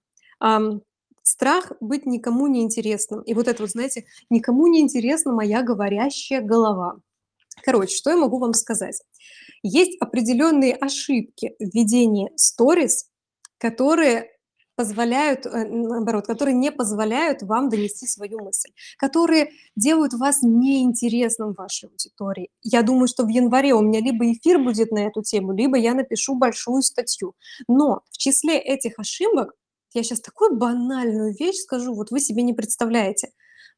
Страх 1.23 1.71
быть 1.79 2.07
никому 2.07 2.47
не 2.47 2.61
интересным. 2.61 3.21
И 3.21 3.33
вот 3.35 3.47
это 3.47 3.61
вот, 3.63 3.71
знаете, 3.71 4.05
никому 4.29 4.67
не 4.67 4.81
интересна 4.81 5.31
моя 5.31 5.61
говорящая 5.61 6.41
голова. 6.41 6.95
Короче, 7.63 7.95
что 7.95 8.09
я 8.09 8.17
могу 8.17 8.39
вам 8.39 8.53
сказать? 8.53 9.01
Есть 9.63 9.97
определенные 10.01 10.75
ошибки 10.75 11.55
в 11.59 11.73
ведении 11.73 12.31
сторис, 12.35 13.07
которые 13.57 14.31
позволяют, 14.75 15.45
э, 15.45 15.65
наоборот, 15.67 16.25
которые 16.25 16.55
не 16.55 16.71
позволяют 16.71 17.43
вам 17.43 17.69
донести 17.69 18.07
свою 18.07 18.39
мысль, 18.39 18.71
которые 18.97 19.51
делают 19.75 20.13
вас 20.13 20.41
неинтересным 20.41 21.53
вашей 21.53 21.89
аудитории. 21.89 22.49
Я 22.63 22.81
думаю, 22.81 23.07
что 23.07 23.23
в 23.23 23.27
январе 23.27 23.73
у 23.73 23.81
меня 23.81 23.99
либо 23.99 24.31
эфир 24.31 24.57
будет 24.59 24.91
на 24.91 24.99
эту 24.99 25.21
тему, 25.21 25.53
либо 25.53 25.77
я 25.77 25.93
напишу 25.93 26.35
большую 26.35 26.81
статью. 26.81 27.35
Но 27.67 28.01
в 28.09 28.17
числе 28.17 28.57
этих 28.57 28.97
ошибок 28.97 29.53
я 29.93 30.03
сейчас 30.03 30.21
такую 30.21 30.57
банальную 30.57 31.35
вещь 31.37 31.57
скажу, 31.57 31.93
вот 31.93 32.11
вы 32.11 32.19
себе 32.19 32.43
не 32.43 32.53
представляете. 32.53 33.31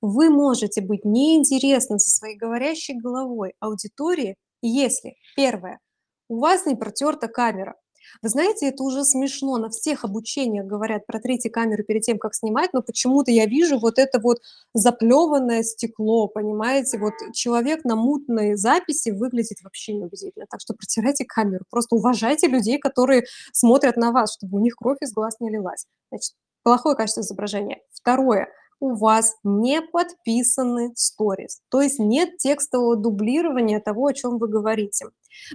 Вы 0.04 0.30
можете 0.30 0.82
быть 0.82 1.06
неинтересны 1.06 1.98
со 1.98 2.10
своей 2.10 2.36
говорящей 2.36 3.00
головой 3.00 3.54
аудитории, 3.62 4.36
если, 4.62 5.16
первое, 5.34 5.80
у 6.28 6.40
вас 6.40 6.66
не 6.66 6.76
протерта 6.76 7.30
камера. 7.30 7.76
Вы 8.22 8.28
знаете, 8.28 8.68
это 8.68 8.84
уже 8.84 9.06
смешно. 9.06 9.58
На 9.58 9.70
всех 9.70 10.04
обучениях 10.04 10.66
говорят, 10.66 11.06
протрите 11.06 11.50
камеру 11.50 11.86
перед 11.86 12.02
тем, 12.02 12.18
как 12.18 12.36
снимать, 12.36 12.74
но 12.74 12.82
почему-то 12.82 13.32
я 13.32 13.46
вижу 13.46 13.80
вот 13.80 13.98
это 13.98 14.20
вот 14.20 14.40
заплеванное 14.74 15.64
стекло, 15.64 16.28
понимаете? 16.28 16.98
Вот 16.98 17.14
человек 17.34 17.86
на 17.86 17.96
мутной 17.96 18.56
записи 18.56 19.12
выглядит 19.12 19.60
вообще 19.64 19.94
неубедительно. 19.94 20.48
Так 20.50 20.60
что 20.60 20.74
протирайте 20.74 21.24
камеру. 21.24 21.64
Просто 21.70 21.96
уважайте 21.96 22.48
людей, 22.48 22.78
которые 22.78 23.24
смотрят 23.54 23.96
на 23.96 24.12
вас, 24.12 24.34
чтобы 24.34 24.58
у 24.58 24.62
них 24.62 24.76
кровь 24.76 24.98
из 25.00 25.14
глаз 25.14 25.40
не 25.40 25.50
лилась. 25.50 25.86
Значит, 26.10 26.34
плохое 26.62 26.98
качество 26.98 27.22
изображения. 27.22 27.80
Второе 27.94 28.50
у 28.80 28.96
вас 28.96 29.36
не 29.44 29.82
подписаны 29.82 30.92
сторис, 30.96 31.62
то 31.70 31.82
есть 31.82 32.00
нет 32.00 32.38
текстового 32.38 32.96
дублирования 32.96 33.80
того, 33.80 34.08
о 34.08 34.14
чем 34.14 34.38
вы 34.38 34.48
говорите. 34.48 35.08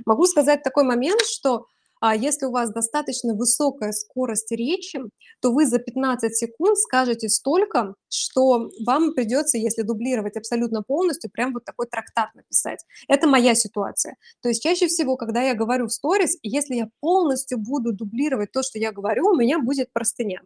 Могу 0.06 0.26
сказать 0.26 0.62
такой 0.62 0.84
момент, 0.84 1.20
что 1.22 1.66
а 2.00 2.14
если 2.14 2.46
у 2.46 2.52
вас 2.52 2.70
достаточно 2.70 3.34
высокая 3.34 3.92
скорость 3.92 4.52
речи, 4.52 5.00
то 5.40 5.52
вы 5.52 5.66
за 5.66 5.78
15 5.78 6.36
секунд 6.36 6.78
скажете 6.78 7.28
столько, 7.28 7.94
что 8.08 8.70
вам 8.84 9.14
придется, 9.14 9.58
если 9.58 9.82
дублировать 9.82 10.36
абсолютно 10.36 10.82
полностью, 10.82 11.30
прям 11.30 11.52
вот 11.52 11.64
такой 11.64 11.86
трактат 11.86 12.34
написать. 12.34 12.84
Это 13.08 13.26
моя 13.26 13.54
ситуация. 13.54 14.16
То 14.42 14.48
есть 14.48 14.62
чаще 14.62 14.86
всего, 14.86 15.16
когда 15.16 15.42
я 15.42 15.54
говорю 15.54 15.86
в 15.86 15.92
сторис, 15.92 16.38
если 16.42 16.76
я 16.76 16.88
полностью 17.00 17.58
буду 17.58 17.92
дублировать 17.92 18.52
то, 18.52 18.62
что 18.62 18.78
я 18.78 18.92
говорю, 18.92 19.26
у 19.26 19.36
меня 19.36 19.58
будет 19.58 19.92
простыня. 19.92 20.40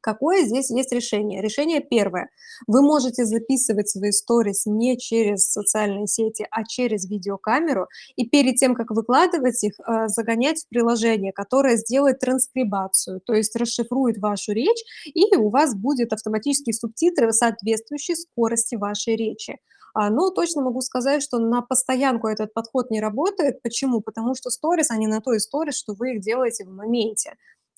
Какое 0.00 0.44
здесь 0.44 0.70
есть 0.70 0.92
решение? 0.92 1.42
Решение 1.42 1.80
первое. 1.80 2.30
Вы 2.66 2.82
можете 2.82 3.24
записывать 3.24 3.88
свои 3.88 4.12
сторис 4.12 4.66
не 4.66 4.96
через 4.98 5.50
социальные 5.50 6.06
сети, 6.06 6.46
а 6.50 6.64
через 6.64 7.08
видеокамеру, 7.08 7.86
и 8.16 8.26
перед 8.26 8.56
тем, 8.56 8.74
как 8.74 8.90
выкладывать 8.90 9.62
их, 9.62 9.74
э, 9.80 10.08
загонять 10.08 10.62
в 10.62 10.68
приложение, 10.68 11.32
которое 11.32 11.76
сделает 11.76 12.20
транскрибацию, 12.20 13.20
то 13.20 13.34
есть 13.34 13.54
расшифрует 13.56 14.18
вашу 14.18 14.52
речь, 14.52 14.82
и 15.06 15.36
у 15.36 15.50
вас 15.50 15.74
будет 15.74 16.12
автоматические 16.12 16.74
субтитры, 16.74 17.32
соответствующие 17.32 18.16
скорости 18.16 18.76
вашей 18.76 19.16
речи. 19.16 19.58
А, 19.92 20.10
но 20.10 20.30
точно 20.30 20.62
могу 20.62 20.80
сказать, 20.80 21.22
что 21.22 21.38
на 21.38 21.62
постоянку 21.62 22.28
этот 22.28 22.54
подход 22.54 22.90
не 22.90 23.00
работает. 23.00 23.62
Почему? 23.62 24.00
Потому 24.00 24.34
что 24.34 24.50
сторис, 24.50 24.90
они 24.90 25.06
на 25.06 25.20
то 25.20 25.32
и 25.32 25.38
сторис, 25.38 25.76
что 25.76 25.94
вы 25.94 26.14
их 26.14 26.20
делаете 26.20 26.64
в 26.64 26.70
моменте 26.70 27.34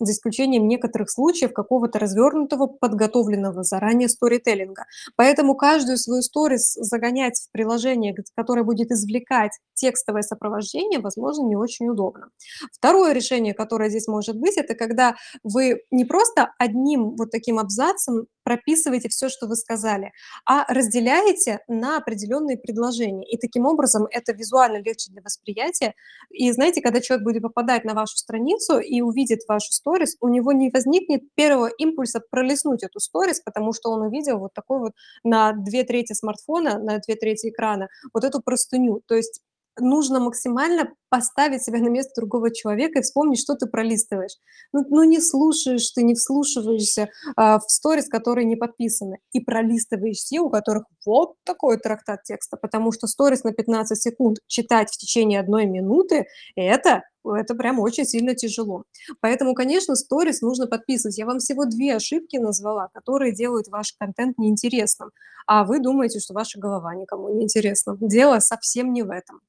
за 0.07 0.13
исключением 0.13 0.69
некоторых 0.69 1.11
случаев 1.11 1.53
какого-то 1.53 1.99
развернутого, 1.99 2.67
подготовленного 2.67 3.63
заранее 3.63 4.09
сторителлинга. 4.09 4.85
Поэтому 5.17 5.55
каждую 5.55 5.99
свою 5.99 6.23
сторис 6.23 6.75
загонять 6.75 7.39
в 7.39 7.53
приложение, 7.53 8.15
которое 8.37 8.65
будет 8.65 8.91
извлекать 8.91 9.53
текстовое 9.75 10.23
сопровождение, 10.23 11.01
возможно, 11.01 11.47
не 11.47 11.57
очень 11.57 11.89
удобно. 11.89 12.29
Второе 12.73 13.13
решение, 13.13 13.55
которое 13.55 13.91
здесь 13.91 14.07
может 14.07 14.37
быть, 14.37 14.57
это 14.57 14.75
когда 14.75 15.17
вы 15.43 15.83
не 15.91 16.05
просто 16.05 16.53
одним 16.59 17.17
вот 17.17 17.31
таким 17.31 17.59
абзацем 17.59 18.27
прописываете 18.45 19.09
все, 19.09 19.29
что 19.29 19.47
вы 19.47 19.57
сказали, 19.57 20.13
а 20.47 20.65
разделяете 20.73 21.61
на 21.69 21.99
определенные 21.99 22.57
предложения. 22.57 23.25
И 23.31 23.39
таким 23.39 23.67
образом 23.67 24.07
это 24.11 24.33
визуально 24.33 24.79
легче 24.79 25.11
для 25.11 25.23
восприятия. 25.23 25.95
И 26.31 26.51
знаете, 26.53 26.81
когда 26.81 27.01
человек 27.01 27.25
будет 27.25 27.43
попадать 27.43 27.85
на 27.85 27.95
вашу 27.95 28.17
страницу 28.17 28.79
и 28.79 29.01
увидит 29.01 29.41
вашу 29.49 29.73
сторис, 29.73 30.17
у 30.21 30.29
него 30.29 30.53
не 30.53 30.71
возникнет 30.71 31.23
первого 31.35 31.69
импульса 31.69 32.21
пролистнуть 32.31 32.83
эту 32.83 33.01
сторис, 33.01 33.41
потому 33.41 33.73
что 33.73 33.91
он 33.91 34.03
увидел 34.03 34.39
вот 34.39 34.53
такой 34.55 34.81
вот 34.81 34.93
на 35.25 35.53
две 35.53 35.85
трети 35.85 36.13
смартфона, 36.13 36.79
на 36.79 36.99
две 36.99 37.17
трети 37.17 37.51
экрана, 37.51 37.89
вот 38.13 38.25
эту 38.25 38.41
простыню. 38.41 39.03
То 39.07 39.15
есть 39.15 39.41
нужно 39.79 40.21
максимально 40.21 40.93
поставить 41.09 41.63
себя 41.63 41.79
на 41.79 41.89
место 41.89 42.13
другого 42.17 42.55
человека 42.55 42.99
и 42.99 43.03
вспомнить, 43.03 43.41
что 43.41 43.55
ты 43.55 43.67
пролистываешь. 43.67 44.37
Ну, 44.73 44.85
ну 44.89 45.05
не 45.05 45.21
слушаешь 45.21 45.91
ты, 45.91 46.03
не 46.03 46.15
вслушиваешься 46.15 47.11
а, 47.37 47.59
в 47.59 47.71
сторис, 47.71 48.09
которые 48.09 48.45
не 48.45 48.57
подписаны, 48.57 49.19
и 49.33 49.41
пролистываешь 49.41 50.25
те, 50.25 50.41
у 50.41 50.51
которых 50.51 50.85
вот 51.05 51.35
такой 51.45 51.79
трактат 51.79 52.23
текста, 52.23 52.57
потому 52.57 52.93
что 52.93 53.07
сторис 53.07 53.45
на 53.45 53.53
15 53.53 54.01
секунд 54.01 54.39
читать 54.47 54.91
в 54.91 54.97
течение 54.97 55.41
одной 55.41 55.67
минуты, 55.67 56.27
это 56.57 57.03
это 57.25 57.55
прям 57.55 57.79
очень 57.79 58.05
сильно 58.05 58.35
тяжело. 58.35 58.85
Поэтому, 59.21 59.55
конечно, 59.55 59.95
сторис 59.95 60.41
нужно 60.41 60.67
подписывать. 60.67 61.19
Я 61.19 61.27
вам 61.27 61.39
всего 61.39 61.65
две 61.67 61.95
ошибки 61.95 62.37
назвала, 62.37 62.89
которые 62.93 63.33
делают 63.33 63.69
ваш 63.69 63.93
контент 63.93 64.39
неинтересным, 64.39 65.11
а 65.47 65.65
вы 65.65 65.81
думаете, 65.81 66.21
что 66.21 66.35
ваша 66.35 66.59
голова 66.59 66.95
никому 66.95 67.29
не 67.35 67.45
интересна. 67.45 67.97
Дело 68.01 68.41
совсем 68.41 68.93
не 68.93 69.03
в 69.03 69.11
этом. 69.11 69.41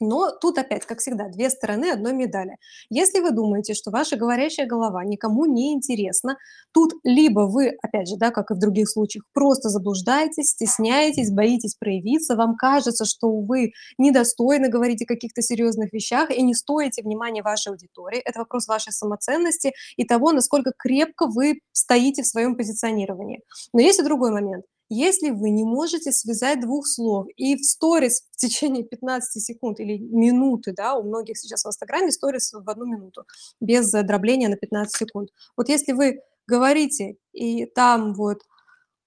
Но 0.00 0.30
тут 0.30 0.58
опять, 0.58 0.84
как 0.84 1.00
всегда, 1.00 1.28
две 1.28 1.50
стороны 1.50 1.90
одной 1.90 2.12
медали. 2.12 2.56
Если 2.90 3.20
вы 3.20 3.30
думаете, 3.30 3.74
что 3.74 3.90
ваша 3.90 4.16
говорящая 4.16 4.66
голова 4.66 5.04
никому 5.04 5.46
не 5.46 5.72
интересна, 5.72 6.36
тут 6.72 6.92
либо 7.04 7.40
вы, 7.40 7.70
опять 7.82 8.08
же, 8.08 8.16
да, 8.16 8.30
как 8.30 8.50
и 8.50 8.54
в 8.54 8.58
других 8.58 8.90
случаях, 8.90 9.24
просто 9.32 9.68
заблуждаетесь, 9.68 10.50
стесняетесь, 10.50 11.32
боитесь 11.32 11.74
проявиться, 11.74 12.36
вам 12.36 12.56
кажется, 12.56 13.04
что 13.04 13.30
вы 13.40 13.72
недостойны 13.98 14.68
говорить 14.68 15.02
о 15.02 15.06
каких-то 15.06 15.42
серьезных 15.42 15.92
вещах 15.92 16.30
и 16.30 16.42
не 16.42 16.54
стоите 16.54 17.02
внимания 17.02 17.42
вашей 17.42 17.72
аудитории. 17.72 18.18
Это 18.18 18.40
вопрос 18.40 18.68
вашей 18.68 18.92
самоценности 18.92 19.72
и 19.96 20.04
того, 20.04 20.32
насколько 20.32 20.72
крепко 20.76 21.26
вы 21.26 21.60
стоите 21.72 22.22
в 22.22 22.26
своем 22.26 22.56
позиционировании. 22.56 23.42
Но 23.72 23.80
есть 23.80 24.00
и 24.00 24.02
другой 24.02 24.30
момент. 24.30 24.64
Если 24.88 25.30
вы 25.30 25.50
не 25.50 25.64
можете 25.64 26.12
связать 26.12 26.60
двух 26.60 26.86
слов 26.86 27.26
и 27.36 27.56
в 27.56 27.64
сторис 27.64 28.22
в 28.32 28.36
течение 28.36 28.84
15 28.84 29.42
секунд 29.44 29.80
или 29.80 29.98
минуты, 29.98 30.72
да, 30.76 30.94
у 30.94 31.02
многих 31.02 31.38
сейчас 31.38 31.64
в 31.64 31.68
Инстаграме 31.68 32.12
сторис 32.12 32.52
в 32.52 32.70
одну 32.70 32.86
минуту, 32.86 33.24
без 33.60 33.90
дробления 33.90 34.48
на 34.48 34.56
15 34.56 34.96
секунд. 34.96 35.30
Вот 35.56 35.68
если 35.68 35.92
вы 35.92 36.20
говорите, 36.46 37.16
и 37.32 37.66
там 37.66 38.14
вот, 38.14 38.42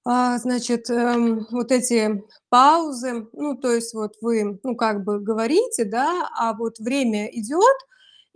а, 0.05 0.37
значит, 0.39 0.89
эм, 0.89 1.47
вот 1.51 1.71
эти 1.71 2.23
паузы, 2.49 3.27
ну, 3.33 3.55
то 3.55 3.73
есть 3.73 3.93
вот 3.93 4.13
вы, 4.21 4.59
ну, 4.63 4.75
как 4.75 5.03
бы 5.03 5.19
говорите, 5.19 5.85
да, 5.85 6.29
а 6.37 6.53
вот 6.55 6.79
время 6.79 7.27
идет, 7.27 7.77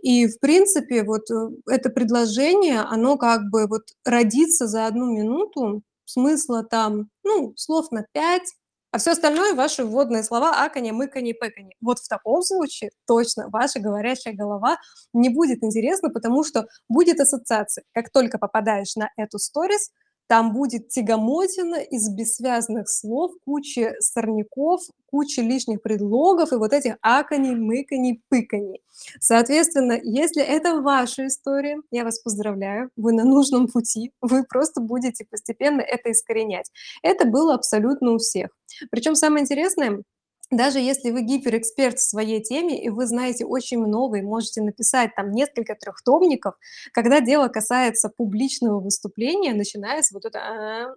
и, 0.00 0.26
в 0.28 0.38
принципе, 0.40 1.02
вот 1.04 1.30
э, 1.30 1.48
это 1.70 1.90
предложение, 1.90 2.80
оно 2.80 3.16
как 3.16 3.50
бы 3.50 3.66
вот 3.66 3.82
родится 4.04 4.66
за 4.68 4.86
одну 4.86 5.06
минуту, 5.12 5.82
смысла 6.04 6.64
там, 6.64 7.08
ну, 7.22 7.54
слов 7.56 7.90
на 7.90 8.06
5, 8.12 8.42
а 8.94 8.98
все 8.98 9.10
остальное 9.10 9.54
ваши 9.54 9.84
вводные 9.84 10.22
слова 10.22 10.64
аканье, 10.64 10.92
мыканье, 10.92 11.34
пэканье. 11.34 11.74
Вот 11.80 11.98
в 11.98 12.06
таком 12.08 12.42
случае 12.42 12.90
точно 13.08 13.48
ваша 13.48 13.80
говорящая 13.80 14.34
голова 14.34 14.78
не 15.12 15.30
будет 15.30 15.64
интересна, 15.64 16.10
потому 16.10 16.44
что 16.44 16.68
будет 16.88 17.18
ассоциация. 17.18 17.82
Как 17.92 18.10
только 18.12 18.38
попадаешь 18.38 18.94
на 18.94 19.10
эту 19.16 19.40
сторис, 19.40 19.90
там 20.26 20.52
будет 20.52 20.88
тягомотина 20.88 21.76
из 21.76 22.08
бессвязных 22.08 22.88
слов, 22.88 23.32
куча 23.44 23.94
сорняков, 24.00 24.80
куча 25.06 25.42
лишних 25.42 25.82
предлогов 25.82 26.52
и 26.52 26.56
вот 26.56 26.72
этих 26.72 26.96
аканий, 27.02 27.54
мыканий, 27.54 28.22
пыканий. 28.28 28.82
Соответственно, 29.20 29.98
если 30.02 30.42
это 30.42 30.80
ваша 30.80 31.26
история, 31.26 31.80
я 31.90 32.04
вас 32.04 32.20
поздравляю, 32.20 32.90
вы 32.96 33.12
на 33.12 33.24
нужном 33.24 33.68
пути, 33.68 34.12
вы 34.20 34.44
просто 34.44 34.80
будете 34.80 35.24
постепенно 35.24 35.80
это 35.80 36.10
искоренять. 36.12 36.70
Это 37.02 37.26
было 37.26 37.54
абсолютно 37.54 38.12
у 38.12 38.18
всех. 38.18 38.50
Причем 38.90 39.14
самое 39.14 39.42
интересное, 39.42 40.02
Даже 40.50 40.78
если 40.78 41.10
вы 41.10 41.22
гиперэксперт 41.22 41.98
в 41.98 42.08
своей 42.08 42.42
теме, 42.42 42.82
и 42.82 42.88
вы 42.90 43.06
знаете 43.06 43.44
очень 43.44 43.78
много, 43.78 44.18
и 44.18 44.22
можете 44.22 44.62
написать 44.62 45.14
там 45.16 45.30
несколько 45.32 45.74
трехтомников, 45.74 46.54
когда 46.92 47.20
дело 47.20 47.48
касается 47.48 48.10
публичного 48.14 48.80
выступления, 48.80 49.54
начинается 49.54 50.14
вот 50.14 50.24
это 50.24 50.38
а, 50.38 50.94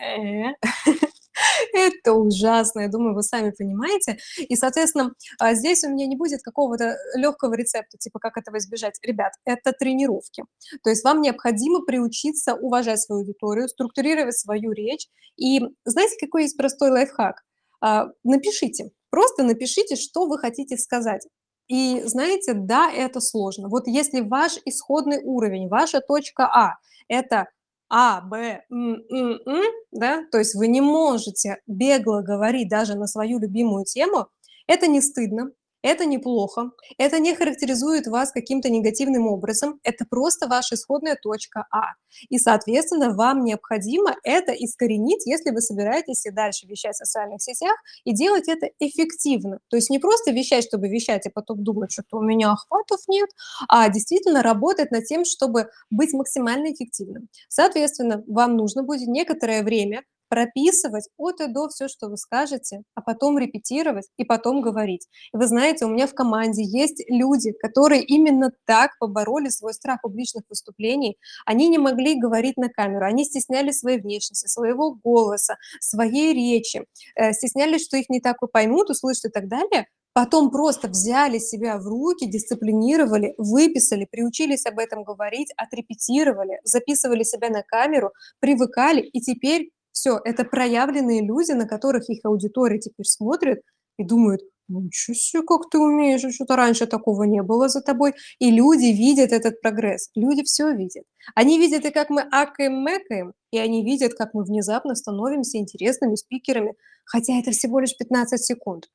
э. 0.00 0.52
Это 1.72 2.12
ужасно, 2.12 2.80
я 2.80 2.88
думаю, 2.88 3.14
вы 3.14 3.22
сами 3.22 3.50
понимаете. 3.50 4.18
И, 4.38 4.54
соответственно, 4.56 5.12
а, 5.38 5.54
здесь 5.54 5.82
у 5.84 5.90
меня 5.90 6.06
не 6.06 6.16
будет 6.16 6.42
какого-то 6.42 6.96
легкого 7.14 7.54
рецепта, 7.54 7.96
типа 7.98 8.18
как 8.18 8.36
этого 8.36 8.58
избежать. 8.58 8.98
Ребят, 9.02 9.32
это 9.44 9.72
тренировки. 9.72 10.44
То 10.82 10.90
есть 10.90 11.04
вам 11.04 11.20
необходимо 11.20 11.80
приучиться 11.84 12.54
уважать 12.54 13.00
свою 13.00 13.22
аудиторию, 13.22 13.68
структурировать 13.68 14.38
свою 14.38 14.72
речь. 14.72 15.08
И 15.36 15.60
знаете, 15.84 16.16
какой 16.20 16.42
есть 16.42 16.56
простой 16.56 16.90
лайфхак? 16.90 17.42
А, 17.82 18.08
напишите, 18.24 18.92
просто 19.10 19.42
напишите, 19.44 19.96
что 19.96 20.26
вы 20.28 20.38
хотите 20.38 20.78
сказать. 20.78 21.26
И 21.68 22.02
знаете, 22.04 22.54
да, 22.54 22.92
это 22.92 23.20
сложно. 23.20 23.68
Вот 23.68 23.88
если 23.88 24.20
ваш 24.22 24.58
исходный 24.66 25.22
уровень, 25.24 25.68
ваша 25.68 26.00
точка 26.00 26.46
А- 26.46 26.76
это 27.08 27.48
А, 27.90 28.22
Б, 28.22 28.62
М, 28.70 29.02
М, 29.10 29.40
М, 29.46 29.64
да, 29.92 30.24
то 30.32 30.38
есть 30.38 30.54
вы 30.54 30.68
не 30.68 30.80
можете 30.80 31.58
бегло 31.66 32.22
говорить 32.22 32.68
даже 32.70 32.94
на 32.96 33.06
свою 33.06 33.38
любимую 33.40 33.84
тему, 33.84 34.28
это 34.66 34.86
не 34.86 35.02
стыдно, 35.02 35.50
это 35.82 36.06
неплохо, 36.06 36.70
это 36.98 37.18
не 37.18 37.34
характеризует 37.34 38.06
вас 38.06 38.32
каким-то 38.32 38.70
негативным 38.70 39.26
образом, 39.26 39.80
это 39.82 40.04
просто 40.08 40.48
ваша 40.48 40.76
исходная 40.76 41.16
точка 41.20 41.66
А. 41.70 41.94
И, 42.28 42.38
соответственно, 42.38 43.14
вам 43.14 43.44
необходимо 43.44 44.14
это 44.22 44.52
искоренить, 44.52 45.26
если 45.26 45.50
вы 45.50 45.60
собираетесь 45.60 46.24
и 46.26 46.30
дальше 46.30 46.66
вещать 46.66 46.94
в 46.94 46.98
социальных 46.98 47.42
сетях, 47.42 47.74
и 48.04 48.12
делать 48.12 48.48
это 48.48 48.68
эффективно. 48.78 49.58
То 49.68 49.76
есть 49.76 49.90
не 49.90 49.98
просто 49.98 50.30
вещать, 50.30 50.64
чтобы 50.64 50.88
вещать, 50.88 51.26
и 51.26 51.30
потом 51.30 51.64
думать, 51.64 51.92
что-то 51.92 52.18
у 52.18 52.22
меня 52.22 52.52
охватов 52.52 53.00
нет, 53.08 53.30
а 53.68 53.88
действительно 53.88 54.42
работать 54.42 54.90
над 54.90 55.04
тем, 55.06 55.24
чтобы 55.24 55.68
быть 55.90 56.12
максимально 56.12 56.72
эффективным. 56.72 57.28
Соответственно, 57.48 58.22
вам 58.26 58.56
нужно 58.56 58.82
будет 58.82 59.08
некоторое 59.08 59.62
время 59.62 60.02
прописывать 60.32 61.10
от 61.18 61.42
и 61.42 61.46
до 61.46 61.68
все, 61.68 61.88
что 61.88 62.08
вы 62.08 62.16
скажете, 62.16 62.84
а 62.94 63.02
потом 63.02 63.38
репетировать 63.38 64.08
и 64.16 64.24
потом 64.24 64.62
говорить. 64.62 65.06
И 65.34 65.36
вы 65.36 65.46
знаете, 65.46 65.84
у 65.84 65.90
меня 65.90 66.06
в 66.06 66.14
команде 66.14 66.62
есть 66.64 67.04
люди, 67.06 67.52
которые 67.52 68.02
именно 68.02 68.50
так 68.64 68.92
побороли 68.98 69.50
свой 69.50 69.74
страх 69.74 70.00
публичных 70.00 70.44
выступлений. 70.48 71.18
Они 71.44 71.68
не 71.68 71.76
могли 71.76 72.18
говорить 72.18 72.56
на 72.56 72.70
камеру, 72.70 73.04
они 73.04 73.26
стеснялись 73.26 73.80
своей 73.80 74.00
внешности, 74.00 74.46
своего 74.46 74.94
голоса, 75.04 75.58
своей 75.80 76.32
речи, 76.32 76.86
э, 77.14 77.34
стеснялись, 77.34 77.84
что 77.84 77.98
их 77.98 78.08
не 78.08 78.22
так 78.22 78.38
поймут, 78.50 78.88
услышат 78.88 79.26
и 79.26 79.28
так 79.28 79.48
далее. 79.48 79.86
Потом 80.14 80.50
просто 80.50 80.88
взяли 80.88 81.38
себя 81.38 81.76
в 81.76 81.86
руки, 81.86 82.26
дисциплинировали, 82.26 83.34
выписали, 83.36 84.06
приучились 84.10 84.64
об 84.64 84.78
этом 84.78 85.04
говорить, 85.04 85.52
отрепетировали, 85.58 86.60
записывали 86.64 87.22
себя 87.22 87.50
на 87.50 87.62
камеру, 87.62 88.12
привыкали, 88.40 89.00
и 89.00 89.20
теперь 89.20 89.70
все, 89.92 90.20
это 90.24 90.44
проявленные 90.44 91.22
люди, 91.26 91.52
на 91.52 91.66
которых 91.68 92.08
их 92.10 92.20
аудитория 92.24 92.78
теперь 92.78 93.06
смотрит 93.06 93.60
и 93.98 94.04
думает: 94.04 94.40
"Ну, 94.68 94.80
ничего 94.82 95.14
себе, 95.14 95.42
как 95.44 95.70
ты 95.70 95.78
умеешь, 95.78 96.22
чё-то 96.36 96.56
раньше 96.56 96.86
такого 96.86 97.24
не 97.24 97.42
было 97.42 97.68
за 97.68 97.80
тобой". 97.82 98.14
И 98.38 98.50
люди 98.50 98.86
видят 98.86 99.32
этот 99.32 99.60
прогресс, 99.60 100.10
люди 100.14 100.42
все 100.44 100.72
видят. 100.72 101.04
Они 101.34 101.58
видят 101.58 101.84
и 101.84 101.90
как 101.90 102.10
мы 102.10 102.22
акаем-мэкаем, 102.22 103.32
и 103.52 103.58
они 103.58 103.84
видят, 103.84 104.14
как 104.14 104.34
мы 104.34 104.44
внезапно 104.44 104.94
становимся 104.94 105.58
интересными 105.58 106.14
спикерами, 106.16 106.74
хотя 107.04 107.38
это 107.38 107.50
всего 107.52 107.80
лишь 107.80 107.96
15 107.96 108.42
секунд. 108.44 108.88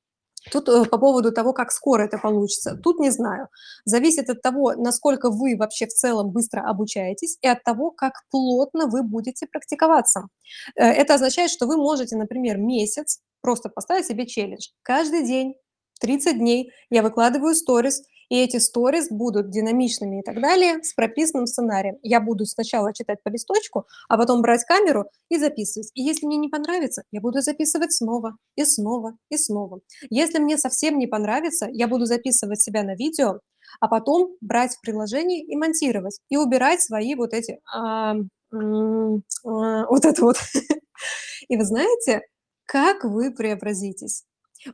Тут, 0.52 0.70
э, 0.70 0.86
по 0.86 0.98
поводу 0.98 1.32
того, 1.32 1.54
как 1.54 1.72
скоро 1.72 2.04
это 2.04 2.18
получится, 2.18 2.76
тут 2.84 3.00
не 3.00 3.12
знаю. 3.12 3.50
Зависит 3.86 4.30
от 4.30 4.42
того, 4.42 4.74
насколько 4.74 5.30
вы 5.30 5.56
вообще 5.58 5.88
в 5.88 5.94
целом 5.94 6.32
быстро 6.32 6.62
обучаетесь, 6.62 7.38
и 7.42 7.48
от 7.48 7.64
того, 7.64 7.92
как 7.92 8.24
плотно 8.32 8.88
вы 8.88 9.04
будете 9.04 9.48
практиковаться. 9.48 10.28
Э, 10.76 10.86
это 10.86 11.16
означает, 11.16 11.52
что 11.52 11.68
вы 11.68 11.78
можете, 11.78 12.16
например, 12.16 12.58
месяц 12.58 13.20
просто 13.42 13.70
поставить 13.70 14.06
себе 14.06 14.26
челлендж. 14.26 14.68
Каждый 14.84 15.26
день 15.26 15.56
30 16.00 16.38
дней 16.38 16.72
я 16.90 17.02
выкладываю 17.02 17.56
сторис, 17.56 18.04
и 18.30 18.42
эти 18.42 18.58
сторис 18.58 19.10
будут 19.10 19.50
динамичными 19.50 20.20
и 20.20 20.24
так 20.24 20.42
далее, 20.42 20.84
с 20.84 20.94
прописанным 20.94 21.48
сценарием. 21.48 21.98
Я 22.04 22.22
буду 22.22 22.46
сначала 22.46 22.94
читать 22.94 23.22
по 23.24 23.30
листочку, 23.30 23.86
а 24.10 24.18
потом 24.18 24.42
брать 24.42 24.64
камеру 24.66 25.06
и 25.30 25.38
записывать. 25.38 25.92
И 25.94 26.02
если 26.02 26.26
мне 26.26 26.38
не 26.38 26.50
понравится, 26.50 27.04
я 27.12 27.22
буду 27.22 27.42
записывать 27.42 27.94
снова 27.94 28.38
и 28.56 28.66
снова 28.66 29.18
и 29.30 29.38
снова. 29.38 29.80
Если 30.10 30.40
мне 30.40 30.58
совсем 30.58 30.98
не 30.98 31.08
понравится, 31.08 31.68
я 31.72 31.88
буду 31.88 32.06
записывать 32.06 32.62
себя 32.62 32.84
на 32.84 32.96
видео, 32.96 33.40
а 33.80 33.88
потом 33.88 34.36
брать 34.42 34.76
в 34.76 34.82
приложение 34.82 35.44
и 35.44 35.56
монтировать, 35.56 36.20
и 36.30 36.38
убирать 36.38 36.82
свои 36.82 37.16
вот 37.16 37.34
эти, 37.34 37.60
а, 37.74 38.16
а, 38.54 39.86
вот 39.90 40.06
это 40.06 40.22
вот. 40.22 40.38
И 41.48 41.58
вы 41.58 41.64
знаете, 41.64 42.22
как 42.66 43.04
вы 43.04 43.32
преобразитесь? 43.32 44.24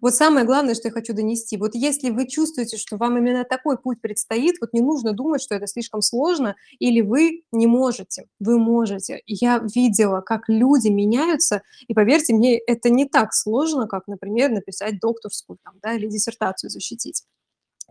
Вот 0.02 0.16
самое 0.16 0.46
главное, 0.46 0.76
что 0.76 0.88
я 0.88 0.92
хочу 0.92 1.14
донести. 1.14 1.58
Вот 1.58 1.76
если 1.76 2.10
вы 2.10 2.28
чувствуете, 2.28 2.78
что 2.78 2.98
вам 2.98 3.18
именно 3.18 3.44
такой 3.44 3.78
путь 3.78 4.02
предстоит, 4.02 4.56
вот 4.62 4.74
не 4.74 4.82
нужно 4.82 5.14
думать, 5.14 5.42
что 5.42 5.56
это 5.56 5.68
слишком 5.68 6.02
сложно 6.02 6.56
или 6.80 7.02
вы 7.02 7.44
не 7.52 7.68
можете. 7.68 8.28
Вы 8.40 8.60
можете. 8.60 9.22
Я 9.28 9.60
видела, 9.76 10.22
как 10.22 10.44
люди 10.48 10.88
меняются, 10.90 11.62
и 11.88 11.94
поверьте 11.94 12.34
мне, 12.34 12.58
это 12.58 12.90
не 12.90 13.06
так 13.06 13.34
сложно, 13.34 13.88
как, 13.88 14.08
например, 14.08 14.52
написать 14.52 15.00
докторскую 15.00 15.58
там, 15.64 15.76
да, 15.82 15.94
или 15.94 16.08
диссертацию 16.08 16.70
защитить. 16.70 17.24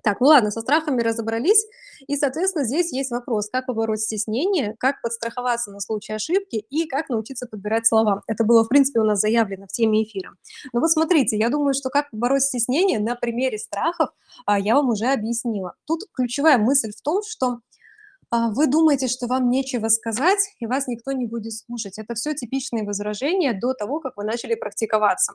Так, 0.03 0.21
ну 0.21 0.27
ладно, 0.27 0.51
со 0.51 0.61
страхами 0.61 1.01
разобрались. 1.01 1.65
И, 2.09 2.17
соответственно, 2.17 2.65
здесь 2.65 2.93
есть 2.93 3.13
вопрос, 3.13 3.49
как 3.49 3.67
побороть 3.67 4.01
стеснение, 4.01 4.75
как 4.79 5.01
подстраховаться 5.01 5.71
на 5.71 5.79
случай 5.79 6.13
ошибки 6.13 6.57
и 6.57 6.87
как 6.89 7.09
научиться 7.09 7.47
подбирать 7.47 7.87
слова. 7.87 8.23
Это 8.27 8.45
было, 8.45 8.65
в 8.65 8.69
принципе, 8.69 8.99
у 9.01 9.05
нас 9.05 9.21
заявлено 9.21 9.67
в 9.67 9.73
теме 9.73 10.03
эфира. 10.03 10.33
Но 10.73 10.81
вот 10.81 10.91
смотрите, 10.91 11.39
я 11.39 11.51
думаю, 11.51 11.75
что 11.75 11.89
как 11.89 12.11
побороть 12.11 12.43
стеснение 12.43 12.99
на 12.99 13.15
примере 13.15 13.59
страхов 13.59 14.11
а, 14.45 14.59
я 14.59 14.75
вам 14.75 14.89
уже 14.89 15.07
объяснила. 15.07 15.75
Тут 15.87 16.01
ключевая 16.13 16.59
мысль 16.59 16.91
в 16.91 17.01
том, 17.01 17.23
что 17.23 17.61
а, 18.31 18.51
вы 18.51 18.67
думаете, 18.67 19.07
что 19.07 19.29
вам 19.29 19.51
нечего 19.51 19.89
сказать, 19.89 20.41
и 20.59 20.67
вас 20.67 20.89
никто 20.89 21.13
не 21.13 21.27
будет 21.27 21.53
слушать. 21.53 21.99
Это 21.99 22.15
все 22.15 22.35
типичные 22.35 22.83
возражения 22.83 23.53
до 23.53 23.73
того, 23.73 24.01
как 24.01 24.17
вы 24.17 24.25
начали 24.25 24.57
практиковаться. 24.57 25.35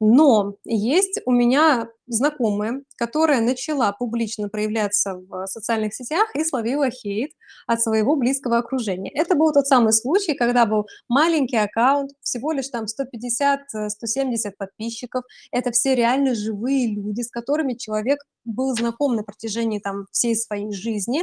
Но 0.00 0.56
есть 0.64 1.20
у 1.26 1.32
меня 1.32 1.88
знакомая, 2.06 2.82
которая 2.96 3.40
начала 3.40 3.92
публично 3.92 4.48
проявляться 4.48 5.14
в 5.14 5.46
социальных 5.46 5.94
сетях 5.94 6.34
и 6.34 6.44
словила 6.44 6.90
хейт 6.90 7.30
от 7.66 7.80
своего 7.80 8.16
близкого 8.16 8.58
окружения. 8.58 9.10
Это 9.14 9.34
был 9.34 9.52
тот 9.52 9.66
самый 9.66 9.92
случай, 9.92 10.34
когда 10.34 10.66
был 10.66 10.86
маленький 11.08 11.56
аккаунт, 11.56 12.10
всего 12.20 12.52
лишь 12.52 12.68
там 12.68 12.84
150-170 12.84 14.52
подписчиков. 14.58 15.24
Это 15.50 15.70
все 15.70 15.94
реально 15.94 16.34
живые 16.34 16.94
люди, 16.94 17.22
с 17.22 17.30
которыми 17.30 17.74
человек 17.74 18.18
был 18.44 18.74
знаком 18.74 19.14
на 19.14 19.22
протяжении 19.22 19.78
там 19.78 20.06
всей 20.10 20.36
своей 20.36 20.72
жизни. 20.72 21.22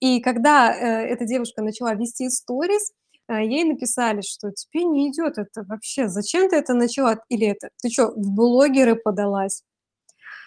И 0.00 0.20
когда 0.20 0.74
э, 0.74 1.06
эта 1.08 1.26
девушка 1.26 1.62
начала 1.62 1.94
вести 1.94 2.28
сторис, 2.30 2.92
ей 3.38 3.64
написали, 3.64 4.22
что 4.22 4.50
тебе 4.50 4.84
не 4.84 5.10
идет 5.10 5.38
это 5.38 5.62
вообще, 5.64 6.08
зачем 6.08 6.48
ты 6.50 6.56
это 6.56 6.74
начала? 6.74 7.18
Или 7.28 7.46
это, 7.46 7.68
ты 7.82 7.90
что, 7.90 8.08
в 8.08 8.34
блогеры 8.34 8.96
подалась? 8.96 9.62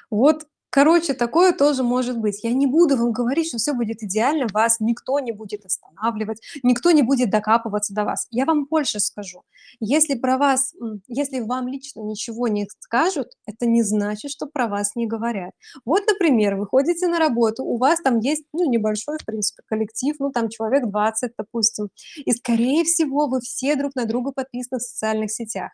Вот 0.09 0.45
Короче, 0.73 1.13
такое 1.13 1.53
тоже 1.53 1.83
может 1.83 2.17
быть. 2.17 2.43
Я 2.43 2.51
не 2.51 2.65
буду 2.65 2.97
вам 2.97 3.11
говорить, 3.11 3.49
что 3.49 3.59
все 3.59 3.73
будет 3.73 4.01
идеально, 4.01 4.47
вас 4.51 4.79
никто 4.79 5.19
не 5.19 5.31
будет 5.31 5.67
останавливать, 5.67 6.41
никто 6.63 6.89
не 6.89 7.03
будет 7.03 7.29
докапываться 7.29 7.93
до 7.93 8.05
вас. 8.05 8.25
Я 8.31 8.45
вам 8.45 8.65
больше 8.65 8.99
скажу. 8.99 9.43
Если 9.79 10.15
про 10.15 10.39
вас, 10.39 10.73
если 11.07 11.41
вам 11.41 11.67
лично 11.67 11.99
ничего 11.99 12.47
не 12.47 12.65
скажут, 12.79 13.27
это 13.45 13.67
не 13.67 13.83
значит, 13.83 14.31
что 14.31 14.47
про 14.47 14.67
вас 14.67 14.95
не 14.95 15.05
говорят. 15.05 15.51
Вот, 15.85 16.01
например, 16.07 16.55
вы 16.55 16.65
ходите 16.65 17.07
на 17.07 17.19
работу, 17.19 17.63
у 17.63 17.77
вас 17.77 18.01
там 18.01 18.17
есть, 18.17 18.45
ну, 18.51 18.67
небольшой, 18.67 19.19
в 19.21 19.25
принципе, 19.25 19.61
коллектив, 19.67 20.15
ну, 20.17 20.31
там 20.31 20.49
человек 20.49 20.89
20, 20.89 21.33
допустим, 21.37 21.89
и, 22.15 22.31
скорее 22.31 22.83
всего, 22.83 23.27
вы 23.27 23.41
все 23.41 23.75
друг 23.75 23.93
на 23.93 24.05
друга 24.05 24.31
подписаны 24.31 24.79
в 24.79 24.81
социальных 24.81 25.31
сетях. 25.31 25.69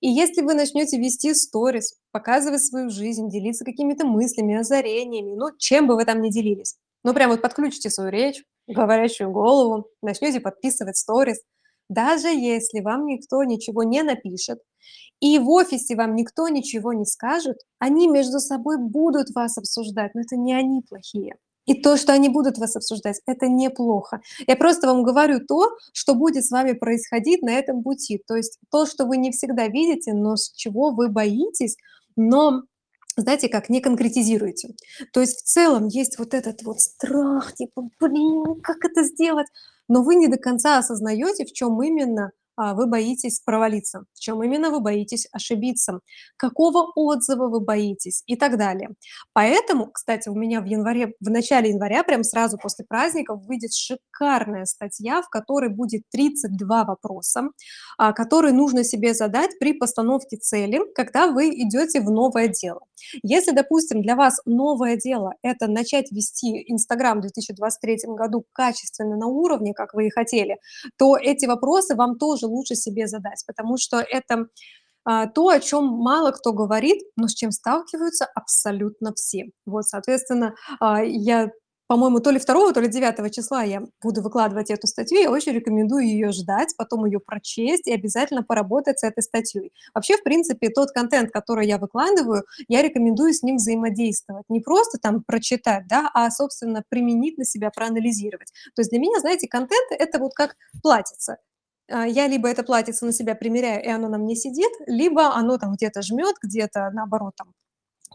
И 0.00 0.08
если 0.08 0.42
вы 0.42 0.54
начнете 0.54 0.98
вести 0.98 1.32
сторис, 1.34 1.98
показывать 2.10 2.64
свою 2.64 2.90
жизнь, 2.90 3.28
делиться 3.28 3.64
какими-то 3.64 4.06
мыслями, 4.06 4.58
озарениями, 4.58 5.34
ну, 5.34 5.56
чем 5.58 5.86
бы 5.86 5.94
вы 5.94 6.04
там 6.04 6.20
ни 6.20 6.30
делились, 6.30 6.76
ну, 7.04 7.14
прям 7.14 7.30
вот 7.30 7.42
подключите 7.42 7.90
свою 7.90 8.10
речь, 8.10 8.42
говорящую 8.66 9.30
голову, 9.30 9.86
начнете 10.02 10.40
подписывать 10.40 10.96
сторис, 10.96 11.38
даже 11.88 12.28
если 12.28 12.80
вам 12.80 13.06
никто 13.06 13.42
ничего 13.44 13.82
не 13.82 14.02
напишет, 14.02 14.58
и 15.20 15.38
в 15.38 15.48
офисе 15.50 15.94
вам 15.94 16.16
никто 16.16 16.48
ничего 16.48 16.92
не 16.92 17.04
скажет, 17.04 17.58
они 17.78 18.08
между 18.08 18.40
собой 18.40 18.78
будут 18.78 19.30
вас 19.34 19.56
обсуждать, 19.56 20.14
но 20.14 20.22
это 20.22 20.36
не 20.36 20.54
они 20.54 20.82
плохие. 20.82 21.36
И 21.66 21.74
то, 21.80 21.96
что 21.96 22.12
они 22.12 22.28
будут 22.28 22.58
вас 22.58 22.74
обсуждать, 22.76 23.20
это 23.26 23.46
неплохо. 23.48 24.20
Я 24.46 24.56
просто 24.56 24.88
вам 24.88 25.04
говорю 25.04 25.40
то, 25.46 25.68
что 25.92 26.14
будет 26.14 26.44
с 26.44 26.50
вами 26.50 26.72
происходить 26.72 27.42
на 27.42 27.50
этом 27.52 27.82
пути. 27.82 28.20
То 28.26 28.34
есть 28.36 28.58
то, 28.70 28.84
что 28.86 29.04
вы 29.06 29.16
не 29.16 29.30
всегда 29.30 29.68
видите, 29.68 30.12
но 30.12 30.36
с 30.36 30.50
чего 30.52 30.90
вы 30.90 31.08
боитесь, 31.08 31.76
но, 32.16 32.62
знаете 33.16 33.48
как, 33.48 33.68
не 33.68 33.80
конкретизируете. 33.80 34.74
То 35.12 35.20
есть 35.20 35.40
в 35.40 35.44
целом 35.44 35.86
есть 35.86 36.18
вот 36.18 36.34
этот 36.34 36.62
вот 36.64 36.80
страх, 36.80 37.54
типа: 37.54 37.88
"Блин, 38.00 38.60
как 38.62 38.84
это 38.84 39.04
сделать?" 39.04 39.46
Но 39.88 40.02
вы 40.02 40.16
не 40.16 40.28
до 40.28 40.38
конца 40.38 40.78
осознаете, 40.78 41.44
в 41.44 41.52
чём 41.52 41.80
именно, 41.82 42.32
вы 42.56 42.86
боитесь 42.86 43.40
провалиться, 43.44 44.04
в 44.14 44.20
чём 44.20 44.42
именно 44.42 44.70
вы 44.70 44.80
боитесь 44.80 45.26
ошибиться, 45.32 46.00
какого 46.36 46.92
отзыва 46.96 47.48
вы 47.48 47.60
боитесь 47.60 48.22
и 48.26 48.36
так 48.36 48.58
далее. 48.58 48.90
Поэтому, 49.32 49.86
кстати, 49.92 50.28
у 50.28 50.34
меня 50.34 50.60
в 50.60 50.66
январе, 50.66 51.14
в 51.20 51.30
начале 51.30 51.70
января, 51.70 52.04
прям 52.04 52.24
сразу 52.24 52.58
после 52.58 52.84
праздников, 52.88 53.40
выйдет 53.46 53.72
шикарная 53.74 54.64
статья, 54.66 55.22
в 55.22 55.28
которой 55.30 55.70
будет 55.70 56.02
32 56.12 56.84
вопроса, 56.84 57.48
а, 57.98 58.12
которые 58.12 58.52
нужно 58.54 58.84
себе 58.84 59.14
задать 59.14 59.58
при 59.58 59.72
постановке 59.72 60.36
цели, 60.36 60.80
когда 60.94 61.28
вы 61.28 61.50
идёте 61.50 62.00
в 62.00 62.10
новое 62.10 62.48
дело. 62.48 62.80
Если, 63.22 63.52
допустим, 63.52 64.02
для 64.02 64.16
вас 64.16 64.40
новое 64.46 64.96
дело- 64.96 65.34
это 65.42 65.66
начать 65.68 66.12
вести 66.12 66.64
"Инстаграм" 66.70 67.18
в 67.18 67.22
2023 67.22 68.14
году 68.16 68.44
качественно, 68.52 69.16
на 69.16 69.26
уровне, 69.26 69.72
как 69.74 69.94
вы 69.94 70.06
и 70.08 70.10
хотели, 70.10 70.58
то 70.98 71.16
эти 71.16 71.46
вопросы 71.46 71.94
вам 71.96 72.18
тоже 72.18 72.41
лучше 72.46 72.74
себе 72.76 73.06
задать, 73.08 73.44
потому 73.46 73.76
что 73.78 73.98
это, 74.00 74.46
а, 75.04 75.26
то, 75.28 75.48
о 75.50 75.60
чём 75.60 75.86
мало 75.86 76.32
кто 76.32 76.52
говорит, 76.54 77.02
но 77.16 77.28
с 77.28 77.34
чем 77.34 77.52
сталкиваются 77.52 78.26
абсолютно 78.34 79.14
все. 79.14 79.46
Вот, 79.66 79.84
соответственно, 79.86 80.54
а, 80.80 81.02
я, 81.04 81.50
по-моему, 81.88 82.20
то 82.20 82.30
ли 82.32 82.38
2, 82.40 82.72
то 82.74 82.80
ли 82.80 82.88
9 82.88 83.30
числа 83.30 83.62
я 83.64 83.82
буду 84.02 84.22
выкладывать 84.22 84.70
эту 84.70 84.86
статью. 84.88 85.20
Я 85.20 85.30
очень 85.30 85.52
рекомендую 85.52 86.06
её 86.08 86.32
ждать, 86.32 86.74
потом 86.78 87.06
её 87.06 87.20
прочесть 87.20 87.86
и 87.88 87.92
обязательно 87.94 88.42
поработать 88.44 89.00
с 89.00 89.04
этой 89.04 89.22
статьей. 89.22 89.72
Вообще, 89.94 90.16
в 90.18 90.24
принципе, 90.24 90.70
тот 90.70 90.92
контент, 90.92 91.30
который 91.32 91.66
я 91.68 91.78
выкладываю, 91.78 92.44
я 92.68 92.82
рекомендую 92.82 93.34
с 93.34 93.42
ним 93.44 93.56
взаимодействовать. 93.56 94.44
Не 94.50 94.60
просто 94.60 94.98
там 95.00 95.22
прочитать, 95.24 95.86
да, 95.88 96.10
а, 96.14 96.30
собственно, 96.32 96.82
применить 96.90 97.38
на 97.38 97.44
себя, 97.46 97.70
проанализировать. 97.70 98.52
То 98.76 98.80
есть 98.82 98.90
для 98.90 99.00
меня, 99.00 99.20
знаете, 99.20 99.48
контент- 99.48 99.92
это 99.92 100.18
вот 100.20 100.32
как 100.34 100.56
платьице. 100.82 101.36
А, 101.92 102.06
я 102.06 102.26
либо 102.28 102.48
это 102.48 102.62
платьице 102.62 103.04
на 103.06 103.12
себя 103.12 103.34
примеряю, 103.34 103.84
и 103.84 103.88
оно 103.88 104.08
на 104.08 104.18
мне 104.18 104.34
сидит, 104.36 104.70
либо 104.86 105.34
оно 105.36 105.58
там 105.58 105.74
где-то 105.74 106.02
жмёт, 106.02 106.36
где-то, 106.42 106.90
наоборот, 106.94 107.34
там 107.36 107.52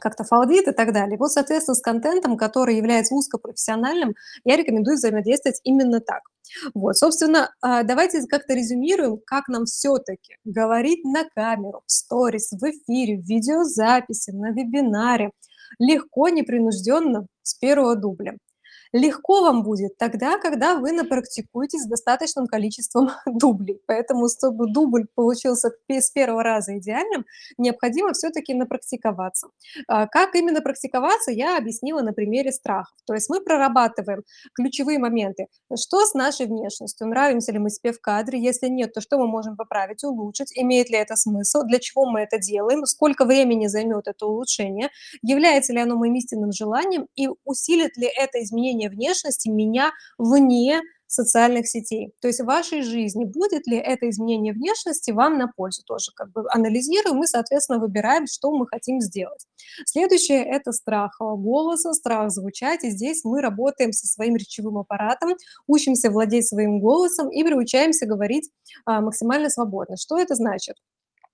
как-то 0.02 0.24
фалдит 0.26 0.68
и 0.68 0.74
так 0.74 0.94
далее. 0.94 1.18
Вот, 1.20 1.32
соответственно, 1.34 1.76
с 1.76 1.82
контентом, 1.82 2.38
который 2.38 2.78
является 2.78 3.16
узкопрофессиональным, 3.16 4.16
я 4.46 4.58
рекомендую 4.58 4.98
взаимодействовать 4.98 5.62
именно 5.64 6.02
так. 6.02 6.22
Вот, 6.76 6.98
собственно, 6.98 7.52
а, 7.62 7.84
давайте 7.84 8.26
как-то 8.28 8.54
резюмируем, 8.56 9.20
как 9.26 9.48
нам 9.50 9.66
всё-таки 9.66 10.36
говорить 10.46 11.06
на 11.06 11.26
камеру, 11.36 11.84
в 11.88 11.92
сторис, 11.92 12.52
в 12.54 12.64
эфире, 12.64 13.18
в 13.22 13.26
видеозаписи, 13.26 14.32
на 14.32 14.52
вебинаре 14.52 15.32
легко, 15.80 16.30
непринуждённо, 16.30 17.28
с 17.44 17.56
1 17.60 17.96
дубля. 17.96 18.36
Легко 18.94 19.42
вам 19.42 19.64
будет 19.64 19.98
тогда, 19.98 20.38
когда 20.40 20.76
вы 20.76 20.92
напрактикуетесь 20.92 21.84
с 21.84 21.88
достаточным 21.88 22.48
количеством 22.48 23.10
дублей. 23.26 23.82
Поэтому, 23.88 24.28
чтобы 24.30 24.72
дубль 24.72 25.08
получился 25.16 25.70
с 25.90 26.12
1 26.16 26.40
раза 26.40 26.78
идеальным, 26.78 27.26
необходимо 27.58 28.14
всё-таки 28.14 28.54
напрактиковаться. 28.54 29.48
А, 29.88 30.08
как 30.08 30.36
именно 30.36 30.62
практиковаться, 30.62 31.32
я 31.32 31.58
объяснила 31.58 32.02
на 32.02 32.14
примере 32.14 32.52
страхов. 32.52 32.96
То 33.06 33.14
есть 33.14 33.30
мы 33.30 33.42
прорабатываем 33.42 34.24
ключевые 34.54 35.00
моменты: 35.00 35.48
что 35.76 36.06
с 36.06 36.14
нашей 36.14 36.46
внешностью, 36.48 37.08
нравимся 37.08 37.52
ли 37.52 37.60
мы 37.60 37.70
себе 37.70 37.92
в 37.92 38.00
кадре, 38.02 38.40
если 38.40 38.68
нет, 38.68 38.94
то 38.94 39.02
что 39.02 39.18
мы 39.18 39.28
можем 39.28 39.56
поправить, 39.58 40.04
улучшить, 40.04 40.52
имеет 40.56 40.90
ли 40.90 40.98
это 40.98 41.16
смысл, 41.16 41.64
для 41.64 41.80
чего 41.80 42.06
мы 42.10 42.22
это 42.22 42.38
делаем, 42.38 42.86
сколько 42.86 43.26
времени 43.26 43.68
займёт 43.68 44.08
это 44.08 44.26
улучшение, 44.26 44.90
является 45.22 45.74
ли 45.74 45.80
оно 45.80 45.96
моим 45.98 46.16
истинным 46.16 46.52
желанием? 46.52 47.08
И 47.16 47.28
усилит 47.46 47.98
ли 47.98 48.08
это 48.08 48.42
изменение 48.44 48.77
внешности 48.86 49.50
меня 49.50 49.92
вне 50.18 50.82
социальных 51.08 51.68
сетей. 51.68 52.14
То 52.22 52.28
есть 52.28 52.42
в 52.42 52.46
вашей 52.46 52.82
жизни 52.82 53.26
будет 53.26 53.66
ли 53.66 53.78
это 53.78 54.10
изменение 54.10 54.54
внешности 54.54 55.12
вам 55.12 55.38
на 55.38 55.48
пользу. 55.48 55.82
Тоже 55.86 56.12
как 56.14 56.32
бы 56.32 56.44
анализируем 56.50 57.24
и, 57.24 57.28
соответственно, 57.28 57.80
выбираем, 57.80 58.28
что 58.28 58.52
мы 58.52 58.68
хотим 58.68 59.00
сделать. 59.00 59.46
Следующее- 59.86 60.44
это 60.44 60.72
страх, 60.74 61.16
голоса, 61.20 61.94
страх 61.94 62.30
звучать. 62.32 62.84
И 62.84 62.92
здесь 62.92 63.24
мы 63.24 63.42
работаем 63.42 63.94
со 63.94 64.06
своим 64.06 64.36
речевым 64.36 64.78
аппаратом, 64.80 65.36
учимся 65.66 66.12
владеть 66.12 66.48
своим 66.48 66.80
голосом 66.80 67.30
и 67.30 67.44
приучаемся 67.44 68.06
говорить, 68.06 68.50
а, 68.86 69.02
максимально 69.02 69.50
свободно. 69.50 69.96
Что 69.98 70.20
это 70.20 70.36
значит? 70.36 70.76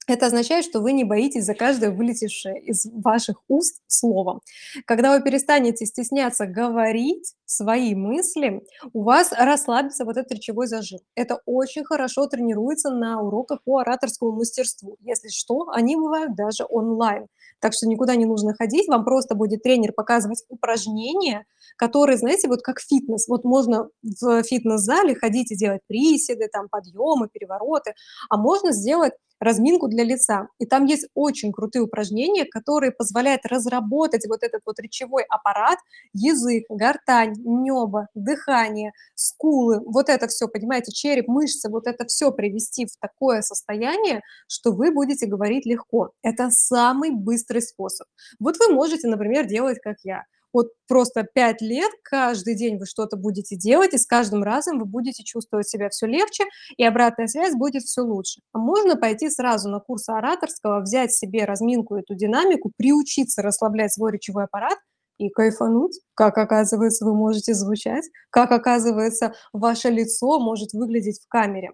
Это 0.08 0.26
означает, 0.26 0.66
что 0.66 0.82
вы 0.82 0.92
не 0.92 1.04
боитесь 1.04 1.46
за 1.46 1.54
каждое 1.54 1.92
вылетевшее 1.92 2.62
из 2.62 2.86
ваших 2.86 3.38
уст 3.48 3.82
слово. 3.88 4.42
Когда 4.86 5.16
вы 5.16 5.24
перестанете 5.24 5.86
стесняться 5.86 6.46
говорить 6.46 7.34
свои 7.46 7.96
мысли, 7.96 8.62
у 8.94 9.04
вас 9.04 9.32
расслабится 9.32 10.06
вот 10.06 10.18
этот 10.18 10.34
речевой 10.34 10.68
зажим. 10.68 11.00
Это 11.16 11.40
очень 11.46 11.86
хорошо 11.86 12.26
тренируется 12.28 12.90
на 12.90 13.22
уроках 13.22 13.60
по 13.64 13.80
ораторскому 13.80 14.32
мастерству. 14.32 14.98
Если 15.00 15.30
что, 15.30 15.70
они 15.70 15.96
бывают 15.96 16.36
даже 16.36 16.66
онлайн. 16.68 17.28
Так 17.60 17.74
что 17.74 17.88
никуда 17.88 18.16
не 18.16 18.26
нужно 18.26 18.54
ходить, 18.54 18.90
вам 18.90 19.06
просто 19.06 19.36
будет 19.36 19.64
тренер 19.64 19.94
показывать 19.94 20.44
упражнения, 20.50 21.46
которые, 21.78 22.18
знаете, 22.18 22.48
вот 22.48 22.62
как 22.62 22.80
фитнес. 22.82 23.28
Вот 23.28 23.46
можно 23.46 23.90
в 24.04 24.44
фитнес-зале 24.44 25.16
ходить 25.16 25.52
и 25.52 25.56
делать 25.56 25.82
приседы, 25.88 26.50
там, 26.52 26.68
подъёмы, 26.70 27.30
перевороты, 27.30 27.94
а 28.30 28.38
можно 28.38 28.74
сделать 28.74 29.14
разминку 29.44 29.88
для 29.88 30.04
лица. 30.04 30.48
И 30.60 30.66
там 30.66 30.86
есть 30.86 31.08
очень 31.16 31.52
крутые 31.52 31.84
упражнения, 31.84 32.46
которые 32.46 32.92
позволяют 32.92 33.46
разработать 33.46 34.26
вот 34.28 34.44
этот 34.44 34.62
вот 34.66 34.80
речевой 34.80 35.24
аппарат: 35.30 35.78
язык, 36.14 36.66
гортань, 36.70 37.34
нёбо, 37.44 38.08
дыхание, 38.16 38.92
скулы. 39.16 39.80
Вот 39.86 40.10
это 40.10 40.28
всё, 40.28 40.48
понимаете, 40.48 40.92
череп, 40.92 41.28
мышцы, 41.28 41.70
вот 41.70 41.88
это 41.88 42.06
всё 42.06 42.32
привести 42.32 42.86
в 42.86 42.92
такое 43.00 43.42
состояние, 43.42 44.22
что 44.48 44.72
вы 44.72 44.92
будете 44.92 45.26
говорить 45.28 45.66
легко. 45.66 46.12
Это 46.24 46.50
самый 46.52 47.12
быстрый 47.12 47.62
способ. 47.62 48.08
Вот 48.40 48.58
вы 48.60 48.74
можете, 48.74 49.08
например, 49.08 49.46
делать, 49.46 49.80
как 49.82 49.98
я. 50.04 50.24
Вот 50.54 50.68
просто 50.88 51.24
5 51.24 51.62
лет 51.62 51.92
каждый 52.04 52.56
день 52.56 52.78
вы 52.78 52.86
что-то 52.86 53.18
будете 53.18 53.56
делать, 53.58 53.94
и 53.94 53.98
с 53.98 54.06
каждым 54.06 54.44
разом 54.44 54.80
вы 54.80 54.86
будете 54.86 55.24
чувствовать 55.24 55.68
себя 55.68 55.90
всё 55.90 56.06
легче, 56.08 56.46
и 56.78 56.84
обратная 56.86 57.28
связь 57.28 57.56
будет 57.56 57.84
всё 57.84 58.04
лучше. 58.04 58.42
А 58.54 58.60
можно 58.60 58.96
пойти 58.96 59.30
сразу 59.30 59.70
на 59.70 59.80
курсы 59.80 60.12
ораторского, 60.12 60.82
взять 60.82 61.12
себе 61.14 61.46
разминку, 61.46 61.96
эту 61.96 62.16
динамику, 62.16 62.72
приучиться 62.78 63.42
расслаблять 63.42 63.94
свой 63.94 64.12
речевой 64.14 64.44
аппарат 64.46 64.78
и 65.18 65.30
кайфануть. 65.30 66.00
Как, 66.16 66.38
оказывается, 66.38 67.06
вы 67.06 67.16
можете 67.16 67.54
звучать, 67.56 68.06
как, 68.30 68.52
оказывается, 68.52 69.34
ваше 69.54 69.90
лицо 69.90 70.40
может 70.40 70.74
выглядеть 70.74 71.20
в 71.24 71.28
камере. 71.28 71.72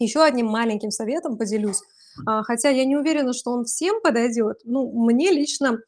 Ещё 0.00 0.22
одним 0.24 0.46
маленьким 0.48 0.90
советом 0.92 1.38
поделюсь, 1.38 1.80
а, 2.26 2.42
хотя 2.44 2.70
я 2.70 2.84
не 2.86 2.96
уверена, 2.96 3.32
что 3.34 3.52
он 3.52 3.64
всем 3.66 4.00
подойдёт. 4.02 4.58
Ну, 4.64 4.90
мне 5.06 5.30
лично, 5.32 5.78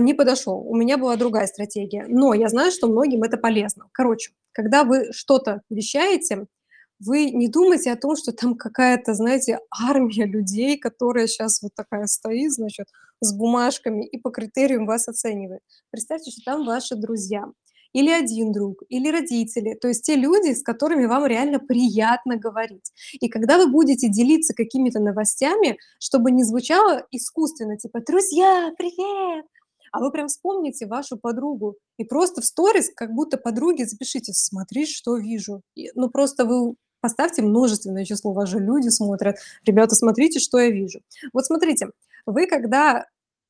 не 0.00 0.14
подошёл. 0.14 0.64
У 0.68 0.76
меня 0.76 0.96
была 0.98 1.16
другая 1.16 1.46
стратегия, 1.46 2.06
но 2.08 2.34
я 2.34 2.48
знаю, 2.48 2.70
что 2.72 2.86
многим 2.88 3.22
это 3.24 3.36
полезно. 3.36 3.86
Короче, 3.92 4.32
когда 4.52 4.84
вы 4.84 5.12
что-то 5.12 5.62
вещаете, 5.70 6.46
вы 7.00 7.30
не 7.30 7.48
думайте 7.48 7.90
о 7.92 7.96
том, 7.96 8.16
что 8.16 8.32
там 8.32 8.56
какая-то, 8.56 9.14
знаете, 9.14 9.58
армия 9.70 10.24
людей, 10.26 10.78
которая 10.78 11.26
щас 11.26 11.60
вот 11.62 11.72
такая 11.74 12.06
стоит, 12.06 12.52
значит, 12.52 12.86
с 13.20 13.34
бумажками 13.34 14.06
и 14.06 14.18
по 14.18 14.30
критериям 14.30 14.86
вас 14.86 15.08
оценивает. 15.08 15.62
Представьте, 15.90 16.30
что 16.30 16.42
там 16.44 16.64
ваши 16.64 16.94
друзья 16.96 17.44
или 17.92 18.10
1 18.10 18.52
друг, 18.52 18.82
или 18.88 19.10
родители, 19.10 19.74
то 19.80 19.88
есть 19.88 20.04
те 20.04 20.14
люди, 20.16 20.54
с 20.54 20.62
которыми 20.62 21.06
вам 21.06 21.26
реально 21.26 21.58
приятно 21.58 22.36
говорить. 22.36 22.92
И 23.20 23.28
когда 23.28 23.58
вы 23.58 23.66
будете 23.70 24.08
делиться 24.08 24.54
какими-то 24.54 25.00
новостями, 25.00 25.76
чтобы 25.98 26.30
не 26.30 26.44
звучало 26.44 27.04
искусственно, 27.10 27.76
типа: 27.76 28.00
"Друзья, 28.06 28.72
привет!" 28.78 29.44
А 29.92 30.00
вы 30.00 30.10
прям 30.10 30.28
вспомните 30.28 30.86
вашу 30.86 31.18
подругу 31.18 31.76
и 31.98 32.04
просто 32.04 32.40
в 32.40 32.46
сторис, 32.46 32.90
как 32.96 33.12
будто 33.12 33.36
подруге 33.36 33.86
запишите: 33.86 34.32
"Смотри, 34.32 34.86
что 34.86 35.16
вижу". 35.18 35.60
И, 35.76 35.90
ну, 35.94 36.08
просто 36.08 36.46
вы 36.46 36.74
поставьте 37.02 37.42
множественное 37.42 38.04
число, 38.06 38.32
вас 38.32 38.48
же 38.48 38.58
люди 38.58 38.88
смотрят: 38.88 39.36
"Ребята, 39.66 39.94
смотрите, 39.94 40.40
что 40.40 40.58
я 40.58 40.70
вижу". 40.70 41.00
Вот 41.34 41.44
смотрите, 41.44 41.88
вы 42.26 42.46
когда 42.46 43.04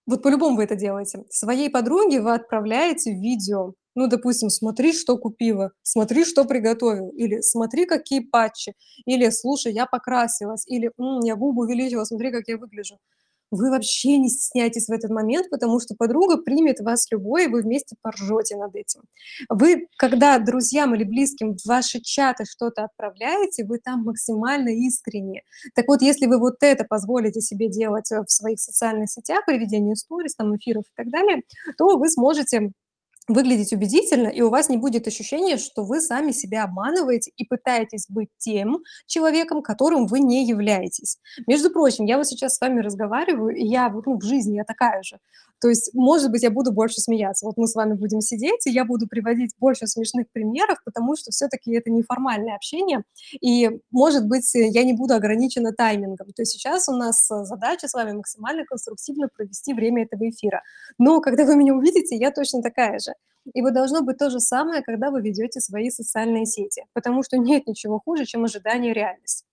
вот 0.07 0.23
по-любому 0.25 0.57
вы 0.57 0.65
это 0.65 0.75
делаете, 0.75 1.25
своей 1.31 1.71
подруге 1.71 2.21
вы 2.21 2.35
отправляете 2.35 3.13
видео, 3.15 3.75
ну, 3.95 4.09
допустим: 4.09 4.51
"Смотри, 4.51 4.93
что 4.93 5.17
купила", 5.19 5.71
"Смотри, 5.85 6.25
что 6.25 6.45
приготовила", 6.45 7.11
или 7.11 7.41
"Смотри, 7.41 7.87
какие 7.87 8.19
патчи", 8.21 8.75
или 9.07 9.31
"Слушай, 9.31 9.73
я 9.75 9.87
покрасилась", 9.87 10.65
или 10.67 10.91
"М, 10.99 11.21
я 11.21 11.37
губы 11.37 11.63
увеличила, 11.67 12.03
смотри, 12.05 12.33
как 12.33 12.49
я 12.49 12.57
выгляжу". 12.59 12.99
Вы 13.53 13.71
вообще 13.71 14.19
не 14.19 14.29
стесняйтесь 14.29 14.87
в 14.87 14.93
этот 14.93 15.11
момент, 15.11 15.51
потому 15.51 15.79
что 15.79 15.95
подруга 15.95 16.39
примет 16.39 16.81
вас 16.81 17.07
любой, 17.11 17.45
и 17.45 17.49
вы 17.49 17.63
вместе 17.63 17.97
поржете 18.01 18.57
над 18.57 18.75
этим. 18.75 19.03
Вы, 19.49 19.87
когда 19.97 20.39
друзьям 20.39 20.95
или 20.95 21.05
близким 21.05 21.57
в 21.57 21.65
ваши 21.67 22.01
чаты 22.01 22.45
что-то 22.45 22.85
отправляете, 22.85 23.65
вы 23.65 23.79
там 23.79 24.05
максимально 24.05 24.71
искренне. 24.71 25.43
Так 25.75 25.87
вот, 25.89 26.03
если 26.03 26.27
вы 26.27 26.39
вот 26.39 26.57
это 26.61 26.85
позволите 26.85 27.41
себе 27.41 27.69
делать, 27.69 28.11
э, 28.11 28.23
в 28.23 28.31
своих 28.31 28.59
социальных 28.59 29.11
сетях, 29.11 29.45
при 29.47 29.59
ведении 29.59 29.95
сторис, 29.95 30.35
там, 30.35 30.57
эфиров 30.57 30.85
и 30.85 30.93
так 30.97 31.11
далее, 31.11 31.43
то 31.77 31.99
вы 31.99 32.09
сможете 32.09 32.73
выглядеть 33.29 33.73
убедительно, 33.73 34.29
и 34.29 34.41
у 34.41 34.51
вас 34.51 34.69
не 34.69 34.77
будет 34.77 35.07
ощущения, 35.07 35.57
что 35.57 35.85
вы 35.85 36.01
сами 36.01 36.33
себя 36.33 36.65
обманываете 36.65 37.33
и 37.37 37.45
пытаетесь 37.45 38.07
быть 38.09 38.29
тем 38.39 38.79
человеком, 39.07 39.63
которым 39.63 40.07
вы 40.07 40.21
не 40.21 40.47
являетесь. 40.47 41.19
Между 41.47 41.71
прочим, 41.71 42.05
я 42.05 42.17
вот 42.17 42.27
сейчас 42.27 42.57
с 42.57 42.61
вами 42.61 42.81
разговариваю, 42.81 43.55
и 43.57 43.65
я 43.65 43.89
вот, 43.89 44.07
ну, 44.07 44.19
в 44.19 44.25
жизни 44.25 44.57
я 44.57 44.65
такая 44.65 45.03
же. 45.03 45.19
То 45.63 45.69
есть, 45.69 45.95
может 45.95 46.33
быть, 46.33 46.43
я 46.43 46.51
буду 46.51 46.73
больше 46.73 47.01
смеяться. 47.01 47.47
Вот 47.47 47.57
мы 47.57 47.69
с 47.69 47.77
вами 47.77 47.95
будем 47.95 48.21
сидеть, 48.21 48.67
и 48.67 48.71
я 48.71 48.85
буду 48.85 49.07
приводить 49.07 49.53
больше 49.61 49.87
смешных 49.87 50.27
примеров, 50.33 50.79
потому 50.85 51.15
что 51.15 51.31
все-таки 51.31 51.73
это 51.73 51.89
неформальное 51.89 52.57
общение, 52.57 53.05
и, 53.41 53.71
может 53.93 54.27
быть, 54.27 54.51
я 54.55 54.83
не 54.83 54.93
буду 54.93 55.15
ограничена 55.15 55.73
таймингом. 55.73 56.33
То 56.33 56.43
есть 56.43 56.53
сейчас 56.53 56.89
у 56.89 56.97
нас 56.97 57.31
э, 57.31 57.45
задача 57.45 57.87
с 57.87 57.95
вами 57.95 58.11
максимально 58.11 58.65
конструктивно 58.65 59.29
провести 59.29 59.73
время 59.73 60.03
этого 60.03 60.29
эфира. 60.29 60.63
Но 60.99 61.21
когда 61.21 61.45
вы 61.45 61.55
меня 61.55 61.75
увидите, 61.75 62.17
я 62.17 62.33
точно 62.33 62.61
такая 62.61 62.99
же. 62.99 63.13
И 63.55 63.63
вот 63.63 63.73
должно 63.73 64.03
быть 64.03 64.19
то 64.19 64.31
же 64.31 64.41
самое, 64.41 64.83
когда 64.83 65.13
вы 65.13 65.21
ведете 65.21 65.61
свои 65.61 65.91
социальные 65.91 66.47
сети, 66.47 66.85
потому 66.93 67.23
что 67.23 67.39
нет 67.39 67.69
ничего 67.69 68.01
хуже, 68.01 68.25
чем 68.25 68.45
ожидание 68.45 68.93
реальности. 68.93 69.45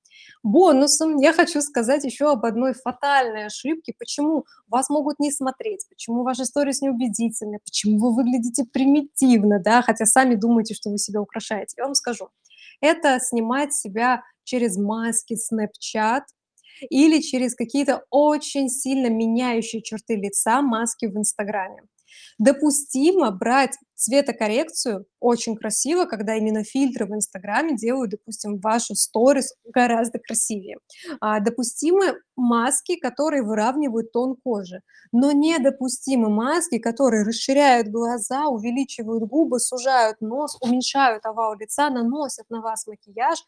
Бонусом. 0.43 1.17
Я 1.17 1.33
хочу 1.33 1.61
сказать 1.61 2.03
еще 2.03 2.31
об 2.31 2.45
одной 2.45 2.73
фатальной 2.73 3.45
ошибке, 3.45 3.93
почему 3.97 4.45
вас 4.67 4.89
могут 4.89 5.19
не 5.19 5.31
смотреть, 5.31 5.85
почему 5.89 6.23
ваши 6.23 6.45
сторис 6.45 6.81
неубедительны, 6.81 7.59
почему 7.63 7.99
вы 7.99 8.15
выглядите 8.15 8.63
примитивно, 8.65 9.59
да, 9.59 9.81
хотя 9.81 10.05
сами 10.05 10.35
думаете, 10.35 10.73
что 10.73 10.89
вы 10.89 10.97
себя 10.97 11.21
украшаете. 11.21 11.75
Я 11.77 11.85
вам 11.85 11.95
скажу, 11.95 12.29
это 12.81 13.19
снимать 13.19 13.73
себя 13.73 14.23
через 14.43 14.77
маски 14.77 15.35
Snapchat 15.35 16.23
или 16.89 17.19
через 17.19 17.55
какие-то 17.55 18.03
очень 18.09 18.69
сильно 18.69 19.07
меняющие 19.07 19.81
черты 19.81 20.15
лица 20.15 20.61
маски 20.61 21.05
в 21.05 21.17
Инстаграме. 21.17 21.83
Допустимо 22.37 23.31
брать 23.31 23.77
цветокоррекцию, 23.95 25.05
очень 25.19 25.55
красиво, 25.57 26.05
когда 26.05 26.35
именно 26.35 26.63
фильтры 26.63 27.05
в 27.05 27.13
"Инстаграме" 27.13 27.75
делают, 27.75 28.11
допустим, 28.11 28.57
вашу 28.59 28.95
сторис 28.95 29.53
гораздо 29.65 30.19
красивее. 30.19 30.77
А, 31.19 31.39
допустимы 31.41 32.15
маски, 32.35 32.95
которые 32.97 33.43
выравнивают 33.43 34.11
тон 34.13 34.35
кожи, 34.43 34.81
но 35.11 35.31
недопустимы 35.33 36.29
маски, 36.29 36.77
которые 36.79 37.23
расширяют 37.25 37.89
глаза, 37.89 38.47
увеличивают 38.47 39.23
губы, 39.23 39.59
сужают 39.59 40.21
нос, 40.21 40.57
уменьшают 40.61 41.25
овал 41.25 41.55
лица, 41.57 41.89
наносят 41.89 42.45
на 42.49 42.61
вас 42.61 42.87
макияж. 42.87 43.39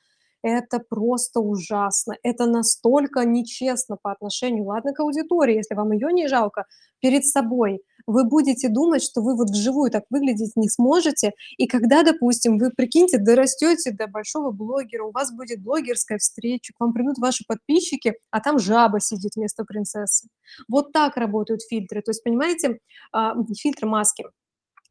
Это 0.43 0.79
просто 0.79 1.39
ужасно. 1.39 2.15
Это 2.23 2.47
настолько 2.47 3.25
нечестно 3.25 3.97
по 4.01 4.11
отношению, 4.11 4.65
ладно, 4.65 4.93
к 4.93 4.99
аудитории, 4.99 5.55
если 5.55 5.75
вам 5.75 5.91
ее 5.91 6.11
не 6.11 6.27
жалко, 6.27 6.65
перед 6.99 7.25
собой. 7.25 7.81
Вы 8.07 8.23
будете 8.23 8.67
думать, 8.67 9.03
что 9.03 9.21
вы 9.21 9.35
вот 9.35 9.51
вживую 9.51 9.91
так 9.91 10.05
выглядеть 10.09 10.53
не 10.55 10.67
сможете. 10.69 11.33
И 11.57 11.67
когда, 11.67 12.01
допустим, 12.01 12.57
вы, 12.57 12.71
прикиньте, 12.71 13.19
дорастете 13.19 13.91
до 13.91 14.07
большого 14.07 14.51
блогера, 14.51 15.03
у 15.03 15.11
вас 15.11 15.31
будет 15.31 15.61
блогерская 15.61 16.17
встреча, 16.17 16.73
к 16.73 16.79
вам 16.79 16.93
придут 16.93 17.19
ваши 17.19 17.43
подписчики, 17.47 18.15
а 18.31 18.39
там 18.39 18.57
жаба 18.57 18.99
сидит 18.99 19.33
вместо 19.35 19.63
принцессы. 19.63 20.27
Вот 20.67 20.91
так 20.91 21.17
работают 21.17 21.61
фильтры. 21.61 22.01
То 22.01 22.09
есть, 22.09 22.23
понимаете, 22.23 22.79
а, 23.11 23.35
фильтры 23.55 23.87
маски. 23.87 24.25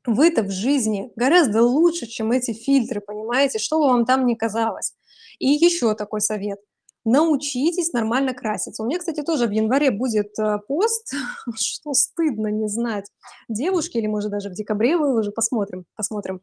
Вы-то 0.06 0.42
в 0.42 0.50
жизни 0.50 1.10
гораздо 1.14 1.62
лучше, 1.62 2.06
чем 2.06 2.32
эти 2.32 2.52
фильтры, 2.52 3.00
понимаете, 3.00 3.58
что 3.58 3.78
бы 3.78 3.88
вам 3.88 4.06
там 4.06 4.24
ни 4.24 4.34
казалось. 4.34 4.94
И 5.40 5.48
еще 5.48 5.94
такой 5.94 6.20
совет. 6.20 6.60
Научитесь 7.04 7.94
нормально 7.94 8.34
краситься. 8.34 8.82
У 8.82 8.86
меня, 8.86 8.98
кстати, 8.98 9.22
тоже 9.22 9.46
в 9.46 9.50
январе 9.50 9.90
будет 9.90 10.38
э, 10.38 10.58
пост, 10.68 11.14
что 11.56 11.94
стыдно 11.94 12.48
не 12.48 12.68
знать. 12.68 13.06
Девушки, 13.48 13.96
или 13.96 14.06
может 14.06 14.30
даже 14.30 14.50
в 14.50 14.52
декабре 14.52 14.98
выложу, 14.98 15.32
посмотрим, 15.32 15.86
посмотрим. 15.96 16.42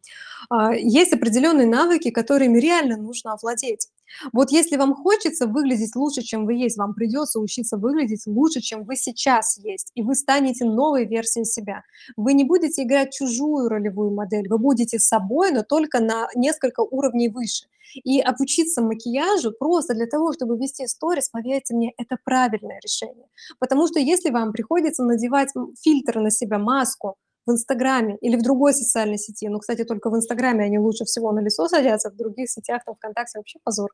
А, 0.49 0.73
есть 0.73 1.13
определенные 1.13 1.67
навыки, 1.67 2.09
которыми 2.09 2.57
реально 2.57 2.97
нужно 2.97 3.33
овладеть. 3.33 3.87
Вот 4.33 4.51
если 4.51 4.77
вам 4.77 4.95
хочется 4.95 5.47
выглядеть 5.47 5.95
лучше, 5.95 6.21
чем 6.21 6.45
вы 6.45 6.53
есть, 6.55 6.77
вам 6.77 6.93
придется 6.93 7.39
учиться 7.39 7.77
выглядеть 7.77 8.25
лучше, 8.25 8.61
чем 8.61 8.83
вы 8.83 8.95
сейчас 8.95 9.57
есть, 9.57 9.91
и 9.95 10.01
вы 10.01 10.15
станете 10.15 10.65
новой 10.65 11.05
версией 11.05 11.45
себя. 11.45 11.83
Вы 12.15 12.33
не 12.33 12.43
будете 12.43 12.83
играть 12.83 13.13
чужую 13.13 13.69
ролевую 13.69 14.11
модель, 14.11 14.47
вы 14.49 14.57
будете 14.57 14.99
собой, 14.99 15.51
но 15.51 15.63
только 15.63 15.99
на 15.99 16.27
несколько 16.35 16.81
уровней 16.81 17.29
выше. 17.29 17.67
И 18.03 18.19
обучиться 18.19 18.81
макияжу 18.81 19.51
просто 19.51 19.93
для 19.93 20.07
того, 20.07 20.33
чтобы 20.33 20.57
вести 20.57 20.85
сторис, 20.87 21.29
поверьте 21.29 21.73
мне, 21.73 21.93
это 21.97 22.17
правильное 22.23 22.79
решение. 22.83 23.27
Потому 23.59 23.87
что 23.87 23.99
если 23.99 24.29
вам 24.29 24.51
приходится 24.51 25.03
надевать 25.03 25.49
фильтр 25.81 26.19
на 26.19 26.29
себя, 26.29 26.59
маску, 26.59 27.15
в 27.47 27.51
Инстаграме 27.51 28.17
или 28.21 28.35
в 28.35 28.43
другой 28.43 28.73
социальной 28.73 29.17
сети. 29.17 29.47
Ну, 29.47 29.59
кстати, 29.59 29.83
только 29.83 30.09
в 30.09 30.15
Инстаграме 30.15 30.65
они 30.65 30.77
лучше 30.77 31.05
всего 31.05 31.31
на 31.31 31.39
лицо 31.39 31.67
садятся, 31.67 32.11
в 32.11 32.15
других 32.15 32.49
сетях, 32.49 32.83
там, 32.85 32.95
ВКонтакте 32.95 33.39
вообще 33.39 33.59
позор. 33.63 33.89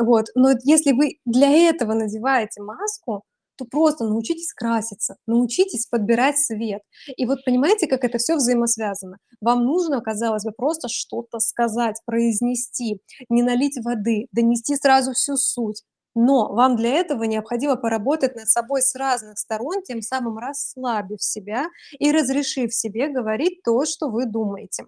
Вот. 0.00 0.26
Но 0.34 0.52
если 0.64 0.92
вы 0.92 1.18
для 1.26 1.50
этого 1.50 1.92
надеваете 1.92 2.62
маску, 2.62 3.24
то 3.56 3.64
просто 3.64 4.04
научитесь 4.04 4.52
краситься, 4.52 5.16
научитесь 5.26 5.86
подбирать 5.86 6.38
свет. 6.38 6.82
И 7.16 7.26
вот 7.26 7.44
понимаете, 7.44 7.86
как 7.86 8.04
это 8.04 8.18
все 8.18 8.36
взаимосвязано? 8.36 9.18
Вам 9.40 9.64
нужно, 9.64 10.00
казалось 10.00 10.44
бы, 10.44 10.52
просто 10.52 10.88
что-то 10.88 11.38
сказать, 11.38 11.96
произнести, 12.04 13.00
не 13.28 13.42
налить 13.42 13.78
воды, 13.84 14.26
донести 14.32 14.76
сразу 14.76 15.12
всю 15.12 15.36
суть. 15.36 15.82
Но 16.14 16.52
вам 16.54 16.76
для 16.76 16.90
этого 16.90 17.24
необходимо 17.24 17.76
поработать 17.76 18.36
над 18.36 18.48
собой 18.48 18.82
с 18.82 18.94
разных 18.94 19.38
сторон, 19.38 19.82
тем 19.82 20.00
самым 20.00 20.38
расслабив 20.38 21.22
себя 21.22 21.66
и 21.98 22.12
разрешив 22.12 22.72
себе 22.74 23.08
говорить 23.08 23.62
то, 23.64 23.84
что 23.84 24.08
вы 24.10 24.26
думаете. 24.26 24.84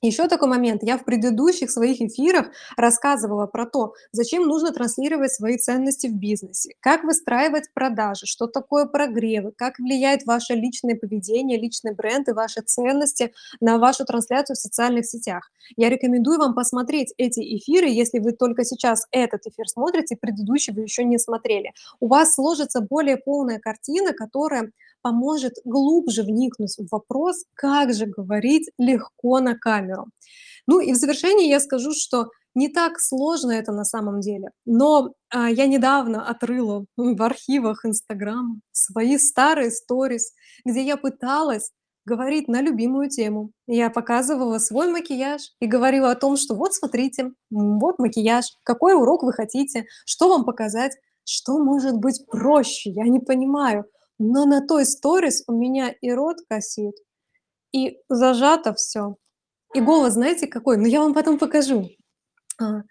Еще 0.00 0.28
такой 0.28 0.48
момент. 0.48 0.84
Я 0.84 0.96
в 0.96 1.04
предыдущих 1.04 1.72
своих 1.72 2.00
эфирах 2.00 2.50
рассказывала 2.76 3.46
про 3.46 3.66
то, 3.66 3.94
зачем 4.12 4.46
нужно 4.46 4.70
транслировать 4.70 5.32
свои 5.32 5.58
ценности 5.58 6.06
в 6.06 6.14
бизнесе, 6.14 6.74
как 6.78 7.02
выстраивать 7.02 7.72
продажи, 7.74 8.26
что 8.26 8.46
такое 8.46 8.86
прогревы, 8.86 9.52
как 9.56 9.78
влияет 9.80 10.24
ваше 10.24 10.54
личное 10.54 10.94
поведение, 10.94 11.58
личный 11.58 11.94
бренд 11.94 12.28
и 12.28 12.32
ваши 12.32 12.60
ценности 12.60 13.32
на 13.60 13.78
вашу 13.78 14.04
трансляцию 14.04 14.54
в 14.54 14.60
социальных 14.60 15.04
сетях. 15.04 15.50
Я 15.76 15.88
рекомендую 15.88 16.38
вам 16.38 16.54
посмотреть 16.54 17.12
эти 17.18 17.40
эфиры, 17.40 17.88
если 17.88 18.20
вы 18.20 18.32
только 18.32 18.64
сейчас 18.64 19.04
этот 19.10 19.46
эфир 19.46 19.66
смотрите, 19.66 20.16
предыдущий 20.16 20.72
вы 20.72 20.82
еще 20.82 21.02
не 21.02 21.18
смотрели. 21.18 21.72
У 21.98 22.06
вас 22.06 22.34
сложится 22.34 22.80
более 22.80 23.16
полная 23.16 23.58
картина, 23.58 24.12
которая 24.12 24.70
поможет 25.02 25.54
глубже 25.64 26.22
вникнуть 26.22 26.76
в 26.78 26.88
вопрос, 26.90 27.44
как 27.54 27.94
же 27.94 28.06
говорить 28.06 28.70
легко 28.78 29.40
на 29.40 29.56
камеру. 29.56 30.06
Ну 30.66 30.80
и 30.80 30.92
в 30.92 30.96
завершении 30.96 31.48
я 31.48 31.60
скажу, 31.60 31.92
что 31.92 32.28
не 32.54 32.68
так 32.68 32.98
сложно 33.00 33.52
это 33.52 33.72
на 33.72 33.84
самом 33.84 34.20
деле, 34.20 34.50
но 34.66 35.12
а, 35.30 35.48
я 35.48 35.66
недавно 35.66 36.28
отрыла 36.28 36.86
в 36.96 37.22
архивах 37.22 37.84
Инстаграм 37.84 38.60
свои 38.72 39.18
старые 39.18 39.70
сторис, 39.70 40.32
где 40.64 40.82
я 40.82 40.96
пыталась 40.96 41.70
говорить 42.04 42.48
на 42.48 42.62
любимую 42.62 43.10
тему. 43.10 43.52
Я 43.66 43.90
показывала 43.90 44.58
свой 44.58 44.90
макияж 44.90 45.42
и 45.60 45.66
говорила 45.66 46.10
о 46.10 46.16
том, 46.16 46.36
что 46.36 46.54
вот 46.54 46.74
смотрите, 46.74 47.32
вот 47.50 47.98
макияж, 47.98 48.46
какой 48.64 48.94
урок 48.94 49.22
вы 49.22 49.32
хотите, 49.32 49.84
что 50.06 50.28
вам 50.28 50.44
показать, 50.44 50.92
что 51.24 51.58
может 51.58 51.96
быть 51.98 52.24
проще, 52.26 52.90
я 52.90 53.04
не 53.04 53.20
понимаю. 53.20 53.84
Но 54.18 54.46
на 54.46 54.66
той 54.66 54.84
сторис 54.84 55.44
у 55.46 55.52
меня 55.52 55.90
и 55.90 56.10
рот 56.10 56.38
косит, 56.48 56.94
и 57.72 57.98
зажато 58.08 58.74
все, 58.74 59.16
И 59.74 59.80
голос 59.80 60.14
знаете 60.14 60.46
какой? 60.46 60.78
Ну, 60.78 60.86
я 60.86 61.00
вам 61.00 61.14
потом 61.14 61.38
покажу. 61.38 61.90
А, 62.60 62.82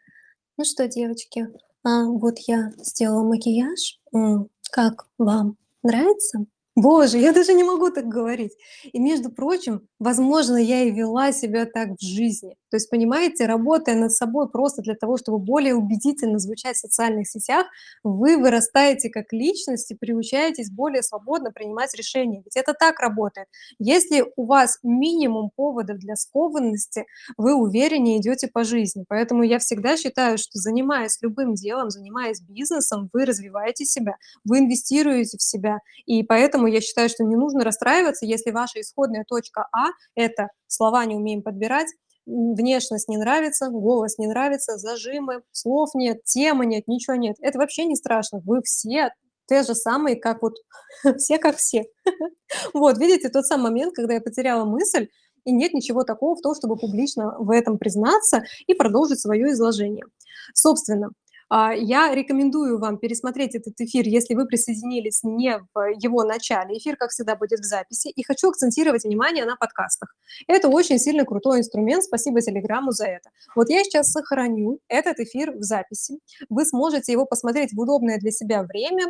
ну 0.57 0.65
что, 0.65 0.87
девочки, 0.87 1.47
а, 1.83 2.05
вот 2.05 2.39
я 2.47 2.71
сделала 2.77 3.23
макияж. 3.23 3.99
М, 4.13 4.49
как 4.71 5.07
вам? 5.17 5.57
Нравится? 5.83 6.45
Боже, 6.75 7.17
я 7.17 7.33
даже 7.33 7.53
не 7.53 7.63
могу 7.63 7.89
так 7.91 8.07
говорить. 8.07 8.53
И, 8.83 8.99
между 8.99 9.31
прочим, 9.31 9.87
возможно, 9.99 10.57
я 10.57 10.83
и 10.83 10.91
вела 10.91 11.31
себя 11.31 11.65
так 11.65 11.89
в 11.97 12.03
жизни. 12.03 12.55
То 12.69 12.77
есть, 12.77 12.89
понимаете, 12.89 13.45
работая 13.45 13.95
над 13.95 14.11
собой 14.11 14.49
просто 14.49 14.81
для 14.81 14.95
того, 14.95 15.17
чтобы 15.17 15.39
более 15.39 15.75
убедительно 15.75 16.39
звучать 16.39 16.75
в 16.75 16.79
социальных 16.79 17.27
сетях, 17.27 17.67
вы 18.03 18.37
вырастаете 18.37 19.09
как 19.09 19.31
личность 19.31 19.91
и 19.91 19.95
приучаетесь 19.95 20.69
более 20.71 21.03
свободно 21.03 21.51
принимать 21.51 21.93
решения. 21.95 22.41
Ведь 22.43 22.55
это 22.55 22.73
так 22.73 22.99
работает. 22.99 23.47
Если 23.79 24.25
у 24.35 24.45
вас 24.45 24.79
минимум 24.83 25.51
поводов 25.55 25.97
для 25.97 26.15
скованности, 26.15 27.05
вы 27.37 27.55
увереннее 27.55 28.19
идете 28.19 28.47
по 28.47 28.63
жизни. 28.63 29.05
Поэтому 29.07 29.43
я 29.43 29.59
всегда 29.59 29.97
считаю, 29.97 30.37
что 30.37 30.59
занимаясь 30.59 31.17
любым 31.21 31.53
делом, 31.53 31.89
занимаясь 31.89 32.41
бизнесом, 32.41 33.09
вы 33.13 33.25
развиваете 33.25 33.85
себя, 33.85 34.17
вы 34.43 34.59
инвестируете 34.59 35.37
в 35.37 35.41
себя. 35.41 35.79
И 36.05 36.23
поэтому 36.23 36.67
я 36.67 36.81
считаю, 36.81 37.09
что 37.09 37.23
не 37.23 37.35
нужно 37.35 37.63
расстраиваться, 37.63 38.25
если 38.25 38.51
ваша 38.51 38.81
исходная 38.81 39.23
точка 39.27 39.67
А– 39.71 39.89
это 40.15 40.49
слова 40.67 41.05
не 41.05 41.15
умеем 41.15 41.41
подбирать, 41.41 41.87
внешность 42.27 43.07
не 43.07 43.17
нравится, 43.17 43.69
голос 43.69 44.17
не 44.17 44.27
нравится, 44.27 44.77
зажимы, 44.77 45.41
слов 45.51 45.89
нет, 45.95 46.23
темы 46.25 46.65
нет, 46.65 46.87
ничего 46.87 47.15
нет. 47.15 47.37
Это 47.41 47.57
вообще 47.57 47.85
не 47.85 47.95
страшно. 47.95 48.41
Вы 48.45 48.61
все 48.63 49.11
те 49.47 49.63
же 49.63 49.75
самые, 49.75 50.17
как 50.17 50.41
вот 50.41 50.55
все 51.17 51.37
как 51.37 51.57
все. 51.57 51.85
Вот, 52.73 52.97
видите, 52.97 53.29
тот 53.29 53.45
самый 53.45 53.63
момент, 53.63 53.93
когда 53.95 54.13
я 54.13 54.21
потеряла 54.21 54.65
мысль, 54.65 55.07
и 55.45 55.51
нет 55.51 55.73
ничего 55.73 56.03
такого 56.03 56.35
в 56.35 56.41
том, 56.41 56.55
чтобы 56.55 56.75
публично 56.75 57.35
в 57.39 57.51
этом 57.51 57.77
признаться 57.77 58.43
и 58.67 58.73
продолжить 58.73 59.19
свое 59.19 59.51
изложение. 59.51 60.05
Собственно, 60.53 61.11
я 61.49 62.13
рекомендую 62.13 62.79
вам 62.79 62.97
пересмотреть 62.97 63.55
этот 63.55 63.79
эфир, 63.79 64.05
если 64.05 64.35
вы 64.35 64.45
присоединились 64.45 65.23
не 65.23 65.59
в 65.73 65.87
его 65.99 66.23
начале. 66.23 66.77
Эфир, 66.77 66.97
как 66.97 67.11
всегда, 67.11 67.35
будет 67.35 67.59
в 67.59 67.63
записи. 67.63 68.09
И 68.09 68.23
хочу 68.23 68.49
акцентировать 68.49 69.03
внимание 69.03 69.45
на 69.45 69.55
подкастах. 69.55 70.13
Это 70.47 70.67
очень 70.67 70.99
сильно 70.99 71.25
крутой 71.25 71.59
инструмент. 71.59 72.03
Спасибо 72.03 72.41
Телеграму 72.41 72.91
за 72.91 73.05
это. 73.05 73.29
Вот 73.55 73.69
я 73.69 73.83
сейчас 73.83 74.11
сохраню 74.11 74.79
этот 74.87 75.19
эфир 75.19 75.51
в 75.51 75.63
записи. 75.63 76.19
Вы 76.49 76.65
сможете 76.65 77.11
его 77.11 77.25
посмотреть 77.25 77.73
в 77.73 77.79
удобное 77.79 78.17
для 78.17 78.31
себя 78.31 78.63
время. 78.63 79.05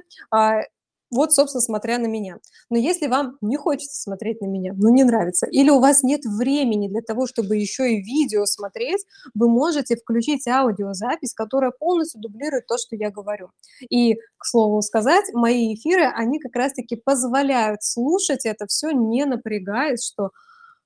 Вот, 1.09 1.33
собственно, 1.33 1.61
смотря 1.61 1.99
на 1.99 2.07
меня. 2.07 2.39
Но 2.69 2.77
если 2.77 3.07
вам 3.07 3.37
не 3.41 3.55
хочется 3.55 4.01
смотреть 4.01 4.41
на 4.41 4.47
меня, 4.47 4.73
ну, 4.75 4.89
не 4.89 5.03
нравится, 5.03 5.47
или 5.47 5.69
у 5.69 5.79
вас 5.79 6.03
нет 6.03 6.25
времени 6.25 6.89
для 6.89 7.01
того, 7.01 7.27
чтобы 7.27 7.55
еще 7.55 7.93
и 7.93 8.01
видео 8.01 8.45
смотреть, 8.45 9.05
вы 9.33 9.49
можете 9.49 9.95
включить 9.95 10.47
аудиозапись, 10.47 11.33
которая 11.33 11.71
полностью 11.71 12.19
дублирует 12.19 12.67
то, 12.67 12.77
что 12.77 12.95
я 12.95 13.09
говорю. 13.09 13.51
И, 13.89 14.15
к 14.37 14.45
слову 14.45 14.81
сказать, 14.81 15.25
мои 15.33 15.73
эфиры, 15.75 16.03
они 16.13 16.39
как 16.39 16.55
раз-таки 16.55 16.97
позволяют 16.97 17.83
слушать 17.83 18.45
это 18.45 18.67
все, 18.67 18.91
не 18.91 19.25
напрягаясь, 19.25 20.03
что 20.03 20.31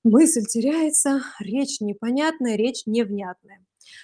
мысль 0.03 0.43
теряется, 0.45 1.21
речь 1.39 1.81
непонятная, 1.81 2.55
речь 2.55 2.83
невнятная. 2.85 3.59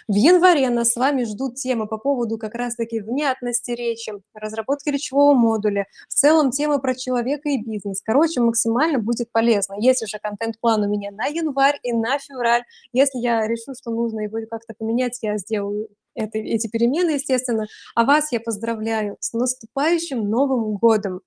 В 0.08 0.14
январе 0.14 0.70
нас 0.70 0.94
с 0.94 0.96
вами 0.96 1.24
ждут 1.24 1.56
темы 1.56 1.88
по 1.88 1.98
поводу 1.98 2.38
как 2.38 2.56
раз-таки 2.56 3.00
внятности 3.00 3.72
речи, 3.72 4.14
разработки 4.34 4.90
речевого 4.90 5.34
модуля, 5.34 5.86
в 6.10 6.14
целом 6.14 6.52
темы 6.52 6.80
про 6.80 6.96
человека 6.96 7.50
и 7.50 7.62
бизнес. 7.62 8.02
Короче, 8.04 8.42
максимально 8.42 9.00
будет 9.00 9.32
полезно. 9.32 9.76
Есть 9.80 10.04
уже 10.04 10.20
контент-план 10.20 10.84
у 10.84 10.90
меня 10.90 11.12
на 11.12 11.26
январь 11.26 11.80
и 11.84 11.94
на 11.94 12.18
февраль. 12.20 12.64
Если 12.94 13.20
я 13.20 13.48
решу, 13.48 13.74
что 13.78 13.92
нужно 13.92 14.22
его 14.22 14.38
как-то 14.50 14.74
поменять, 14.78 15.20
я 15.22 15.38
сделаю 15.38 15.90
это, 16.18 16.40
эти 16.40 16.68
перемены, 16.68 17.12
естественно. 17.12 17.68
А 17.96 18.04
вас 18.04 18.32
я 18.32 18.40
поздравляю 18.40 19.18
с 19.20 19.34
наступающим 19.34 20.30
Новым 20.30 20.76
годом. 20.76 21.22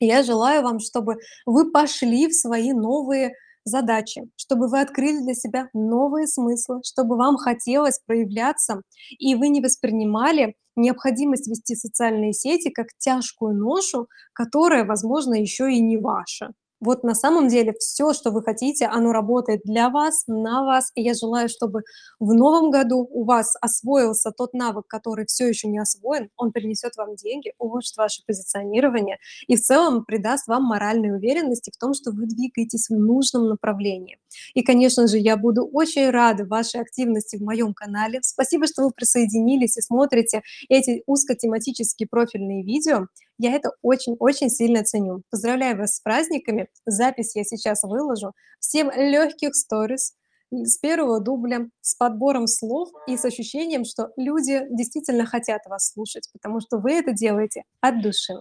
Я 0.00 0.22
желаю 0.22 0.62
вам, 0.62 0.80
чтобы 0.80 1.18
вы 1.44 1.70
пошли 1.70 2.26
в 2.26 2.34
свои 2.34 2.72
новые 2.72 3.34
задачи, 3.64 4.22
чтобы 4.36 4.68
вы 4.68 4.80
открыли 4.80 5.20
для 5.22 5.34
себя 5.34 5.68
новые 5.74 6.26
смыслы, 6.26 6.80
чтобы 6.84 7.16
вам 7.16 7.36
хотелось 7.36 8.00
проявляться, 8.06 8.82
и 9.18 9.34
вы 9.34 9.48
не 9.48 9.60
воспринимали 9.60 10.54
необходимость 10.76 11.48
вести 11.48 11.74
социальные 11.74 12.32
сети 12.32 12.70
как 12.70 12.88
тяжкую 12.98 13.56
ношу, 13.56 14.08
которая, 14.32 14.84
возможно, 14.84 15.34
еще 15.34 15.72
и 15.72 15.80
не 15.80 15.96
ваша. 15.96 16.52
Вот 16.80 17.04
на 17.04 17.14
самом 17.14 17.48
деле 17.48 17.74
все, 17.78 18.14
что 18.14 18.30
вы 18.30 18.42
хотите, 18.42 18.86
оно 18.86 19.12
работает 19.12 19.60
для 19.64 19.90
вас, 19.90 20.24
на 20.26 20.64
вас. 20.64 20.92
И 20.94 21.02
я 21.02 21.14
желаю, 21.14 21.48
чтобы 21.48 21.82
в 22.18 22.32
новом 22.32 22.70
году 22.70 23.06
у 23.10 23.24
вас 23.24 23.54
освоился 23.60 24.30
тот 24.30 24.54
навык, 24.54 24.86
который 24.86 25.26
все 25.26 25.46
еще 25.46 25.68
не 25.68 25.78
освоен. 25.78 26.30
Он 26.36 26.52
принесет 26.52 26.96
вам 26.96 27.16
деньги, 27.16 27.52
улучшит 27.58 27.96
ваше 27.96 28.22
позиционирование 28.26 29.18
и 29.46 29.56
в 29.56 29.60
целом 29.60 30.04
придаст 30.04 30.48
вам 30.48 30.64
моральной 30.64 31.14
уверенности 31.14 31.70
в 31.74 31.78
том, 31.78 31.92
что 31.92 32.12
вы 32.12 32.26
двигаетесь 32.26 32.88
в 32.88 32.94
нужном 32.94 33.48
направлении. 33.48 34.18
И, 34.54 34.62
конечно 34.62 35.06
же, 35.06 35.18
я 35.18 35.36
буду 35.36 35.66
очень 35.66 36.10
рада 36.10 36.44
вашей 36.44 36.80
активности 36.80 37.36
в 37.36 37.42
моем 37.42 37.74
канале. 37.74 38.20
Спасибо, 38.22 38.66
что 38.66 38.84
вы 38.84 38.90
присоединились 38.90 39.76
и 39.76 39.82
смотрите 39.82 40.42
эти 40.68 41.02
узкотематические 41.06 42.08
профильные 42.08 42.62
видео. 42.62 43.06
Я 43.42 43.54
это 43.54 43.72
очень-очень 43.80 44.50
сильно 44.50 44.84
ценю. 44.84 45.22
Поздравляю 45.30 45.78
вас 45.78 45.96
с 45.96 46.00
праздниками. 46.00 46.68
Запись 46.84 47.34
я 47.34 47.42
сейчас 47.42 47.82
выложу. 47.84 48.32
Всем 48.58 48.90
легких 48.90 49.54
сторис 49.54 50.12
с 50.50 50.76
первого 50.76 51.20
дубля, 51.20 51.70
с 51.80 51.94
подбором 51.94 52.46
слов 52.46 52.90
и 53.06 53.16
с 53.16 53.24
ощущением, 53.24 53.86
что 53.86 54.10
люди 54.18 54.66
действительно 54.68 55.24
хотят 55.24 55.62
вас 55.64 55.90
слушать, 55.90 56.28
потому 56.34 56.60
что 56.60 56.76
вы 56.76 56.92
это 56.92 57.12
делаете 57.12 57.62
от 57.80 58.02
души. 58.02 58.34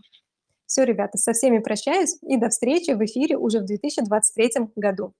Все, 0.65 0.83
ребята, 0.83 1.17
со 1.17 1.31
всеми 1.31 1.59
прощаюсь 1.59 2.17
и 2.21 2.35
до 2.35 2.49
встречи 2.49 2.91
в 2.91 3.01
эфире 3.05 3.37
уже 3.37 3.61
в 3.61 3.65
2023 3.67 4.67
году. 4.75 5.13